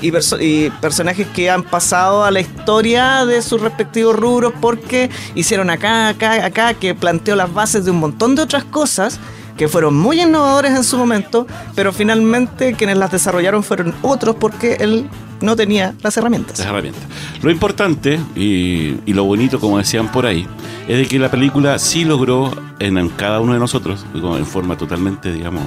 Y, 0.01 0.12
y 0.39 0.70
personajes 0.82 1.28
que 1.28 1.49
han 1.49 1.64
pasado 1.64 2.24
a 2.24 2.32
la 2.32 2.39
historia 2.39 3.26
de 3.26 3.41
sus 3.41 3.62
respectivos 3.62 4.16
rubros 4.16 4.53
porque 4.60 5.10
hicieron 5.36 5.70
acá, 5.70 6.10
acá, 6.10 6.45
acá, 6.45 6.74
que 6.74 6.95
planteó 6.95 7.36
las 7.36 7.53
bases 7.53 7.86
de 7.86 7.91
un 7.91 7.97
montón 7.97 8.36
de 8.36 8.41
otras 8.41 8.64
cosas 8.64 9.20
que 9.58 9.68
fueron 9.68 9.97
muy 9.97 10.22
innovadores 10.22 10.72
en 10.72 10.84
su 10.84 10.97
momento, 10.97 11.47
pero 11.76 11.91
finalmente 11.91 12.74
quienes 12.74 12.97
las 12.97 13.12
desarrollaron 13.12 13.64
fueron 13.64 13.93
otros 14.03 14.36
porque 14.36 14.78
él 14.80 15.10
no 15.41 15.55
tenía 15.55 15.95
las 16.03 16.16
herramientas. 16.18 16.60
Las 16.60 16.68
herramientas. 16.68 17.03
Lo 17.41 17.51
importante 17.51 18.20
y, 18.36 18.95
lo 19.12 19.24
bonito, 19.24 19.60
como 19.60 19.78
decían 19.78 20.12
por 20.12 20.26
ahí, 20.26 20.47
es 20.88 20.97
de 20.97 21.08
que 21.08 21.20
la 21.20 21.30
película 21.30 21.78
sí 21.80 22.05
logró 22.05 22.51
en, 22.80 23.10
cada 23.10 23.39
uno 23.39 23.53
de 23.53 23.60
nosotros, 23.60 24.05
en 24.14 24.45
forma 24.45 24.78
totalmente, 24.78 25.32
digamos, 25.32 25.64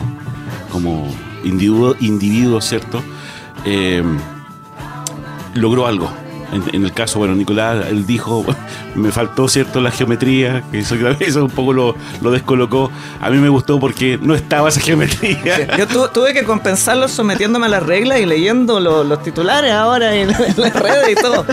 como 0.71 1.07
individuo, 1.45 1.97
individuo 2.01 2.61
¿cierto? 2.61 3.03
Eh, 3.65 4.03
logró 5.55 5.87
algo 5.87 6.11
en, 6.53 6.85
el 6.85 6.93
caso, 6.93 7.19
bueno, 7.19 7.35
Nicolás, 7.35 7.87
él 7.89 8.07
dijo, 8.07 8.45
me 8.95 9.11
faltó, 9.11 9.49
¿cierto?, 9.49 9.81
la 9.81 9.91
geometría, 9.91 10.63
que 10.71 10.81
eso, 10.81 10.95
eso 11.21 11.45
un 11.45 11.51
poco 11.51 11.73
lo, 11.73 11.95
lo, 12.21 12.31
descolocó. 12.31 12.91
A 13.21 13.31
mí 13.31 13.39
me 13.39 13.49
gustó 13.49 13.79
porque 13.79 14.19
no 14.21 14.35
estaba 14.35 14.69
esa 14.69 14.81
geometría. 14.81 15.77
Yo 15.77 15.87
tuve 16.11 16.33
que 16.33 16.45
compensarlo 16.45 17.09
sometiéndome 17.09 17.67
a 17.67 17.71
las 17.71 17.83
reglas 17.83 18.21
y 18.21 18.27
leyendo 18.27 18.81
los 18.81 19.23
titulares 19.23 19.73
ahora 19.73 20.15
en 20.15 20.29
las 20.29 20.75
redes 20.75 21.11
y 21.11 21.15
todo. 21.15 21.45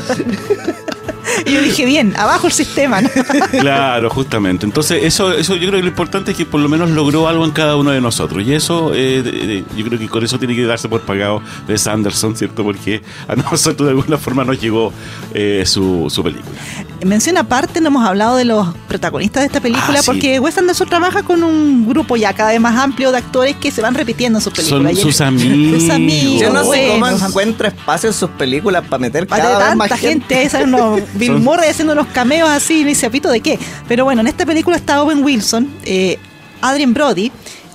Y 1.45 1.53
yo 1.53 1.61
dije, 1.61 1.85
bien, 1.85 2.13
abajo 2.17 2.47
el 2.47 2.53
sistema. 2.53 3.01
Claro, 3.59 4.09
justamente. 4.09 4.65
Entonces, 4.65 5.03
eso, 5.03 5.31
eso 5.33 5.55
yo 5.55 5.67
creo 5.67 5.79
que 5.79 5.83
lo 5.83 5.87
importante 5.87 6.31
es 6.31 6.37
que 6.37 6.45
por 6.45 6.59
lo 6.61 6.69
menos 6.69 6.89
logró 6.89 7.27
algo 7.27 7.45
en 7.45 7.51
cada 7.51 7.75
uno 7.75 7.91
de 7.91 8.01
nosotros. 8.01 8.43
Y 8.45 8.53
eso, 8.53 8.91
eh, 8.93 9.63
yo 9.75 9.85
creo 9.85 9.99
que 9.99 10.07
con 10.07 10.23
eso 10.23 10.37
tiene 10.39 10.55
que 10.55 10.63
darse 10.63 10.87
por 10.89 11.01
pagado 11.01 11.41
de 11.67 11.77
Sanderson, 11.77 12.35
¿cierto? 12.35 12.63
Porque 12.63 13.01
a 13.27 13.35
nosotros 13.35 13.87
de 13.87 13.91
alguna 13.91 14.17
forma 14.17 14.43
nos 14.43 14.59
llegó 14.59 14.93
eh, 15.33 15.63
su, 15.65 16.07
su 16.09 16.23
película. 16.23 16.57
Mención 17.05 17.37
aparte, 17.37 17.79
no 17.81 17.87
hemos 17.87 18.05
hablado 18.05 18.35
de 18.37 18.45
los 18.45 18.67
protagonistas 18.87 19.41
de 19.41 19.47
esta 19.47 19.59
película, 19.59 19.99
ah, 19.99 20.03
porque 20.05 20.39
Wes 20.39 20.57
Anderson 20.57 20.89
trabaja 20.89 21.23
con 21.23 21.43
un 21.43 21.87
grupo 21.87 22.15
ya 22.15 22.33
cada 22.33 22.51
vez 22.51 22.59
más 22.59 22.77
amplio 22.77 23.11
de 23.11 23.19
actores 23.19 23.55
que 23.55 23.71
se 23.71 23.81
van 23.81 23.93
repitiendo 23.93 24.39
en 24.39 24.43
sus 24.43 24.53
películas. 24.53 24.95
Son 24.95 25.03
sus 25.11 25.21
amigos. 25.21 25.81
sus 25.81 25.89
amigos. 25.91 26.41
Yo 26.41 26.51
no 26.51 26.71
sé 26.71 26.87
cómo 26.91 27.07
encuentra 27.07 27.67
espacio 27.69 28.09
en 28.09 28.13
sus 28.13 28.29
películas 28.31 28.83
para 28.87 28.99
meter 28.99 29.27
para 29.27 29.43
cada 29.43 29.59
tanta 29.69 29.97
gente. 29.97 30.41
Esa 30.43 30.65
no, 30.65 30.97
Bill 31.13 31.33
Murray 31.33 31.69
haciendo 31.69 31.93
unos 31.93 32.07
cameos 32.07 32.49
así, 32.49 32.83
ni 32.83 32.95
se 32.95 33.05
apito 33.05 33.29
de 33.29 33.41
qué. 33.41 33.59
Pero 33.87 34.03
bueno, 34.03 34.21
en 34.21 34.27
esta 34.27 34.45
película 34.45 34.75
está 34.75 35.01
Owen 35.03 35.23
Wilson, 35.23 35.69
eh, 35.85 36.17
Adrian 36.61 36.93
Brody, 36.93 37.31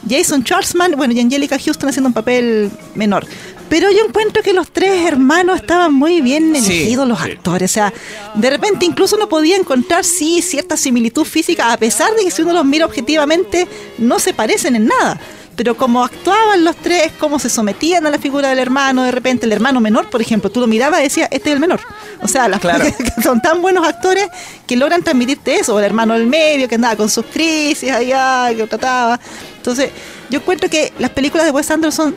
Jason 0.09 0.43
Schwartzman, 0.43 0.93
bueno, 0.97 1.15
y 1.15 1.21
Angelica 1.21 1.59
Houston 1.59 1.89
haciendo 1.89 2.09
un 2.09 2.15
papel 2.15 2.71
menor. 2.95 3.27
Pero 3.73 3.91
yo 3.91 4.05
encuentro 4.05 4.43
que 4.43 4.53
los 4.53 4.71
tres 4.71 5.07
hermanos 5.07 5.57
estaban 5.57 5.95
muy 5.95 6.21
bien 6.21 6.55
elegidos 6.55 7.09
los 7.09 7.19
actores. 7.19 7.71
O 7.71 7.73
sea, 7.73 7.91
de 8.35 8.51
repente 8.51 8.85
incluso 8.85 9.17
uno 9.17 9.31
podía 9.31 9.57
encontrar, 9.57 10.05
sí, 10.05 10.43
cierta 10.43 10.77
similitud 10.77 11.25
física, 11.25 11.73
a 11.73 11.79
pesar 11.79 12.15
de 12.15 12.23
que 12.23 12.31
si 12.31 12.43
uno 12.43 12.53
los 12.53 12.67
mira 12.67 12.85
objetivamente, 12.85 13.67
no 13.97 14.19
se 14.19 14.35
parecen 14.35 14.77
en 14.77 14.89
nada 14.89 15.19
pero 15.57 15.77
como 15.77 16.05
actuaban 16.05 16.65
los 16.65 16.77
tres, 16.77 17.13
cómo 17.19 17.39
se 17.39 17.51
sometían 17.51 18.07
a 18.07 18.11
la 18.11 18.19
figura 18.19 18.49
del 18.49 18.59
hermano, 18.59 19.05
de 19.05 19.11
repente 19.11 19.47
el 19.47 19.53
hermano 19.53 19.81
menor, 19.81 20.09
por 20.09 20.21
ejemplo, 20.21 20.51
tú 20.51 20.61
lo 20.61 20.67
mirabas 20.67 21.01
y 21.01 21.05
decías, 21.05 21.29
este 21.31 21.51
es 21.51 21.55
el 21.55 21.61
menor. 21.61 21.81
O 22.23 22.29
sea, 22.29 22.49
las 22.49 22.61
claro. 22.61 22.85
son 23.23 23.41
tan 23.43 23.61
buenos 23.61 23.87
actores 23.87 24.29
que 24.67 24.77
logran 24.77 25.03
transmitirte 25.03 25.57
eso, 25.57 25.75
o 25.75 25.79
el 25.79 25.85
hermano 25.85 26.15
del 26.15 26.27
medio 26.27 26.69
que 26.69 26.77
andaba 26.77 26.97
con 26.97 27.11
sus 27.11 27.27
crisis 27.27 27.91
allá, 27.91 28.49
que 28.57 28.67
trataba. 28.67 29.21
Entonces, 29.63 29.91
yo 30.29 30.41
encuentro 30.41 30.69
que 30.69 30.93
las 30.99 31.11
películas 31.11 31.47
de 31.47 31.53
Wes 31.53 31.71
Anderson 31.71 32.17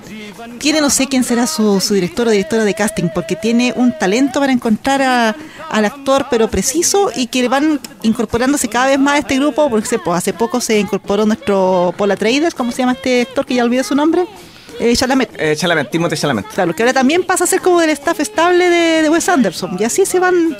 tiene, 0.57 0.81
no 0.81 0.89
sé 0.89 1.05
quién 1.05 1.23
será 1.23 1.45
su, 1.45 1.79
director 1.91 2.27
o 2.27 2.31
directora 2.31 2.65
de 2.65 2.73
casting, 2.73 3.09
porque 3.13 3.35
tiene 3.35 3.71
un 3.75 3.95
talento 3.95 4.39
para 4.39 4.51
encontrar 4.51 5.35
al 5.69 5.85
actor, 5.85 6.25
pero 6.31 6.49
preciso, 6.49 7.11
y 7.15 7.27
que 7.27 7.47
van 7.47 7.79
incorporándose 8.01 8.67
cada 8.67 8.87
vez 8.87 8.97
más 8.97 9.13
a 9.13 9.17
este 9.19 9.35
grupo, 9.35 9.69
porque 9.69 9.99
hace 10.11 10.33
poco 10.33 10.59
se 10.59 10.79
incorporó 10.79 11.27
nuestro 11.27 11.93
Paula 11.95 12.15
Traders, 12.15 12.55
¿cómo 12.55 12.71
se 12.71 12.79
llama 12.79 12.93
este 12.93 13.21
actor 13.21 13.45
que 13.45 13.53
ya 13.53 13.63
olvidé 13.63 13.83
su 13.83 13.93
nombre? 13.93 14.25
Eh, 14.79 14.95
Chalamet. 14.95 15.29
Eh, 15.37 15.55
Chalamet, 15.55 15.89
Timothée 15.89 16.17
Chalamet. 16.17 16.45
Claro, 16.47 16.73
que 16.75 16.83
ahora 16.83 16.93
también 16.93 17.23
pasa 17.23 17.43
a 17.45 17.47
ser 17.47 17.61
como 17.61 17.79
del 17.79 17.89
staff 17.91 18.19
estable 18.19 18.69
de, 18.69 19.01
de 19.03 19.09
Wes 19.09 19.27
Anderson. 19.29 19.77
Y 19.79 19.83
así 19.83 20.05
se 20.05 20.19
van. 20.19 20.57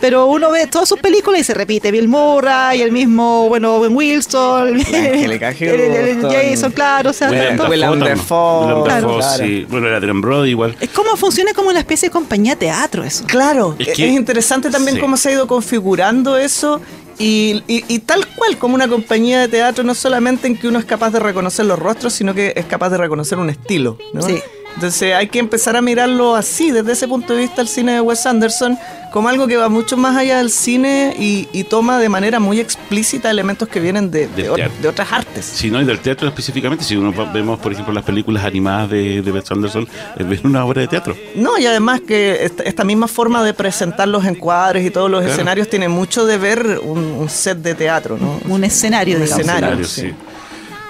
Pero 0.00 0.26
uno 0.26 0.50
ve 0.50 0.66
todas 0.66 0.88
sus 0.88 0.98
películas 1.00 1.40
y 1.40 1.44
se 1.44 1.54
repite. 1.54 1.90
Bill 1.90 2.08
Murray, 2.08 2.82
el 2.82 2.92
mismo, 2.92 3.48
bueno, 3.48 3.76
Owen 3.76 3.96
Wilson, 3.96 4.68
el, 4.94 5.30
el-. 5.32 6.20
Jason, 6.22 6.72
claro. 6.72 7.10
O 7.10 7.12
sea, 7.12 7.30
Willem 7.30 8.00
Dafoe, 8.00 8.84
claro. 8.84 9.20
Sí. 9.36 9.66
Bueno, 9.68 9.88
era 9.88 9.96
Adrian 9.96 10.20
Brody 10.20 10.50
igual. 10.50 10.76
es 10.80 10.90
como 10.90 11.16
funciona 11.16 11.52
como 11.54 11.70
una 11.70 11.80
especie 11.80 12.08
de 12.08 12.12
compañía 12.12 12.52
de 12.54 12.60
teatro 12.66 13.02
eso. 13.04 13.24
Claro, 13.26 13.74
Es 13.78 13.88
es, 13.88 13.94
que- 13.96 14.06
interesante 14.06 14.70
también 14.70 14.96
sí. 14.96 15.00
cómo 15.00 15.16
se 15.16 15.30
ha 15.30 15.32
ido 15.32 15.46
configurando 15.46 16.36
eso 16.36 16.80
y, 17.18 17.62
y- 17.66 17.84
y 17.88 17.98
tal 18.00 18.26
cual 18.36 18.58
como 18.58 18.74
una 18.74 18.88
compañía 18.88 19.40
de 19.40 19.48
teatro, 19.48 19.84
no 19.84 19.94
solamente 19.94 20.46
en 20.46 20.56
que 20.56 20.68
uno 20.68 20.78
es 20.78 20.84
capaz 20.84 21.10
de 21.10 21.18
reconocer 21.20 21.66
los 21.66 21.78
rostros, 21.78 22.12
sino 22.12 22.34
que 22.34 22.52
es 22.56 22.66
capaz 22.66 22.90
de 22.90 22.98
reconocer 22.98 23.38
un 23.38 23.50
estilo. 23.50 23.98
¿no? 24.12 24.22
Sí. 24.22 24.38
Entonces 24.76 25.14
hay 25.14 25.26
que 25.28 25.38
empezar 25.38 25.74
a 25.74 25.82
mirarlo 25.82 26.36
así, 26.36 26.70
desde 26.70 26.92
ese 26.92 27.08
punto 27.08 27.32
de 27.34 27.40
vista, 27.40 27.62
el 27.62 27.68
cine 27.68 27.92
de 27.94 28.00
Wes 28.02 28.26
Anderson, 28.26 28.78
como 29.10 29.30
algo 29.30 29.46
que 29.46 29.56
va 29.56 29.70
mucho 29.70 29.96
más 29.96 30.14
allá 30.16 30.36
del 30.36 30.50
cine 30.50 31.14
y, 31.18 31.48
y 31.52 31.64
toma 31.64 31.98
de 31.98 32.10
manera 32.10 32.40
muy 32.40 32.60
explícita 32.60 33.30
elementos 33.30 33.66
que 33.68 33.80
vienen 33.80 34.10
de, 34.10 34.28
de 34.28 34.50
o- 34.50 34.56
otras 34.88 35.10
artes. 35.10 35.46
Si 35.46 35.70
no, 35.70 35.80
y 35.80 35.86
del 35.86 36.00
teatro 36.00 36.28
específicamente, 36.28 36.84
si 36.84 36.94
uno 36.96 37.14
va- 37.14 37.24
vemos, 37.32 37.58
por 37.58 37.72
ejemplo, 37.72 37.94
las 37.94 38.04
películas 38.04 38.44
animadas 38.44 38.90
de, 38.90 39.22
de 39.22 39.32
Wes 39.32 39.50
Anderson, 39.50 39.88
es 40.18 40.28
ver 40.28 40.40
una 40.44 40.62
obra 40.66 40.82
de 40.82 40.88
teatro. 40.88 41.16
No, 41.34 41.56
y 41.56 41.64
además 41.64 42.02
que 42.06 42.44
esta, 42.44 42.62
esta 42.64 42.84
misma 42.84 43.08
forma 43.08 43.42
de 43.42 43.54
presentar 43.54 44.08
los 44.08 44.26
encuadres 44.26 44.84
y 44.84 44.90
todos 44.90 45.10
los 45.10 45.20
Claro. 45.20 45.32
escenarios 45.32 45.70
tiene 45.70 45.88
mucho 45.88 46.26
de 46.26 46.36
ver 46.36 46.80
un, 46.84 46.98
un 46.98 47.30
set 47.30 47.56
de 47.58 47.74
teatro, 47.74 48.18
¿no? 48.20 48.38
Un 48.52 48.62
escenario, 48.64 49.16
Un 49.16 49.22
digamos. 49.22 49.40
escenario. 49.40 49.68
Escenarios, 49.80 49.90
sí. 49.90 50.00
sí. 50.02 50.14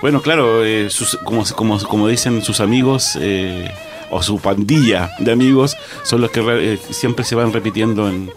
Bueno, 0.07 0.23
claro, 0.23 0.65
eh, 0.65 0.87
sus- 0.89 1.19
como, 1.25 1.45
como, 1.57 1.83
como 1.83 2.07
dicen 2.07 2.41
sus 2.41 2.61
amigos 2.61 3.19
eh, 3.21 3.69
o 4.09 4.23
su 4.23 4.39
pandilla 4.39 5.11
de 5.19 5.33
amigos, 5.33 5.77
son 6.05 6.21
los 6.21 6.31
que 6.31 6.39
eh, 6.47 6.79
siempre 6.91 7.25
se 7.25 7.35
van 7.35 7.53
repitiendo 7.53 8.09
en, 8.09 8.31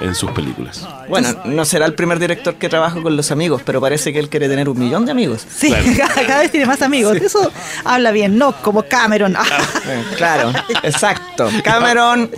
en 0.00 0.14
sus 0.14 0.30
películas. 0.30 0.86
Bueno, 1.08 1.30
no 1.46 1.64
será 1.64 1.84
el 1.86 1.94
primer 1.94 2.20
director 2.20 2.54
que 2.54 2.68
trabaja 2.68 3.02
con 3.02 3.16
los 3.16 3.32
amigos, 3.32 3.60
pero 3.64 3.80
parece 3.80 4.12
que 4.12 4.20
él 4.20 4.28
quiere 4.28 4.48
tener 4.48 4.68
un 4.68 4.78
millón 4.78 5.04
de 5.04 5.10
amigos. 5.10 5.44
Sí, 5.52 5.66
Claro. 5.66 5.84
cada, 5.96 6.14
cada 6.28 6.40
vez 6.42 6.52
tiene 6.52 6.66
más 6.66 6.80
amigos. 6.82 7.16
Eso 7.16 7.50
habla 7.84 8.12
bien, 8.12 8.38
no 8.38 8.52
como 8.62 8.84
Cameron. 8.84 9.34
Claro, 10.16 10.52
exacto. 10.84 11.25
Cameron 11.62 12.30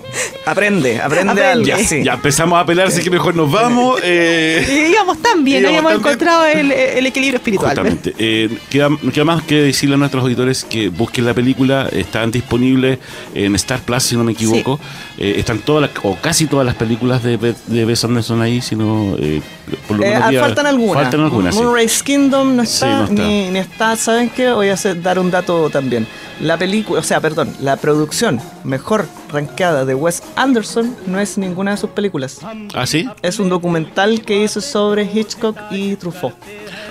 aprende, 0.46 1.00
aprende, 1.00 1.30
Aprende. 1.32 1.44
algo. 1.44 1.66
Ya, 1.66 1.78
sí. 1.78 2.02
ya 2.04 2.14
empezamos 2.14 2.60
a 2.60 2.64
pelar, 2.66 2.88
así 2.88 3.02
que 3.02 3.10
mejor 3.10 3.34
nos 3.34 3.50
vamos. 3.50 4.00
eh, 4.04 4.66
Y 4.88 4.92
íbamos 4.92 5.18
tan 5.22 5.44
bien, 5.44 5.60
Íbamos 5.62 5.78
habíamos 5.78 6.00
encontrado 6.00 6.44
el, 6.46 6.72
el 6.72 7.06
equilibrio 7.06 7.36
espiritual. 7.38 7.70
Justamente. 7.70 8.14
Eh, 8.18 8.48
queda, 8.70 8.88
más 9.24 9.42
que 9.42 9.56
decirle 9.56 9.94
a 9.94 9.98
nuestros 9.98 10.22
auditores 10.24 10.64
que 10.64 10.88
busquen 10.88 11.24
la 11.26 11.34
película. 11.34 11.88
Están 11.92 12.30
disponibles 12.30 12.98
en 13.34 13.54
Star 13.56 13.80
Plus, 13.80 14.02
si 14.02 14.16
no 14.16 14.24
me 14.24 14.32
equivoco. 14.32 14.78
Eh, 15.18 15.34
están 15.38 15.58
todas 15.60 15.82
las, 15.82 15.90
o 16.04 16.16
casi 16.16 16.46
todas 16.46 16.64
las 16.66 16.74
películas 16.76 17.22
de, 17.22 17.36
Be- 17.36 17.54
de 17.66 17.84
Wes 17.84 18.04
Anderson 18.04 18.40
ahí, 18.42 18.60
sino 18.60 19.16
eh, 19.18 19.40
por 19.86 19.96
lo 19.98 20.04
Eh, 20.04 20.08
menos 20.10 20.22
había- 20.24 20.40
faltan 20.40 20.66
algunas. 20.66 21.02
Faltan 21.02 21.20
algunas, 21.20 21.54
sí. 21.54 21.62
Moonrise 21.62 22.04
Kingdom 22.04 22.56
no 22.56 22.62
está, 22.62 22.86
Sí, 22.86 22.86
no 22.94 23.04
está. 23.04 23.22
Ni, 23.26 23.50
ni 23.50 23.58
está. 23.58 23.96
¿Saben 23.96 24.30
qué? 24.30 24.50
Voy 24.52 24.68
a 24.68 24.74
hacer- 24.74 25.00
dar 25.02 25.18
un 25.18 25.30
dato 25.30 25.68
también. 25.70 26.06
La 26.40 26.56
película, 26.56 27.00
o 27.00 27.02
sea, 27.02 27.20
perdón, 27.20 27.52
la 27.60 27.76
producción 27.76 28.40
mejor 28.62 28.87
rankeada 29.30 29.84
de 29.84 29.94
Wes 29.94 30.22
Anderson 30.36 30.96
no 31.06 31.20
es 31.20 31.36
ninguna 31.38 31.72
de 31.72 31.76
sus 31.76 31.90
películas. 31.90 32.40
¿Ah, 32.74 32.86
sí? 32.86 33.06
Es 33.22 33.38
un 33.38 33.48
documental 33.48 34.22
que 34.22 34.42
hizo 34.42 34.60
sobre 34.60 35.04
Hitchcock 35.04 35.56
y 35.70 35.96
Truffaut. 35.96 36.34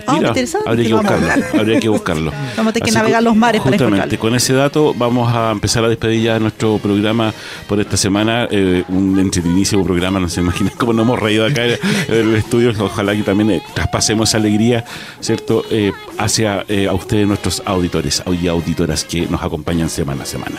Ah, 0.10 0.14
Mira, 0.14 0.30
interesante, 0.30 0.70
habría 0.70 0.88
que 0.88 0.93
buscarlo. 0.93 1.26
buscar. 1.28 1.60
Habría 1.60 1.80
que 1.82 1.89
buscarlo. 1.89 2.32
Vamos 2.56 2.70
a 2.70 2.74
tener 2.74 2.86
que 2.88 2.91
navegar 2.93 3.22
los 3.24 3.36
mares 3.36 3.60
para 3.62 3.72
Justamente, 3.72 3.98
encontrarlo. 4.06 4.20
con 4.22 4.36
ese 4.36 4.54
dato 4.54 4.93
vamos 4.95 5.34
a 5.36 5.52
empezar 5.52 5.84
a 5.84 5.89
despedir 5.89 6.22
ya 6.24 6.39
nuestro 6.39 6.78
programa 6.78 7.34
por 7.68 7.80
esta 7.82 7.98
semana. 7.98 8.48
eh, 8.50 8.84
un 8.88 9.20
entretenidísimo 9.20 9.84
programa, 9.84 10.20
no 10.20 10.30
se 10.30 10.39
imaginan 10.39 10.74
cómo 10.78 10.93
nos 10.93 11.04
hemos 11.06 11.20
reído 11.20 11.45
acá 11.45 11.66
en 11.66 11.78
el 12.08 12.36
estudio. 12.36 12.72
Ojalá 12.80 13.16
que 13.16 13.24
también 13.24 13.52
eh, 13.52 13.62
traspasemos 13.74 14.30
esa 14.30 14.38
alegría, 14.38 14.86
¿cierto?, 15.20 15.64
Eh, 15.70 15.91
hacia 16.18 16.64
eh, 16.70 16.88
a 16.88 16.93
ustedes, 16.93 17.28
nuestros 17.28 17.62
auditores 17.66 18.24
y 18.41 18.48
auditoras 18.48 19.04
que 19.04 19.28
nos 19.28 19.43
acompañan 19.43 19.89
semana 19.89 20.24
a 20.24 20.26
semana. 20.26 20.56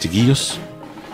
Chiquillos, 0.00 0.58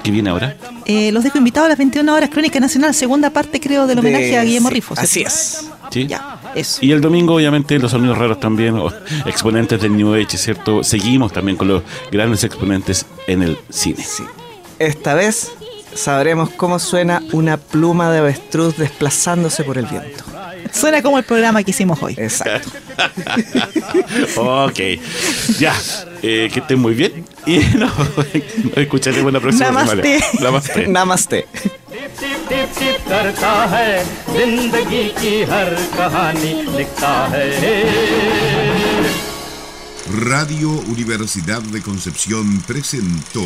¿qué 0.02 0.10
viene 0.10 0.30
ahora? 0.30 0.56
Eh, 0.86 1.12
los 1.12 1.22
dejo 1.24 1.38
invitados 1.38 1.66
a 1.66 1.68
las 1.70 1.78
21 1.78 2.14
horas 2.14 2.30
Crónica 2.30 2.58
Nacional, 2.60 2.94
segunda 2.94 3.30
parte 3.30 3.60
creo 3.60 3.86
del 3.86 3.98
homenaje 3.98 4.26
De- 4.28 4.38
a 4.38 4.44
Guillermo 4.44 4.68
sí, 4.68 4.74
Rifo. 4.74 4.94
Así 4.96 5.22
es. 5.22 5.64
¿Sí? 5.90 6.06
Ya, 6.06 6.40
eso. 6.54 6.78
Y 6.84 6.92
el 6.92 7.00
domingo, 7.00 7.34
obviamente, 7.34 7.78
los 7.78 7.90
sonidos 7.90 8.18
raros 8.18 8.40
también, 8.40 8.74
o 8.76 8.90
exponentes 9.26 9.80
del 9.80 9.96
New 9.96 10.14
Age, 10.14 10.36
¿cierto? 10.36 10.84
Seguimos 10.84 11.32
también 11.32 11.56
con 11.56 11.68
los 11.68 11.82
grandes 12.10 12.44
exponentes 12.44 13.06
en 13.26 13.42
el 13.42 13.58
cine. 13.70 14.02
Sí. 14.04 14.22
Esta 14.78 15.14
vez 15.14 15.52
sabremos 15.94 16.50
cómo 16.50 16.78
suena 16.78 17.22
una 17.32 17.56
pluma 17.56 18.10
de 18.12 18.18
avestruz 18.18 18.76
desplazándose 18.76 19.64
por 19.64 19.78
el 19.78 19.86
viento. 19.86 20.24
Suena 20.71 21.01
como 21.01 21.17
el 21.17 21.23
programa 21.23 21.63
que 21.63 21.71
hicimos 21.71 22.01
hoy. 22.01 22.15
Exacto. 22.17 22.69
ok. 24.37 24.79
Ya. 25.59 25.73
Eh, 26.21 26.49
que 26.53 26.59
estén 26.59 26.79
muy 26.79 26.93
bien. 26.93 27.25
Y 27.45 27.57
nos, 27.77 27.91
nos 27.97 28.77
escucharemos 28.77 29.31
la 29.33 29.39
próxima 29.39 29.65
Namaste. 29.71 30.19
semana. 30.19 30.41
Namaste. 30.41 30.87
Namaste. 30.87 31.47
Tip 32.19 32.49
tip 32.49 32.69
tip 32.79 32.97
करता 33.09 33.51
है 33.73 33.89
जिंदगी 34.35 35.03
की 35.19 35.33
हर 35.51 35.69
कहानी 35.97 36.53
लिखता 36.77 37.11
है 37.33 37.43
Radio 40.29 40.71
Universidad 40.95 41.61
de 41.75 41.81
Concepción 41.81 42.61
presentó 42.67 43.45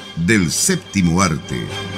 del 0.15 0.51
séptimo 0.51 1.21
arte. 1.21 1.90